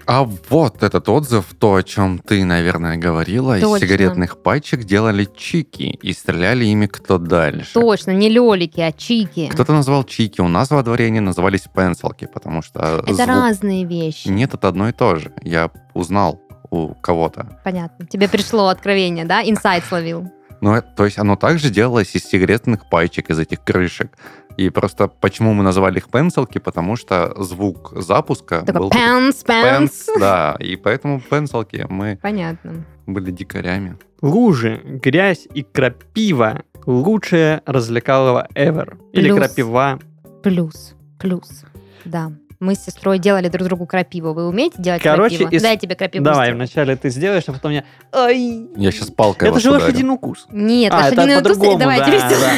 А 0.10 0.24
вот 0.24 0.84
этот 0.84 1.10
отзыв, 1.10 1.54
то, 1.60 1.76
о 1.76 1.84
чем 1.84 2.20
ты, 2.20 2.46
наверное, 2.46 2.96
говорила, 2.96 3.60
Точно. 3.60 3.76
из 3.76 3.82
сигаретных 3.82 4.42
пачек 4.42 4.86
делали 4.86 5.28
чики 5.36 6.00
и 6.02 6.14
стреляли 6.14 6.64
ими 6.64 6.86
кто 6.86 7.18
дальше. 7.18 7.74
Точно, 7.74 8.12
не 8.12 8.30
лелики, 8.30 8.80
а 8.80 8.94
чики. 8.94 9.50
Кто-то 9.52 9.74
назвал 9.74 10.06
чики, 10.06 10.40
у 10.40 10.48
нас 10.48 10.72
во 10.72 10.82
дворе 10.82 11.08
они 11.08 11.20
назывались 11.20 11.64
пенсилки, 11.76 12.26
потому 12.34 12.62
что 12.62 13.02
Это 13.04 13.14
звук- 13.16 13.28
разные 13.28 13.84
вещи. 13.84 14.30
Нет, 14.30 14.54
это 14.54 14.70
одно 14.70 14.88
и 14.88 14.94
то 14.94 15.18
же. 15.18 15.34
Я 15.42 15.72
узнал 15.94 16.42
у 16.70 16.94
кого-то. 16.96 17.60
Понятно. 17.66 18.06
Тебе 18.06 18.30
пришло 18.30 18.70
откровение, 18.70 19.26
да? 19.26 19.42
Инсайт 19.44 19.84
словил. 19.84 20.30
Ну, 20.62 20.74
это- 20.74 20.88
то 20.96 21.06
есть 21.06 21.18
оно 21.20 21.36
также 21.36 21.70
делалось 21.70 22.16
из 22.16 22.24
сигаретных 22.26 22.90
пачек, 22.90 23.30
из 23.30 23.40
этих 23.40 23.64
крышек. 23.64 24.12
И 24.58 24.70
просто 24.72 25.08
почему 25.08 25.54
мы 25.54 25.64
назвали 25.64 25.98
их 26.00 26.10
пенсилки, 26.10 26.58
потому 26.58 26.96
что 26.96 27.32
звук 27.44 27.94
запуска 27.96 28.62
Такой 28.66 28.82
был... 28.82 28.90
пенс, 28.90 29.44
пенс. 29.44 30.06
Пенс, 30.06 30.10
да, 30.20 30.56
и 30.60 30.76
поэтому 30.76 31.22
пенсилки 31.22 31.86
мы 31.90 32.18
Понятно. 32.22 32.84
были 33.06 33.30
дикарями. 33.32 33.98
Лужи, 34.22 34.82
грязь 34.84 35.48
и 35.54 35.62
крапива– 35.62 36.64
лучшее 36.88 37.62
развлекалово 37.68 38.48
ever. 38.56 38.98
Или 39.14 39.28
Плюс. 39.30 39.38
крапива. 39.40 40.00
Плюс, 40.42 40.96
плюс. 41.20 41.64
Да. 42.06 42.32
Мы 42.60 42.74
с 42.74 42.80
сестрой 42.86 43.20
делали 43.20 43.50
друг 43.50 43.68
другу 43.68 43.86
крапиву. 43.86 44.34
Вы 44.34 44.48
умеете 44.48 44.82
делать 44.82 45.04
Короче, 45.04 45.38
крапиву? 45.38 45.56
из- 45.56 45.62
Дай 45.62 45.74
я 45.74 45.78
тебе 45.78 45.96
крапиву 45.96 46.24
Давай, 46.26 46.48
сделаю. 46.48 46.56
вначале 46.56 46.96
ты 46.96 47.10
сделаешь, 47.10 47.44
а 47.48 47.54
потом 47.54 47.72
я... 47.72 47.84
Ай! 48.12 48.68
Я 48.76 48.92
сейчас 48.92 49.12
палкой 49.12 49.50
Это 49.50 49.60
же 49.60 49.70
ударю. 49.70 49.84
лошадиный 49.86 50.14
укус. 50.16 50.48
Нет, 50.52 50.92
А, 50.92 50.98
это 51.08 51.22
лошадиные 51.22 51.38
укусы. 51.38 51.54
по-другому, 51.56 51.80
Давай, 51.80 52.00
да, 52.00 52.06
тебе 52.06 52.20
да. 52.20 52.52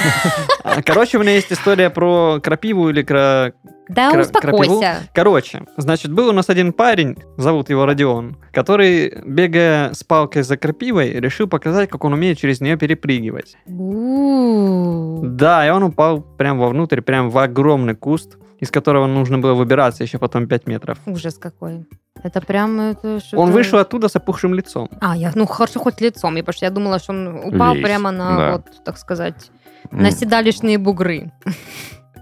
А, 0.64 0.82
Короче, 0.82 1.18
у 1.18 1.22
меня 1.22 1.34
есть 1.34 1.52
история 1.52 1.89
про 1.89 2.39
крапиву 2.41 2.89
или 2.89 3.02
кра... 3.02 3.52
Да 3.89 4.12
Кра- 4.12 4.22
успокойся. 4.22 4.97
Короче, 5.14 5.64
значит, 5.76 6.14
был 6.14 6.30
у 6.30 6.32
нас 6.32 6.47
один 6.47 6.72
парень, 6.74 7.18
зовут 7.38 7.70
его 7.72 7.86
Родион, 7.88 8.38
который, 8.54 9.20
бегая 9.26 9.93
с 9.93 10.04
палкой 10.04 10.43
за 10.43 10.58
крапивой, 10.58 11.12
решил 11.20 11.47
показать, 11.47 11.89
как 11.89 12.06
он 12.06 12.14
умеет 12.14 12.38
через 12.38 12.62
нее 12.62 12.78
перепрыгивать. 12.78 13.58
У-у-у. 13.66 15.22
Да, 15.26 15.68
и 15.68 15.72
он 15.72 15.84
упал 15.84 16.22
прям 16.22 16.60
вовнутрь, 16.60 17.02
прям 17.02 17.30
в 17.32 17.38
огромный 17.39 17.95
куст, 17.95 18.38
из 18.60 18.72
которого 18.72 19.07
нужно 19.07 19.39
было 19.39 19.53
выбираться 19.53 20.03
еще 20.03 20.18
потом 20.18 20.47
5 20.47 20.68
метров. 20.68 20.97
Ужас 21.05 21.38
какой. 21.38 21.86
Это 22.24 22.41
прям... 22.41 22.80
Это 22.80 23.20
Он 23.34 23.51
вышел 23.51 23.80
оттуда 23.80 24.10
с 24.10 24.16
опухшим 24.16 24.53
лицом. 24.53 24.89
А, 24.99 25.16
я, 25.16 25.32
ну, 25.36 25.45
хорошо, 25.45 25.80
хоть 25.80 26.01
лицом, 26.01 26.36
я, 26.36 26.43
потому 26.43 26.53
что 26.55 26.66
я 26.66 26.72
думала, 26.72 26.99
что 26.99 27.14
он 27.14 27.28
упал 27.55 27.74
Весь, 27.76 27.84
прямо 27.84 28.12
на, 28.12 28.38
да. 28.38 28.51
вот, 28.51 28.84
так 28.84 28.97
сказать, 28.97 29.51
М, 29.91 30.03
на 30.03 30.12
седалищные 30.12 30.78
бугры. 30.78 31.32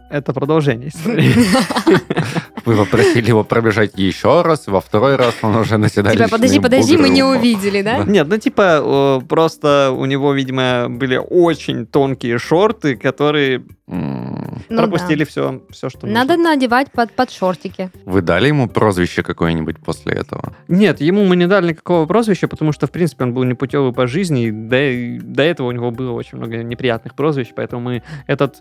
Это 0.09 0.33
продолжение 0.33 0.89
истории. 0.89 1.33
Вы 2.68 2.76
попросили 2.76 3.30
его 3.30 3.45
пробежать 3.45 3.97
еще 3.97 4.41
раз, 4.41 4.68
во 4.68 4.82
второй 4.82 5.15
раз 5.15 5.36
он 5.41 5.55
уже 5.55 5.78
наседали. 5.78 6.18
Типа, 6.18 6.30
подожди, 6.32 6.59
подожди, 6.59 6.97
мы 6.97 7.07
не 7.07 7.24
увидели, 7.24 7.82
да? 7.82 8.03
Нет, 8.03 8.28
ну 8.28 8.38
типа 8.38 9.20
э, 9.22 9.26
просто 9.26 9.95
у 9.97 10.03
него, 10.05 10.34
видимо, 10.34 10.88
были 10.89 11.15
очень 11.15 11.86
тонкие 11.86 12.38
шорты, 12.39 12.97
которые 12.97 13.63
Ну 13.88 14.78
пропустили 14.78 15.24
все, 15.24 15.61
все, 15.70 15.89
что. 15.89 16.07
Надо 16.07 16.36
надевать 16.36 16.91
под, 16.91 17.13
под 17.13 17.32
шортики. 17.32 17.89
Вы 18.03 18.22
дали 18.22 18.47
ему 18.49 18.68
прозвище 18.68 19.24
какое-нибудь 19.24 19.78
после 19.80 20.13
этого? 20.13 20.53
Нет, 20.68 20.99
ему 20.99 21.24
мы 21.24 21.38
не 21.38 21.47
дали 21.47 21.70
никакого 21.70 22.05
прозвища, 22.05 22.49
потому 22.49 22.74
что, 22.74 22.88
в 22.88 22.91
принципе, 22.91 23.24
он 23.24 23.34
был 23.34 23.43
непутевый 23.45 23.93
по 23.93 24.07
жизни, 24.07 24.47
и 24.47 24.51
до, 24.51 25.24
до 25.24 25.43
этого 25.43 25.68
у 25.68 25.72
него 25.72 25.91
было 25.91 26.11
очень 26.11 26.38
много 26.38 26.63
неприятных 26.63 27.15
прозвищ, 27.15 27.53
поэтому 27.55 27.82
мы 27.82 28.03
этот 28.28 28.57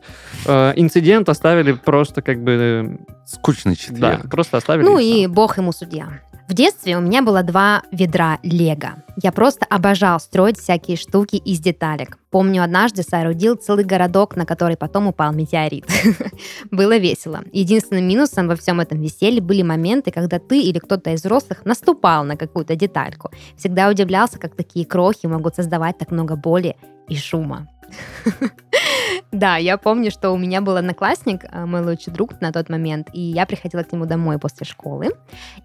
э, 0.47 0.73
инцидент 0.77 1.29
оставили 1.29 1.73
просто 1.73 2.23
как 2.23 2.41
бы... 2.41 2.53
э, 2.53 2.97
Скучный 3.27 3.75
Да, 4.01 4.21
просто 4.29 4.59
оставили. 4.59 4.85
Ну 4.85 4.99
и 4.99 5.17
и 5.17 5.27
бог 5.27 5.59
ему 5.59 5.73
судья. 5.73 6.21
В 6.49 6.55
детстве 6.55 6.97
у 6.97 7.01
меня 7.01 7.23
было 7.23 7.43
два 7.43 7.83
ведра 7.91 8.39
лего. 8.45 9.03
Я 9.21 9.33
просто 9.33 9.67
обожал 9.69 10.21
строить 10.21 10.59
всякие 10.59 10.97
штуки 10.97 11.35
из 11.37 11.59
деталек. 11.59 12.19
Помню, 12.31 12.63
однажды 12.63 13.03
соорудил 13.03 13.57
целый 13.57 13.85
городок, 13.85 14.37
на 14.37 14.47
который 14.47 14.77
потом 14.77 15.09
упал 15.09 15.33
метеорит. 15.33 15.87
Было 16.71 16.99
весело. 16.99 17.43
Единственным 17.53 18.07
минусом 18.07 18.47
во 18.47 18.55
всем 18.55 18.79
этом 18.79 19.01
веселье 19.01 19.41
были 19.41 19.63
моменты, 19.63 20.13
когда 20.13 20.39
ты 20.39 20.61
или 20.61 20.79
кто-то 20.79 21.11
из 21.11 21.21
взрослых 21.21 21.65
наступал 21.65 22.23
на 22.23 22.37
какую-то 22.37 22.77
детальку. 22.77 23.31
Всегда 23.57 23.89
удивлялся, 23.89 24.39
как 24.39 24.55
такие 24.55 24.87
крохи 24.87 25.27
могут 25.27 25.57
создавать 25.57 25.99
так 25.99 26.13
много 26.13 26.37
боли 26.37 26.77
и 27.09 27.17
шума. 27.17 27.67
Да, 29.33 29.57
я 29.57 29.77
помню, 29.77 30.11
что 30.11 30.31
у 30.31 30.37
меня 30.39 30.61
был 30.61 30.77
одноклассник, 30.77 31.43
а, 31.51 31.67
мой 31.67 31.83
лучший 31.85 32.13
друг 32.13 32.41
на 32.41 32.53
тот 32.53 32.69
момент, 32.69 33.09
и 33.13 33.21
я 33.21 33.47
приходила 33.47 33.83
к 33.83 33.93
нему 33.93 34.07
домой 34.07 34.39
после 34.39 34.67
школы, 34.67 35.11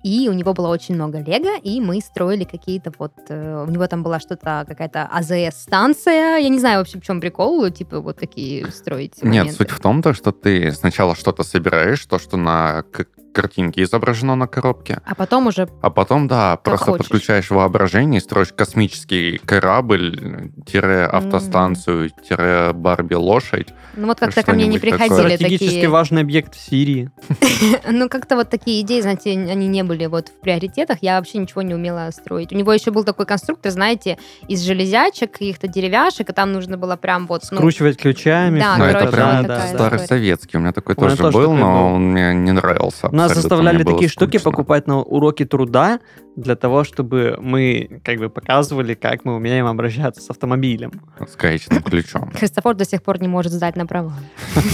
и 0.04 0.28
у 0.30 0.34
него 0.34 0.54
было 0.54 0.68
очень 0.68 0.96
много 0.96 1.20
лего, 1.20 1.58
и 1.62 1.80
мы 1.80 2.02
строили 2.02 2.44
какие-то 2.44 2.92
вот... 2.98 3.14
э, 3.30 3.66
У 3.68 3.72
него 3.72 3.88
там 3.88 4.04
была 4.04 4.20
что-то, 4.20 4.66
какая-то 4.68 5.04
АЗС-станция, 5.12 6.38
я 6.39 6.50
не 6.50 6.60
знаю 6.60 6.80
вообще, 6.80 7.00
в 7.00 7.04
чем 7.04 7.22
прикол, 7.22 7.70
типа 7.70 8.00
вот 8.00 8.18
такие 8.18 8.70
строить 8.72 9.16
Нет, 9.24 9.24
моменты. 9.24 9.54
суть 9.54 9.70
в 9.72 9.80
том, 9.80 10.02
то, 10.02 10.14
что 10.14 10.32
ты 10.32 10.72
сначала 10.72 11.16
что-то 11.16 11.44
собираешь, 11.44 12.06
то, 12.06 12.20
что 12.20 12.38
на 12.38 12.84
картинке 13.34 13.84
изображено 13.84 14.36
на 14.36 14.46
коробке, 14.48 15.00
А 15.06 15.16
потом 15.16 15.48
уже... 15.48 15.70
а 15.82 15.89
потом, 15.89 16.28
да, 16.28 16.58
просто 16.58 16.88
хочешь. 16.92 17.08
подключаешь 17.08 17.50
воображение 17.50 18.18
и 18.20 18.22
строишь 18.22 18.52
космический 18.54 19.38
корабль, 19.38 20.52
лошадь. 23.32 23.68
Ну 23.96 24.08
вот 24.08 24.20
как-то 24.20 24.44
ко 24.44 24.54
мне 24.54 24.68
не 24.68 24.78
Что-нибудь 24.78 25.00
такое. 25.00 25.08
приходили 25.10 25.36
Стратегически 25.36 25.76
такие... 25.76 25.90
важный 25.90 26.22
объект 26.22 26.56
в 26.56 26.60
Сирии. 26.60 27.10
Ну, 27.90 28.10
как-то 28.10 28.36
вот 28.36 28.50
такие 28.50 28.82
идеи, 28.82 29.02
знаете, 29.02 29.32
они 29.32 29.68
не 29.68 29.84
были 29.84 30.06
вот 30.08 30.30
в 30.30 30.40
приоритетах. 30.42 31.00
Я 31.02 31.18
вообще 31.18 31.38
ничего 31.38 31.62
не 31.62 31.76
умела 31.76 32.10
строить. 32.12 32.52
У 32.52 32.56
него 32.56 32.74
еще 32.74 32.92
был 32.92 33.04
такой 33.04 33.26
конструктор, 33.26 33.72
знаете, 33.72 34.18
из 34.48 34.62
железячек, 34.62 35.32
каких-то 35.32 35.68
деревяшек, 35.68 36.30
и 36.30 36.34
там 36.34 36.52
нужно 36.52 36.78
было 36.78 36.96
прям 36.96 37.28
вот... 37.28 37.44
ну, 37.52 37.58
Скручивать 37.58 37.98
ключами. 37.98 38.60
Да, 38.60 38.78
но 38.78 38.88
всё 38.88 38.98
это 38.98 39.12
прям 39.12 39.46
старый 39.68 40.00
советский. 40.00 40.58
У 40.58 40.60
меня 40.60 40.72
такой 40.72 40.96
тоже 40.96 41.32
был, 41.32 41.54
но 41.54 41.94
он 41.96 42.12
мне 42.12 42.34
не 42.34 42.52
нравился. 42.52 43.10
Нас 43.14 43.34
заставляли 43.34 43.84
такие 43.84 44.10
штуки 44.10 44.38
покупать 44.38 44.88
на 44.88 45.02
уроки 45.02 45.46
труда 45.46 46.00
для 46.36 46.56
того, 46.56 46.84
чтобы 46.84 47.38
мы 47.40 48.02
как 48.04 48.20
бы 48.20 48.30
показывали, 48.30 48.94
как 48.94 49.26
мы 49.26 49.36
умеем 49.36 49.66
обращаться 49.68 50.22
с 50.22 50.30
автомобилем. 50.30 50.92
С 51.20 51.36
гаечным 51.36 51.84
ключом. 51.84 52.32
Христофор 52.36 52.76
до 52.76 52.86
сих 52.86 53.04
пор 53.04 53.22
не 53.22 53.28
может 53.28 53.52
сдать 53.52 53.76
на 53.76 53.86
права. 53.86 54.14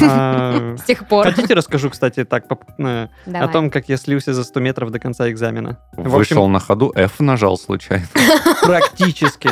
А, 0.04 0.76
С 0.78 0.84
тех 0.84 1.08
пор. 1.08 1.26
Хотите, 1.26 1.54
расскажу, 1.54 1.90
кстати, 1.90 2.24
так 2.26 2.46
о 2.48 3.48
том, 3.48 3.70
как 3.70 3.90
я 3.90 3.98
слился 3.98 4.34
за 4.34 4.44
100 4.44 4.60
метров 4.60 4.92
до 4.92 5.00
конца 5.00 5.30
экзамена. 5.30 5.80
Вышел 5.94 6.48
на 6.48 6.60
ходу, 6.60 6.92
F 6.96 7.20
нажал 7.20 7.58
случайно. 7.58 8.08
практически. 8.64 9.50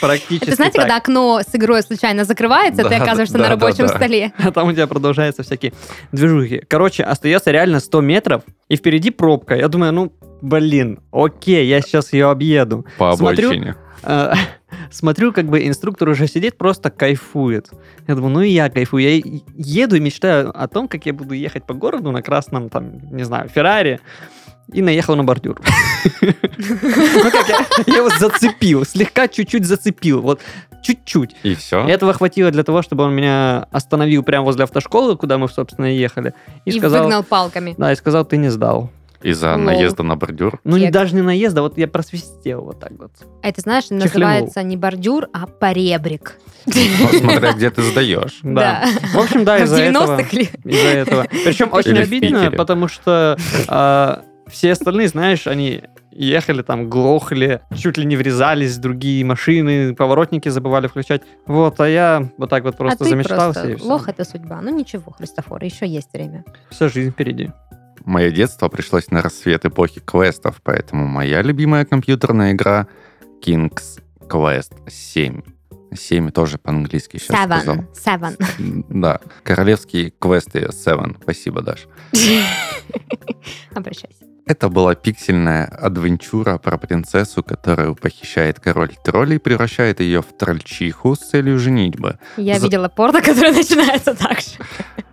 Практически 0.00 0.48
Это 0.48 0.56
знаете, 0.56 0.76
так. 0.76 0.82
когда 0.82 0.96
окно 0.96 1.40
с 1.40 1.54
игрой 1.54 1.82
случайно 1.82 2.24
закрывается, 2.24 2.82
ты 2.82 2.90
Да, 2.90 2.96
оказываешься 2.96 3.34
да, 3.34 3.38
на 3.38 3.44
да, 3.44 3.50
рабочем 3.50 3.86
да. 3.86 3.96
столе. 3.96 4.32
А 4.38 4.52
там 4.52 4.68
у 4.68 4.72
тебя 4.72 4.86
продолжаются 4.86 5.42
всякие 5.42 5.72
движухи. 6.12 6.62
Короче, 6.68 7.02
остается 7.02 7.50
реально 7.50 7.80
100 7.80 8.00
метров, 8.00 8.42
и 8.68 8.76
впереди 8.76 9.10
пробка. 9.10 9.56
Я 9.56 9.68
думаю, 9.68 9.92
ну, 9.92 10.12
блин, 10.42 11.00
окей, 11.12 11.66
я 11.66 11.80
сейчас 11.80 12.12
ее 12.12 12.30
объеду. 12.30 12.86
По 12.98 13.16
Смотрю, 13.16 13.48
обочине. 13.48 13.76
Э, 14.02 14.32
Смотрю, 14.90 15.32
как 15.32 15.46
бы 15.46 15.66
инструктор 15.66 16.08
уже 16.08 16.26
сидит, 16.26 16.56
просто 16.56 16.90
кайфует. 16.90 17.70
Я 18.06 18.14
думаю, 18.14 18.32
ну 18.32 18.40
и 18.42 18.50
я 18.50 18.68
кайфую. 18.70 19.02
Я 19.02 19.20
еду 19.54 19.96
и 19.96 20.00
мечтаю 20.00 20.52
о 20.54 20.68
том, 20.68 20.88
как 20.88 21.06
я 21.06 21.12
буду 21.12 21.34
ехать 21.34 21.64
по 21.66 21.74
городу 21.74 22.12
на 22.12 22.22
красном, 22.22 22.68
там, 22.68 22.98
не 23.10 23.24
знаю, 23.24 23.48
Феррари. 23.48 24.00
И 24.72 24.82
наехал 24.82 25.14
на 25.16 25.24
бордюр. 25.24 25.60
Ну 26.18 27.30
как, 27.30 27.48
я 27.86 27.96
его 27.96 28.10
зацепил, 28.18 28.84
слегка 28.84 29.28
чуть-чуть 29.28 29.64
зацепил. 29.64 30.20
Вот 30.20 30.40
чуть-чуть. 30.82 31.34
И 31.42 31.54
все. 31.54 31.86
Этого 31.86 32.12
хватило 32.12 32.50
для 32.50 32.62
того, 32.62 32.82
чтобы 32.82 33.04
он 33.04 33.14
меня 33.14 33.66
остановил 33.70 34.22
прямо 34.22 34.44
возле 34.44 34.64
автошколы, 34.64 35.16
куда 35.16 35.38
мы, 35.38 35.48
собственно, 35.48 35.92
и 35.92 35.98
ехали. 35.98 36.32
И, 36.64 36.70
И 36.70 36.78
сказал, 36.78 37.04
выгнал 37.04 37.22
палками. 37.24 37.74
да, 37.76 37.92
и 37.92 37.96
сказал, 37.96 38.24
ты 38.24 38.36
не 38.36 38.48
сдал. 38.50 38.90
Из-за 39.22 39.56
наезда 39.56 40.02
на 40.02 40.14
бордюр. 40.16 40.60
Ну, 40.62 40.76
не, 40.76 40.90
даже 40.90 41.14
не 41.16 41.22
наезда, 41.22 41.62
вот 41.62 41.78
я 41.78 41.88
просвистел 41.88 42.60
вот 42.62 42.78
так 42.78 42.92
вот. 42.98 43.10
А 43.42 43.48
это, 43.48 43.60
знаешь, 43.62 43.84
Чехлянул. 43.84 44.04
называется 44.12 44.62
не 44.62 44.76
бордюр, 44.76 45.28
а 45.32 45.46
поребрик. 45.46 46.36
Ну, 46.66 46.72
Смотря 47.18 47.52
где 47.52 47.70
ты 47.70 47.82
сдаешь. 47.82 48.38
Да. 48.42 48.84
В 49.14 49.18
общем, 49.18 49.44
да, 49.44 49.58
В 49.58 49.62
из-за 49.64 49.82
этого... 49.82 50.16
90-х 50.18 50.36
ли? 50.36 50.48
Из-за 50.64 50.88
этого. 50.88 51.26
Причем 51.44 51.72
очень 51.72 51.98
обидно, 51.98 52.50
потому 52.52 52.88
что 52.88 53.36
а, 53.68 54.22
все 54.48 54.72
остальные, 54.72 55.08
знаешь, 55.08 55.46
они 55.46 55.82
ехали 56.12 56.62
там, 56.62 56.88
глохли, 56.88 57.60
чуть 57.76 57.98
ли 57.98 58.04
не 58.04 58.16
врезались 58.16 58.76
в 58.76 58.80
другие 58.80 59.24
машины, 59.24 59.94
поворотники 59.94 60.48
забывали 60.48 60.86
включать. 60.86 61.22
Вот, 61.46 61.80
а 61.80 61.88
я 61.88 62.30
вот 62.38 62.50
так 62.50 62.64
вот 62.64 62.76
просто 62.76 63.04
а 63.04 63.04
ты 63.04 63.10
замечтался. 63.10 63.60
просто 63.60 63.84
и 63.84 63.88
лох 63.88 64.08
это 64.08 64.24
судьба. 64.24 64.60
Ну 64.62 64.70
ничего, 64.70 65.12
Христофор, 65.12 65.62
еще 65.62 65.86
есть 65.86 66.12
время. 66.12 66.44
Вся 66.70 66.88
жизнь 66.88 67.10
впереди. 67.10 67.50
Мое 68.04 68.30
детство 68.30 68.68
пришлось 68.68 69.10
на 69.10 69.20
рассвет 69.20 69.64
эпохи 69.64 70.00
квестов, 70.00 70.60
поэтому 70.62 71.06
моя 71.06 71.42
любимая 71.42 71.84
компьютерная 71.84 72.52
игра 72.52 72.86
King's 73.44 74.00
Quest 74.20 74.72
7. 74.88 75.42
7 75.92 76.30
тоже 76.30 76.58
по-английски 76.58 77.16
сейчас 77.16 77.44
сказал. 77.44 77.76
Seven. 77.94 78.38
Seven. 78.38 78.84
Да, 78.88 79.20
королевские 79.42 80.12
квесты 80.18 80.70
7. 80.72 81.16
Спасибо, 81.22 81.62
Даш. 81.62 81.86
Обращайся. 83.74 84.24
Это 84.46 84.68
была 84.68 84.94
пиксельная 84.94 85.64
адвенчура 85.64 86.58
про 86.58 86.78
принцессу, 86.78 87.42
которую 87.42 87.96
похищает 87.96 88.60
король 88.60 88.94
троллей 89.04 89.36
и 89.36 89.40
превращает 89.40 89.98
ее 89.98 90.22
в 90.22 90.26
трольчиху 90.38 91.16
с 91.16 91.18
целью 91.18 91.58
женитьбы. 91.58 92.20
Я 92.36 92.60
За- 92.60 92.66
видела 92.66 92.88
порно, 92.88 93.20
которое 93.22 93.50
начинается 93.50 94.14
так 94.14 94.38
же. 94.38 94.50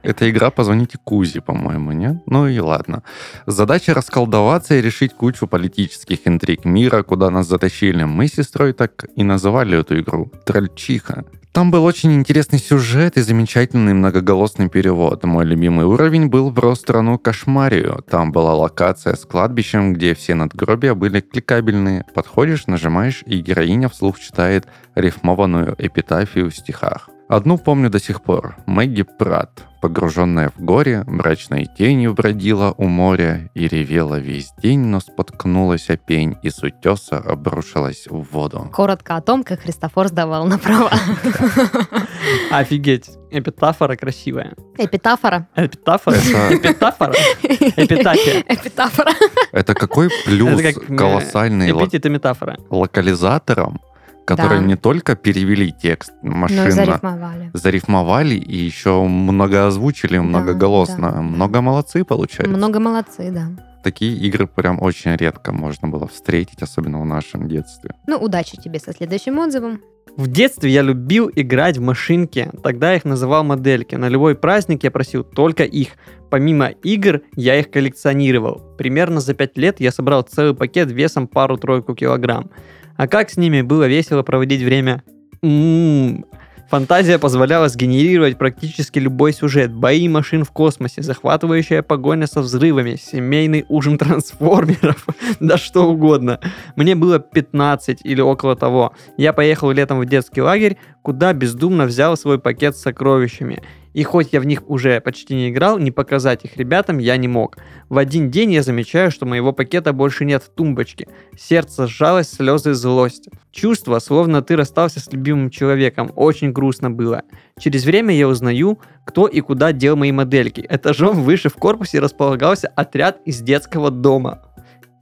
Эта 0.03 0.29
игра 0.29 0.51
«Позвоните 0.51 0.99
Кузе», 1.03 1.41
по-моему, 1.41 1.93
нет? 1.93 2.17
Ну 2.27 2.47
и 2.47 2.59
ладно. 2.59 3.01
Задача 3.47 3.95
расколдоваться 3.95 4.75
и 4.75 4.81
решить 4.81 5.15
кучу 5.15 5.47
политических 5.47 6.19
интриг 6.27 6.63
мира, 6.63 7.01
куда 7.01 7.31
нас 7.31 7.47
затащили. 7.47 8.03
Мы 8.03 8.27
с 8.27 8.33
сестрой 8.33 8.73
так 8.73 9.05
и 9.15 9.23
называли 9.23 9.79
эту 9.79 9.99
игру 9.99 10.31
«Трольчиха». 10.45 11.25
Там 11.53 11.69
был 11.69 11.85
очень 11.85 12.13
интересный 12.13 12.57
сюжет 12.57 13.15
и 13.15 13.21
замечательный 13.21 13.93
многоголосный 13.93 14.69
перевод. 14.69 15.23
Мой 15.23 15.45
любимый 15.45 15.85
уровень 15.85 16.27
был 16.27 16.51
про 16.51 16.73
страну 16.73 17.19
Кошмарию. 17.19 18.03
Там 18.09 18.31
была 18.31 18.55
локация 18.55 19.15
с 19.15 19.23
кладбищем, 19.23 19.93
где 19.93 20.15
все 20.15 20.33
надгробия 20.33 20.95
были 20.95 21.21
кликабельные. 21.21 22.05
Подходишь, 22.15 22.65
нажимаешь, 22.65 23.21
и 23.27 23.39
героиня 23.39 23.87
вслух 23.87 24.19
читает 24.19 24.65
рифмованную 24.95 25.75
эпитафию 25.77 26.49
в 26.49 26.55
стихах. 26.55 27.07
Одну 27.29 27.59
помню 27.59 27.91
до 27.91 27.99
сих 27.99 28.23
пор. 28.23 28.55
Мэгги 28.65 29.03
Прат, 29.03 29.63
погруженная 29.83 30.49
в 30.55 30.63
горе, 30.63 31.03
мрачной 31.07 31.65
тенью 31.77 32.13
бродила 32.13 32.73
у 32.77 32.85
моря 32.85 33.49
и 33.53 33.67
ревела 33.67 34.17
весь 34.17 34.53
день, 34.63 34.79
но 34.79 35.01
споткнулась 35.01 35.89
о 35.89 35.97
пень 35.97 36.37
и 36.41 36.49
с 36.49 36.63
утеса 36.63 37.17
обрушилась 37.17 38.07
в 38.09 38.25
воду. 38.31 38.69
Коротко 38.73 39.17
о 39.17 39.21
том, 39.21 39.43
как 39.43 39.59
Христофор 39.63 40.07
сдавал 40.07 40.45
на 40.47 40.57
права. 40.57 40.89
Офигеть. 42.51 43.09
Эпитафора 43.29 43.95
красивая. 43.97 44.53
Эпитафора. 44.77 45.47
Эпитафора? 45.55 46.15
Это- 46.15 46.55
Эпитафора? 46.55 47.13
Эпитафия. 47.43 48.43
Эпитафора. 48.47 49.11
Это 49.51 49.73
какой 49.73 50.09
плюс 50.23 50.61
Это 50.61 50.73
как, 50.79 50.89
э, 50.91 50.95
колоссальный 50.95 51.71
ло- 51.73 51.83
Эпитет 51.83 52.05
и 52.05 52.09
метафора. 52.09 52.57
локализаторам, 52.69 53.81
которые 54.25 54.61
Да. 54.61 54.65
не 54.67 54.75
только 54.75 55.15
перевели 55.15 55.71
текст 55.71 56.11
машинно, 56.21 56.71
зарифмовали. 56.71 57.51
зарифмовали 57.53 58.35
и 58.35 58.55
еще 58.57 59.03
многоозвучили 59.03 60.17
многоголосно. 60.19 61.09
да, 61.09 61.15
да. 61.17 61.21
Много 61.21 61.61
молодцы 61.61 62.03
получается. 62.03 62.55
Много 62.55 62.79
молодцы, 62.79 63.31
да. 63.31 63.47
Такие 63.83 64.15
игры 64.15 64.47
прям 64.47 64.81
очень 64.81 65.13
редко 65.15 65.51
можно 65.51 65.89
было 65.89 66.07
встретить, 66.07 66.61
особенно 66.61 67.01
в 67.01 67.05
нашем 67.05 67.49
детстве. 67.49 67.91
Ну, 68.07 68.17
удачи 68.17 68.55
тебе 68.55 68.79
со 68.79 68.93
следующим 68.93 69.37
отзывом. 69.39 69.81
В 70.15 70.27
детстве 70.27 70.69
я 70.69 70.83
любил 70.83 71.29
играть 71.35 71.77
в 71.77 71.81
машинки, 71.81 72.49
тогда 72.61 72.95
их 72.95 73.03
называл 73.03 73.43
модельки. 73.43 73.95
На 73.95 74.09
любой 74.09 74.35
праздник 74.35 74.83
я 74.83 74.91
просил 74.91 75.23
только 75.23 75.63
их. 75.63 75.89
Помимо 76.29 76.67
игр, 76.67 77.21
я 77.35 77.59
их 77.59 77.71
коллекционировал. 77.71 78.61
Примерно 78.77 79.19
за 79.21 79.33
5 79.33 79.57
лет 79.57 79.79
я 79.79 79.91
собрал 79.91 80.21
целый 80.21 80.55
пакет 80.55 80.91
весом 80.91 81.27
пару-тройку 81.27 81.95
килограмм. 81.95 82.51
А 82.95 83.07
как 83.07 83.29
с 83.29 83.37
ними 83.37 83.61
было 83.61 83.87
весело 83.87 84.23
проводить 84.23 84.61
время? 84.61 85.03
М-м-м. 85.41 86.25
Фантазия 86.69 87.19
позволяла 87.19 87.69
сгенерировать 87.69 88.39
практически 88.39 88.97
любой 88.97 89.31
сюжет. 89.31 89.71
Бои 89.71 90.07
машин 90.07 90.43
в 90.43 90.51
космосе, 90.51 91.03
захватывающая 91.03 91.83
погоня 91.83 92.25
со 92.25 92.41
взрывами, 92.41 92.95
семейный 92.95 93.63
ужин 93.69 93.97
трансформеров, 93.99 95.05
да 95.39 95.57
что 95.57 95.83
угодно. 95.83 96.39
Мне 96.75 96.95
было 96.95 97.19
15 97.19 97.99
или 98.03 98.21
около 98.21 98.55
того. 98.55 98.93
Я 99.17 99.33
поехал 99.33 99.69
летом 99.69 99.99
в 99.99 100.07
детский 100.07 100.41
лагерь, 100.41 100.77
куда 101.03 101.33
бездумно 101.33 101.85
взял 101.85 102.17
свой 102.17 102.39
пакет 102.39 102.75
с 102.75 102.81
сокровищами. 102.81 103.61
И 103.93 104.03
хоть 104.03 104.33
я 104.33 104.39
в 104.39 104.45
них 104.45 104.69
уже 104.69 104.99
почти 105.01 105.35
не 105.35 105.49
играл, 105.49 105.77
не 105.77 105.91
показать 105.91 106.45
их 106.45 106.57
ребятам 106.57 106.97
я 106.97 107.15
не 107.17 107.27
мог. 107.27 107.57
В 107.89 107.97
один 107.97 108.31
день 108.31 108.51
я 108.51 108.63
замечаю, 108.63 109.11
что 109.11 109.25
моего 109.25 109.53
пакета 109.53 109.93
больше 109.93 110.25
нет 110.25 110.43
в 110.43 110.49
тумбочке. 110.49 111.07
Сердце 111.37 111.87
сжалось, 111.87 112.29
слезы 112.29 112.73
злость. 112.73 113.29
Чувство, 113.51 113.99
словно 113.99 114.41
ты 114.41 114.55
расстался 114.55 114.99
с 114.99 115.11
любимым 115.11 115.49
человеком. 115.49 116.11
Очень 116.15 116.51
грустно 116.51 116.89
было. 116.89 117.23
Через 117.59 117.85
время 117.85 118.15
я 118.15 118.27
узнаю, 118.27 118.79
кто 119.05 119.27
и 119.27 119.41
куда 119.41 119.71
дел 119.71 119.95
мои 119.95 120.11
модельки. 120.11 120.65
Этажом 120.67 121.21
выше 121.21 121.49
в 121.49 121.55
корпусе 121.55 121.99
располагался 121.99 122.67
отряд 122.69 123.19
из 123.25 123.41
детского 123.41 123.91
дома. 123.91 124.41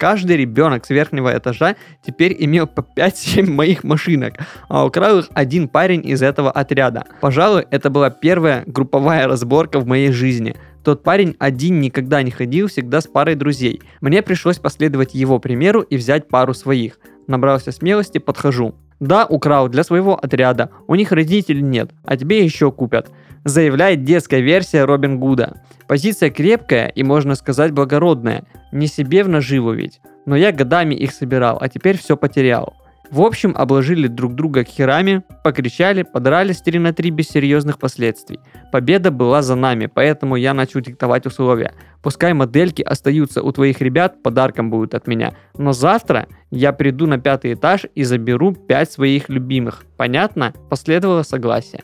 Каждый 0.01 0.35
ребенок 0.35 0.83
с 0.83 0.89
верхнего 0.89 1.31
этажа 1.37 1.75
теперь 2.03 2.35
имел 2.39 2.65
по 2.65 2.79
5-7 2.79 3.43
моих 3.51 3.83
машинок, 3.83 4.33
а 4.67 4.83
украл 4.83 5.19
их 5.19 5.29
один 5.35 5.67
парень 5.67 6.01
из 6.03 6.23
этого 6.23 6.49
отряда. 6.49 7.05
Пожалуй, 7.21 7.67
это 7.69 7.91
была 7.91 8.09
первая 8.09 8.63
групповая 8.65 9.27
разборка 9.27 9.79
в 9.79 9.85
моей 9.85 10.11
жизни. 10.11 10.55
Тот 10.83 11.03
парень 11.03 11.35
один 11.37 11.81
никогда 11.81 12.23
не 12.23 12.31
ходил, 12.31 12.67
всегда 12.67 12.99
с 12.99 13.05
парой 13.05 13.35
друзей. 13.35 13.83
Мне 14.01 14.23
пришлось 14.23 14.57
последовать 14.57 15.13
его 15.13 15.37
примеру 15.37 15.81
и 15.81 15.97
взять 15.97 16.29
пару 16.29 16.55
своих. 16.55 16.97
Набрался 17.27 17.71
смелости, 17.71 18.17
подхожу. 18.17 18.73
Да, 18.99 19.27
украл 19.27 19.67
для 19.67 19.83
своего 19.83 20.15
отряда. 20.15 20.71
У 20.87 20.95
них 20.95 21.11
родителей 21.11 21.61
нет, 21.61 21.91
а 22.05 22.17
тебе 22.17 22.43
еще 22.43 22.71
купят. 22.71 23.11
Заявляет 23.45 24.03
детская 24.03 24.41
версия 24.41 24.85
Робин 24.85 25.19
Гуда. 25.19 25.61
Позиция 25.87 26.31
крепкая 26.31 26.87
и, 26.87 27.03
можно 27.03 27.35
сказать, 27.35 27.71
благородная. 27.71 28.45
Не 28.71 28.87
себе 28.87 29.23
в 29.23 29.29
наживу 29.29 29.71
ведь. 29.71 30.01
Но 30.25 30.35
я 30.35 30.51
годами 30.51 30.95
их 30.95 31.11
собирал, 31.11 31.57
а 31.59 31.69
теперь 31.69 31.97
все 31.97 32.15
потерял. 32.15 32.75
В 33.11 33.19
общем, 33.19 33.53
обложили 33.57 34.07
друг 34.07 34.35
друга 34.35 34.63
херами, 34.63 35.21
покричали, 35.43 36.03
подрались 36.03 36.61
3 36.61 36.79
на 36.79 36.93
3 36.93 37.09
без 37.09 37.27
серьезных 37.27 37.77
последствий. 37.77 38.39
Победа 38.71 39.11
была 39.11 39.41
за 39.41 39.55
нами, 39.55 39.87
поэтому 39.87 40.37
я 40.37 40.53
начал 40.53 40.79
диктовать 40.79 41.25
условия. 41.25 41.73
Пускай 42.01 42.31
модельки 42.31 42.81
остаются 42.81 43.43
у 43.43 43.51
твоих 43.51 43.81
ребят, 43.81 44.23
подарком 44.23 44.69
будут 44.69 44.95
от 44.95 45.07
меня. 45.07 45.33
Но 45.57 45.73
завтра 45.73 46.27
я 46.51 46.71
приду 46.71 47.05
на 47.05 47.17
пятый 47.17 47.53
этаж 47.53 47.85
и 47.95 48.03
заберу 48.05 48.53
5 48.53 48.93
своих 48.93 49.27
любимых. 49.27 49.83
Понятно? 49.97 50.53
Последовало 50.69 51.23
согласие. 51.23 51.83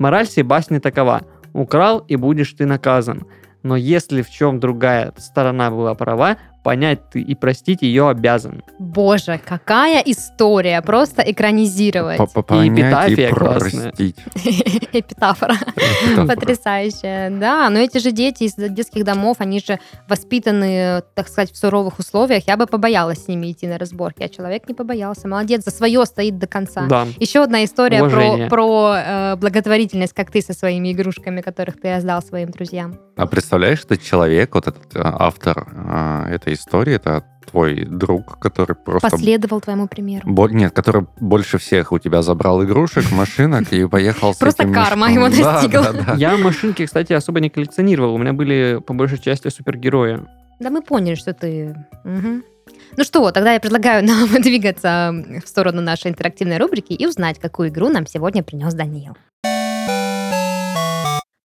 Мораль 0.00 0.26
всей 0.26 0.42
басни 0.42 0.80
такова. 0.80 1.22
Украл 1.52 2.00
и 2.00 2.16
будешь 2.16 2.52
ты 2.52 2.66
наказан. 2.66 3.28
Но 3.64 3.76
если 3.76 4.20
в 4.20 4.30
чем 4.30 4.60
другая 4.60 5.14
сторона 5.16 5.70
была 5.70 5.94
права, 5.94 6.36
понять 6.64 7.10
ты 7.10 7.20
и 7.20 7.34
простить 7.36 7.82
ее 7.82 8.08
обязан. 8.08 8.64
Боже, 8.80 9.38
какая 9.46 10.02
история, 10.04 10.80
просто 10.82 11.22
экранизировать. 11.22 12.16
По- 12.16 12.26
по- 12.26 12.42
Понять 12.42 12.78
и 12.78 13.14
эпитафия 13.14 13.30
классная. 13.30 13.82
простить. 13.92 14.16
Эпитафора. 14.92 15.54
Потрясающая. 16.26 17.30
Да, 17.30 17.68
но 17.70 17.78
эти 17.78 17.98
же 17.98 18.10
дети 18.10 18.44
из 18.44 18.54
детских 18.54 19.04
домов, 19.04 19.36
они 19.40 19.60
же 19.60 19.78
воспитаны, 20.08 21.02
так 21.14 21.28
сказать, 21.28 21.52
в 21.52 21.56
суровых 21.56 21.98
условиях. 21.98 22.44
Я 22.46 22.56
бы 22.56 22.66
побоялась 22.66 23.24
с 23.24 23.28
ними 23.28 23.52
идти 23.52 23.66
на 23.66 23.78
разборки, 23.78 24.22
а 24.22 24.28
человек 24.28 24.66
не 24.68 24.74
побоялся. 24.74 25.28
Молодец, 25.28 25.64
за 25.64 25.70
свое 25.70 26.04
стоит 26.06 26.38
до 26.38 26.46
конца. 26.46 26.86
Да. 26.86 27.06
Еще 27.18 27.42
одна 27.42 27.64
история 27.64 27.98
про, 27.98 28.06
Уважение. 28.06 28.48
про 28.48 28.94
э, 28.96 29.36
благотворительность, 29.36 30.14
как 30.14 30.30
ты 30.30 30.40
со 30.40 30.54
своими 30.54 30.92
игрушками, 30.92 31.40
которых 31.42 31.80
ты 31.80 31.94
раздал 31.94 32.22
своим 32.22 32.50
друзьям. 32.50 32.98
А 33.16 33.26
представляешь, 33.26 33.80
что 33.80 33.96
человек, 33.98 34.54
вот 34.54 34.66
этот 34.66 34.96
э, 34.96 35.00
автор 35.02 35.66
э, 35.70 36.34
этой 36.34 36.53
истории, 36.54 36.94
это 36.94 37.24
твой 37.50 37.84
друг, 37.84 38.38
который 38.38 38.74
просто... 38.74 39.10
Последовал 39.10 39.60
твоему 39.60 39.86
примеру. 39.86 40.22
Бо- 40.24 40.48
Нет, 40.48 40.72
который 40.72 41.06
больше 41.20 41.58
всех 41.58 41.92
у 41.92 41.98
тебя 41.98 42.22
забрал 42.22 42.64
игрушек, 42.64 43.10
машинок 43.12 43.72
и 43.72 43.86
поехал 43.86 44.32
с 44.34 44.38
Просто 44.38 44.66
карма 44.72 45.08
мешком. 45.10 45.24
его 45.30 45.42
Да, 45.44 45.52
настигла. 45.52 45.92
да, 45.92 46.04
да. 46.06 46.14
Я 46.14 46.36
машинки, 46.38 46.86
кстати, 46.86 47.12
особо 47.12 47.40
не 47.40 47.50
коллекционировал. 47.50 48.14
У 48.14 48.18
меня 48.18 48.32
были 48.32 48.80
по 48.86 48.94
большей 48.94 49.18
части 49.18 49.48
супергерои. 49.48 50.20
Да 50.60 50.70
мы 50.70 50.82
поняли, 50.82 51.14
что 51.16 51.34
ты... 51.34 51.76
Ну 52.96 53.04
что, 53.04 53.30
тогда 53.32 53.52
я 53.52 53.60
предлагаю 53.60 54.04
нам 54.06 54.28
двигаться 54.40 55.12
в 55.44 55.48
сторону 55.48 55.82
нашей 55.82 56.10
интерактивной 56.10 56.56
рубрики 56.58 56.92
и 56.92 57.06
узнать, 57.06 57.38
какую 57.38 57.68
игру 57.68 57.88
нам 57.90 58.06
сегодня 58.06 58.42
принес 58.42 58.72
Даниил. 58.72 59.16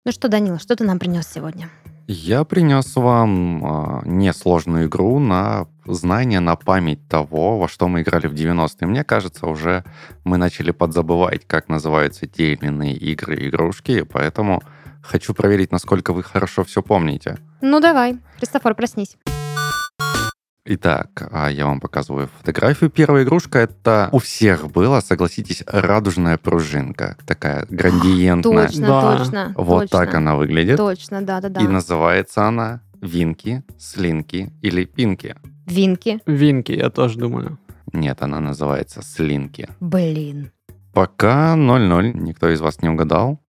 Ну 0.04 0.12
что, 0.12 0.28
Данил, 0.28 0.58
что 0.58 0.76
ты 0.76 0.84
нам 0.84 0.98
принес 0.98 1.26
сегодня? 1.32 1.68
Я 2.08 2.44
принес 2.44 2.94
вам 2.94 3.64
а, 3.64 4.02
несложную 4.04 4.86
игру 4.86 5.18
на 5.18 5.66
знание, 5.84 6.38
на 6.38 6.54
память 6.54 7.06
того, 7.08 7.58
во 7.58 7.68
что 7.68 7.88
мы 7.88 8.02
играли 8.02 8.28
в 8.28 8.32
90-е. 8.32 8.86
Мне 8.86 9.02
кажется, 9.02 9.46
уже 9.46 9.84
мы 10.22 10.36
начали 10.36 10.70
подзабывать, 10.70 11.44
как 11.46 11.68
называются 11.68 12.26
те 12.28 12.52
или 12.52 12.66
иные 12.66 12.94
игры 12.94 13.36
и 13.36 13.48
игрушки, 13.48 14.02
поэтому 14.02 14.62
хочу 15.02 15.34
проверить, 15.34 15.72
насколько 15.72 16.12
вы 16.12 16.22
хорошо 16.22 16.62
все 16.62 16.80
помните. 16.80 17.38
Ну 17.60 17.80
давай, 17.80 18.18
Христофор, 18.38 18.76
проснись. 18.76 19.16
Итак, 20.68 21.28
а, 21.30 21.48
я 21.48 21.64
вам 21.66 21.78
показываю 21.80 22.28
фотографию. 22.38 22.90
Первая 22.90 23.22
игрушка 23.22 23.60
это 23.60 24.08
у 24.10 24.18
всех 24.18 24.68
была, 24.68 25.00
согласитесь, 25.00 25.62
радужная 25.66 26.38
пружинка. 26.38 27.16
Такая 27.24 27.66
градиентная. 27.70 28.66
Точно, 28.66 28.86
Да. 28.86 29.16
точно. 29.18 29.54
Вот 29.56 29.82
точно. 29.82 29.98
так 29.98 30.14
она 30.14 30.34
выглядит. 30.34 30.76
Точно, 30.76 31.22
да-да-да. 31.22 31.60
И 31.60 31.68
называется 31.68 32.46
она 32.48 32.80
Винки, 33.00 33.62
Слинки 33.78 34.52
или 34.60 34.84
Пинки. 34.84 35.36
Винки. 35.66 36.18
Винки, 36.26 36.72
я 36.72 36.90
тоже 36.90 37.18
думаю. 37.20 37.58
Нет, 37.92 38.20
она 38.22 38.40
называется 38.40 39.02
Слинки. 39.02 39.68
Блин. 39.78 40.50
Пока 40.92 41.54
0-0, 41.56 42.12
никто 42.14 42.48
из 42.50 42.60
вас 42.60 42.82
не 42.82 42.88
угадал. 42.88 43.40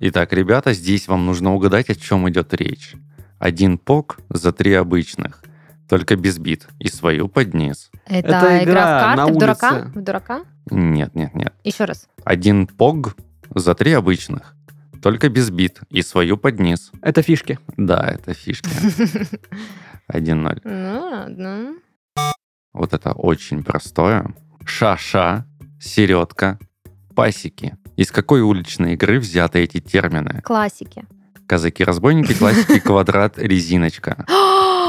Итак, 0.00 0.32
ребята, 0.32 0.72
здесь 0.72 1.06
вам 1.06 1.24
нужно 1.24 1.54
угадать, 1.54 1.88
о 1.88 1.94
чем 1.94 2.28
идет 2.28 2.52
речь. 2.52 2.94
Один 3.38 3.78
пок 3.78 4.18
за 4.28 4.52
три 4.52 4.72
обычных, 4.72 5.42
только 5.88 6.16
без 6.16 6.38
бит, 6.38 6.66
и 6.78 6.88
свою 6.88 7.28
подниз. 7.28 7.90
Это, 8.06 8.28
Это 8.28 8.64
игра, 8.64 8.64
игра 8.64 8.82
в 8.82 9.02
карты, 9.02 9.16
на 9.16 9.26
в 9.26 9.38
дурака? 9.38 9.92
В 9.94 10.02
дурака? 10.02 10.44
Нет, 10.70 11.14
нет, 11.14 11.34
нет. 11.34 11.54
Еще 11.62 11.84
раз. 11.84 12.08
Один 12.24 12.66
пог 12.66 13.16
за 13.54 13.74
три 13.74 13.92
обычных, 13.92 14.54
только 15.02 15.28
без 15.28 15.50
бит, 15.50 15.80
и 15.90 16.02
свою 16.02 16.36
подниз. 16.36 16.90
Это 17.02 17.22
фишки. 17.22 17.58
Да, 17.76 18.06
это 18.06 18.34
фишки. 18.34 18.68
1-0. 20.12 20.60
Ну, 20.64 21.00
ладно. 21.00 21.74
Вот 22.72 22.92
это 22.92 23.12
очень 23.12 23.62
простое. 23.62 24.34
Ша-ша, 24.64 25.46
середка, 25.80 26.58
пасеки. 27.14 27.76
Из 27.96 28.10
какой 28.10 28.40
уличной 28.40 28.94
игры 28.94 29.20
взяты 29.20 29.60
эти 29.60 29.80
термины? 29.80 30.40
Классики. 30.42 31.04
Казаки-разбойники, 31.46 32.32
классики, 32.32 32.80
квадрат, 32.84 33.38
резиночка. 33.38 34.24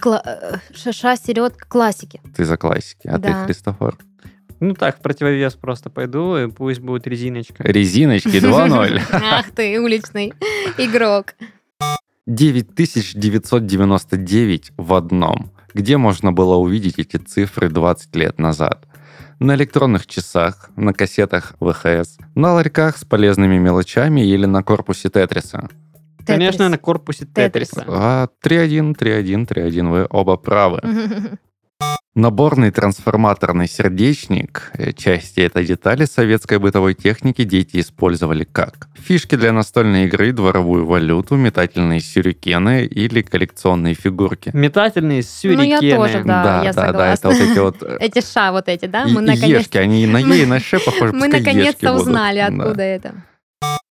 Кла- 0.00 0.22
э, 0.24 0.56
Шаша, 0.74 1.16
середка, 1.16 1.66
классики. 1.68 2.20
Ты 2.36 2.44
за 2.44 2.56
классики, 2.56 3.06
а 3.08 3.16
ты, 3.16 3.22
Да. 3.28 3.44
Христофор? 3.44 3.96
Ну 4.60 4.74
так, 4.74 4.98
в 4.98 5.02
противовес 5.02 5.54
просто 5.54 5.88
пойду, 5.90 6.36
и 6.36 6.48
пусть 6.50 6.80
будет 6.80 7.06
резиночка. 7.06 7.62
Резиночки 7.62 8.28
2-0. 8.28 9.00
Ах 9.12 9.50
ты, 9.52 9.80
уличный 9.80 10.32
игрок. 10.78 11.34
9999 12.26 14.72
в 14.76 14.94
одном. 14.94 15.50
Где 15.74 15.96
можно 15.96 16.32
было 16.32 16.56
увидеть 16.56 16.98
эти 16.98 17.16
цифры 17.18 17.68
20 17.68 18.16
лет 18.16 18.38
назад? 18.38 18.84
На 19.38 19.54
электронных 19.54 20.06
часах, 20.06 20.70
на 20.76 20.92
кассетах 20.92 21.54
ВХС, 21.60 22.18
на 22.34 22.52
ларьках 22.54 22.96
с 22.98 23.04
полезными 23.04 23.58
мелочами 23.58 24.22
или 24.26 24.46
на 24.46 24.62
корпусе 24.64 25.08
Тетриса. 25.10 25.68
Конечно, 26.28 26.58
Тетрис. 26.58 26.70
на 26.70 26.78
корпусе 26.78 27.26
Тетрис. 27.26 27.68
Тетриса. 27.70 27.84
А, 27.88 28.28
3-1, 28.44 28.94
3-1, 28.96 29.46
3-1, 29.46 29.88
вы 29.90 30.06
оба 30.10 30.36
правы. 30.36 30.80
Наборный 32.14 32.72
трансформаторный 32.72 33.68
сердечник, 33.68 34.72
э, 34.76 34.92
части 34.92 35.38
этой 35.38 35.64
детали 35.64 36.04
советской 36.04 36.58
бытовой 36.58 36.94
техники 36.94 37.44
дети 37.44 37.78
использовали 37.78 38.42
как 38.42 38.88
фишки 38.98 39.36
для 39.36 39.52
настольной 39.52 40.06
игры, 40.06 40.32
дворовую 40.32 40.84
валюту, 40.84 41.36
метательные 41.36 42.00
сюрикены 42.00 42.86
или 42.86 43.22
коллекционные 43.22 43.94
фигурки. 43.94 44.50
Метательные 44.52 45.18
Ну, 45.44 45.62
я 45.62 45.78
сюрикены. 45.78 45.94
тоже, 45.96 46.24
да, 46.24 46.62
я 46.64 46.72
да, 46.72 46.92
да, 46.92 47.12
это 47.14 47.28
вот 47.28 47.36
эти 47.38 47.58
вот 47.60 47.82
э, 47.84 47.98
Эти 48.00 48.20
ша 48.20 48.50
вот 48.50 48.68
эти, 48.68 48.86
да? 48.86 49.04
и- 49.04 49.12
Мы 49.12 49.20
наконец 49.20 49.60
ешки, 49.60 49.76
они 49.78 50.02
и 50.02 50.06
на 50.08 50.18
Е, 50.34 50.42
и 50.42 50.46
на 50.46 50.58
Ш 50.58 50.80
похожи, 50.80 51.12
мы 51.12 51.28
наконец-то 51.28 51.94
узнали, 51.94 52.38
Да. 52.40 52.46
откуда 52.46 52.82
это. 52.82 53.14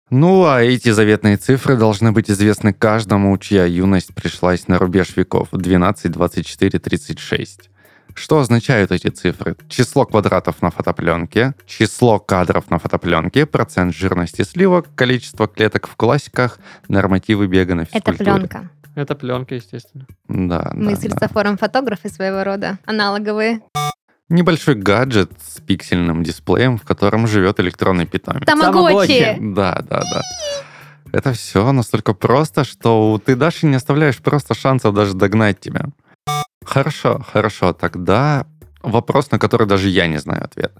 Ну, 0.09 0.45
а 0.45 0.61
эти 0.61 0.89
заветные 0.89 1.35
цифры 1.35 1.75
должны 1.75 2.13
быть 2.13 2.31
известны 2.31 2.71
каждому, 2.71 3.37
чья 3.37 3.65
юность 3.65 4.15
пришлась 4.15 4.67
на 4.69 4.79
рубеж 4.79 5.17
веков 5.17 5.49
12, 5.51 6.11
24, 6.11 6.79
36. 6.79 7.69
Что 8.15 8.39
означают 8.39 8.91
эти 8.91 9.09
цифры? 9.09 9.57
Число 9.67 10.05
квадратов 10.05 10.61
на 10.61 10.71
фотопленке, 10.71 11.53
число 11.65 12.19
кадров 12.19 12.69
на 12.71 12.79
фотопленке, 12.79 13.45
процент 13.45 13.93
жирности 13.93 14.43
сливок, 14.43 14.87
количество 14.95 15.47
клеток 15.47 15.87
в 15.87 15.95
классиках, 15.97 16.57
нормативы 16.87 17.47
бега 17.47 17.75
на 17.75 17.81
Это 17.81 17.91
физкультуре. 17.91 18.31
пленка. 18.33 18.69
Это 18.95 19.13
пленка, 19.13 19.55
естественно. 19.55 20.07
Да, 20.27 20.71
Мы 20.73 20.95
да, 20.95 20.95
с 20.95 20.99
да. 21.01 21.57
Фотографы 21.57 22.09
своего 22.09 22.43
рода, 22.43 22.79
аналоговые. 22.85 23.61
Небольшой 24.29 24.75
гаджет 24.75 25.31
с 25.41 25.61
пиксельным 25.61 26.23
дисплеем, 26.23 26.77
в 26.77 26.83
котором 26.83 27.27
живет 27.27 27.59
электронный 27.59 28.05
питомец. 28.05 28.45
Тамагочи! 28.45 29.37
Да, 29.39 29.81
да, 29.89 30.01
да. 30.01 30.21
Это 31.13 31.31
все 31.31 31.71
настолько 31.71 32.13
просто, 32.13 32.65
что 32.65 33.21
ты 33.23 33.35
Даши 33.35 33.65
не 33.65 33.75
оставляешь 33.75 34.17
просто 34.17 34.53
шансов 34.53 34.93
даже 34.93 35.13
догнать 35.13 35.59
тебя. 35.59 35.85
Хорошо, 36.65 37.23
хорошо. 37.31 37.71
Тогда 37.71 38.45
вопрос, 38.83 39.31
на 39.31 39.39
который 39.39 39.67
даже 39.67 39.87
я 39.87 40.07
не 40.07 40.17
знаю 40.17 40.43
ответ. 40.43 40.73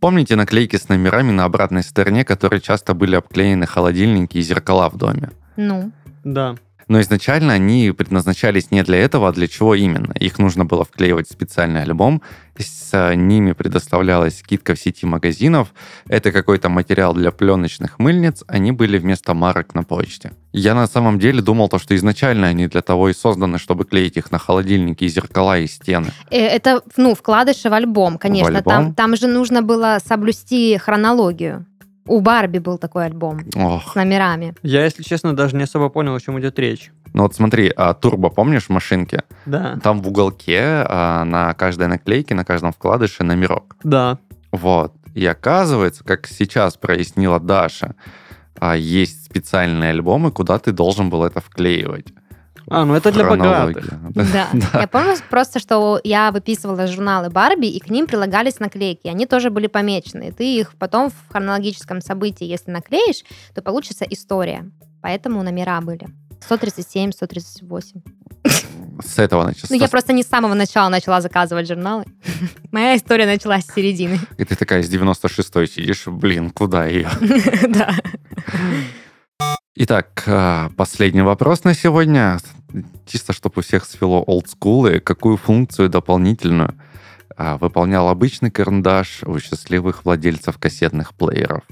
Помните 0.00 0.36
наклейки 0.36 0.76
с 0.76 0.88
номерами 0.88 1.32
на 1.32 1.44
обратной 1.44 1.82
стороне, 1.82 2.24
которые 2.24 2.60
часто 2.60 2.94
были 2.94 3.16
обклеены 3.16 3.66
холодильники 3.66 4.38
и 4.38 4.42
зеркала 4.42 4.88
в 4.88 4.96
доме? 4.96 5.30
Ну, 5.56 5.92
Да. 6.24 6.56
Но 6.88 7.00
изначально 7.00 7.52
они 7.52 7.92
предназначались 7.92 8.70
не 8.70 8.82
для 8.84 8.98
этого, 8.98 9.28
а 9.28 9.32
для 9.32 9.48
чего 9.48 9.74
именно. 9.74 10.12
Их 10.12 10.38
нужно 10.38 10.64
было 10.64 10.84
вклеивать 10.84 11.28
в 11.28 11.32
специальный 11.32 11.82
альбом, 11.82 12.22
с 12.58 13.14
ними 13.14 13.52
предоставлялась 13.52 14.38
скидка 14.38 14.74
в 14.74 14.78
сети 14.78 15.04
магазинов. 15.04 15.74
Это 16.08 16.32
какой-то 16.32 16.68
материал 16.68 17.12
для 17.12 17.30
пленочных 17.30 17.98
мыльниц, 17.98 18.44
они 18.46 18.72
были 18.72 18.98
вместо 18.98 19.34
марок 19.34 19.74
на 19.74 19.82
почте. 19.82 20.32
Я 20.52 20.74
на 20.74 20.86
самом 20.86 21.18
деле 21.18 21.42
думал, 21.42 21.68
то, 21.68 21.78
что 21.78 21.94
изначально 21.96 22.46
они 22.46 22.66
для 22.68 22.82
того 22.82 23.08
и 23.08 23.14
созданы, 23.14 23.58
чтобы 23.58 23.84
клеить 23.84 24.16
их 24.16 24.30
на 24.30 24.38
холодильники 24.38 25.04
и 25.04 25.08
зеркала 25.08 25.58
и 25.58 25.66
стены. 25.66 26.12
э, 26.30 26.38
это, 26.38 26.82
ну, 26.96 27.14
вкладыши 27.14 27.68
в 27.68 27.74
альбом, 27.74 28.16
конечно. 28.16 28.58
альбом? 28.58 28.62
Там, 28.64 28.94
там 28.94 29.16
же 29.16 29.26
нужно 29.26 29.60
было 29.62 29.98
соблюсти 30.04 30.78
хронологию. 30.78 31.66
У 32.06 32.20
Барби 32.20 32.58
был 32.58 32.78
такой 32.78 33.06
альбом 33.06 33.40
Ох. 33.56 33.92
с 33.92 33.94
номерами. 33.94 34.54
Я, 34.62 34.84
если 34.84 35.02
честно, 35.02 35.34
даже 35.34 35.56
не 35.56 35.64
особо 35.64 35.88
понял, 35.88 36.14
о 36.14 36.20
чем 36.20 36.38
идет 36.40 36.58
речь. 36.58 36.92
Ну 37.12 37.22
вот 37.22 37.34
смотри, 37.34 37.72
а 37.76 37.94
турбо, 37.94 38.30
помнишь, 38.30 38.68
машинки? 38.68 39.22
Да. 39.46 39.78
Там 39.82 40.02
в 40.02 40.08
уголке 40.08 40.84
а, 40.88 41.24
на 41.24 41.54
каждой 41.54 41.88
наклейке, 41.88 42.34
на 42.34 42.44
каждом 42.44 42.72
вкладыше 42.72 43.24
номерок. 43.24 43.76
Да. 43.82 44.18
Вот. 44.52 44.92
И 45.14 45.24
оказывается, 45.24 46.04
как 46.04 46.26
сейчас 46.26 46.76
прояснила 46.76 47.40
Даша, 47.40 47.94
а, 48.58 48.76
есть 48.76 49.24
специальные 49.24 49.90
альбомы, 49.90 50.30
куда 50.30 50.58
ты 50.58 50.72
должен 50.72 51.10
был 51.10 51.24
это 51.24 51.40
вклеивать. 51.40 52.06
А, 52.68 52.84
ну 52.84 52.94
это 52.94 53.12
для 53.12 53.24
богатых. 53.24 53.88
Да. 54.14 54.48
Я 54.74 54.86
помню 54.88 55.14
просто, 55.30 55.58
что 55.58 56.00
я 56.02 56.32
выписывала 56.32 56.86
журналы 56.86 57.30
Барби, 57.30 57.66
и 57.66 57.78
к 57.80 57.90
ним 57.90 58.06
прилагались 58.06 58.58
наклейки. 58.60 59.08
Они 59.08 59.26
тоже 59.26 59.50
были 59.50 59.66
помечены. 59.66 60.32
Ты 60.32 60.56
их 60.56 60.74
потом 60.78 61.10
в 61.10 61.32
хронологическом 61.32 62.00
событии, 62.00 62.44
если 62.44 62.70
наклеишь, 62.70 63.24
то 63.54 63.62
получится 63.62 64.04
история. 64.08 64.70
Поэтому 65.02 65.42
номера 65.42 65.80
были. 65.80 66.08
137, 66.40 67.12
138. 67.12 68.00
С 69.04 69.18
этого 69.18 69.44
началось. 69.44 69.70
Ну, 69.70 69.76
я 69.76 69.88
просто 69.88 70.12
не 70.12 70.22
с 70.22 70.28
самого 70.28 70.54
начала 70.54 70.88
начала 70.88 71.20
заказывать 71.20 71.68
журналы. 71.68 72.04
Моя 72.72 72.96
история 72.96 73.26
началась 73.26 73.64
с 73.64 73.74
середины. 73.74 74.18
И 74.38 74.44
ты 74.44 74.56
такая 74.56 74.82
с 74.82 74.90
96-й 74.90 75.66
сидишь, 75.66 76.06
блин, 76.06 76.50
куда 76.50 76.86
ее? 76.86 77.08
Да. 77.68 77.94
Итак, 79.74 80.22
а, 80.26 80.70
последний 80.76 81.20
вопрос 81.20 81.64
на 81.64 81.74
сегодня. 81.74 82.38
Чисто, 83.06 83.32
чтобы 83.32 83.54
у 83.58 83.62
всех 83.62 83.84
свело 83.84 84.22
олдскулы. 84.22 85.00
Какую 85.00 85.36
функцию 85.36 85.88
дополнительную 85.88 86.74
а, 87.36 87.58
выполнял 87.58 88.08
обычный 88.08 88.50
карандаш 88.50 89.22
у 89.24 89.38
счастливых 89.38 90.04
владельцев 90.04 90.58
кассетных 90.58 91.14
плееров? 91.14 91.62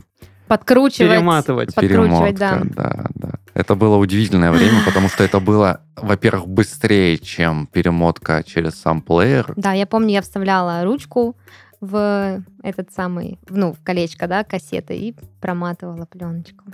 Подкручивать. 0.46 1.11
Перематывать. 1.11 1.74
Подкручивать, 1.74 2.36
да. 2.36 2.59
Перемотка, 2.59 2.74
да, 2.74 3.07
да. 3.14 3.30
Это 3.55 3.74
было 3.76 3.96
удивительное 3.96 4.52
время, 4.52 4.84
потому 4.84 5.09
что 5.09 5.24
это 5.24 5.40
было, 5.40 5.80
во-первых, 5.96 6.48
быстрее, 6.48 7.18
чем 7.18 7.66
перемотка 7.66 8.42
через 8.44 8.74
сам 8.74 9.00
плеер. 9.00 9.52
Да, 9.57 9.72
я 9.72 9.86
помню, 9.86 10.11
я 10.11 10.22
вставляла 10.22 10.84
ручку 10.84 11.36
в 11.80 12.42
этот 12.62 12.92
самый, 12.92 13.38
ну, 13.48 13.72
в 13.72 13.82
колечко, 13.82 14.26
да, 14.26 14.44
кассеты 14.44 14.96
и 14.96 15.14
проматывала 15.40 16.05
пленочку. 16.07 16.64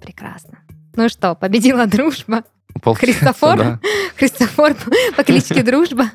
Прекрасно. 0.00 0.58
Ну 0.94 1.08
что, 1.08 1.34
победила 1.34 1.86
дружба? 1.86 2.42
Получается, 2.78 3.24
Христофор? 3.24 3.56
да. 3.58 3.80
Христофор 4.16 4.74
по 5.16 5.24
кличке 5.24 5.62
Дружба. 5.62 6.10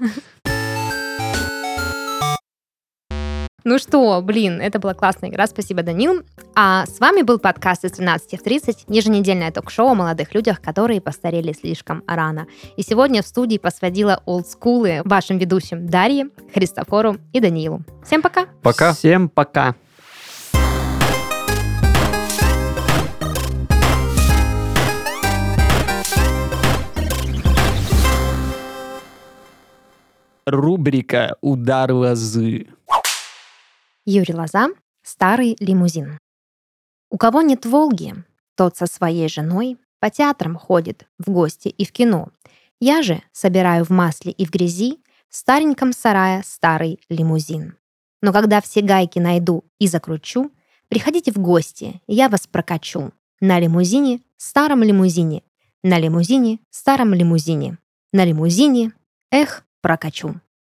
Ну 3.63 3.77
что, 3.77 4.19
блин, 4.23 4.59
это 4.59 4.79
была 4.79 4.95
классная 4.95 5.29
игра, 5.29 5.45
спасибо, 5.45 5.83
Данил. 5.83 6.23
А 6.55 6.85
с 6.87 6.99
вами 6.99 7.21
был 7.21 7.37
подкаст 7.37 7.85
из 7.85 7.91
13 7.91 8.39
в 8.39 8.43
30, 8.43 8.85
еженедельное 8.87 9.51
ток-шоу 9.51 9.89
о 9.89 9.93
молодых 9.93 10.33
людях, 10.33 10.61
которые 10.61 10.99
постарели 10.99 11.53
слишком 11.53 12.03
рано. 12.07 12.47
И 12.75 12.81
сегодня 12.81 13.21
в 13.21 13.27
студии 13.27 13.59
посвятила 13.59 14.23
олдскулы 14.25 15.01
вашим 15.05 15.37
ведущим 15.37 15.85
Дарье, 15.85 16.29
Христофору 16.53 17.17
и 17.33 17.39
Даниилу. 17.39 17.81
Всем 18.03 18.23
пока! 18.23 18.47
Пока. 18.63 18.93
Всем 18.93 19.29
пока. 19.29 19.75
Рубрика 30.45 31.37
«Удар 31.41 31.91
лозы». 31.91 32.67
Юрий 34.05 34.33
Лоза, 34.33 34.69
старый 35.03 35.55
лимузин. 35.59 36.17
У 37.11 37.17
кого 37.17 37.43
нет 37.43 37.67
Волги, 37.67 38.15
тот 38.55 38.75
со 38.75 38.87
своей 38.87 39.29
женой 39.29 39.77
по 39.99 40.09
театрам 40.09 40.55
ходит, 40.55 41.05
в 41.19 41.29
гости 41.29 41.67
и 41.67 41.85
в 41.85 41.91
кино. 41.91 42.29
Я 42.79 43.03
же 43.03 43.21
собираю 43.31 43.85
в 43.85 43.91
масле 43.91 44.31
и 44.31 44.45
в 44.45 44.49
грязи 44.49 44.99
в 45.29 45.35
стареньком 45.35 45.93
сарае 45.93 46.41
старый 46.43 46.99
лимузин. 47.07 47.77
Но 48.23 48.33
когда 48.33 48.61
все 48.61 48.81
гайки 48.81 49.19
найду 49.19 49.63
и 49.77 49.85
закручу, 49.85 50.51
приходите 50.87 51.31
в 51.31 51.37
гости, 51.37 52.01
я 52.07 52.29
вас 52.29 52.47
прокачу. 52.47 53.11
На 53.41 53.59
лимузине, 53.59 54.21
старом 54.37 54.81
лимузине, 54.81 55.43
на 55.83 55.99
лимузине, 55.99 56.59
старом 56.71 57.13
лимузине, 57.13 57.77
на 58.11 58.25
лимузине, 58.25 58.93
эх, 59.29 59.63
прокачу. 59.81 60.39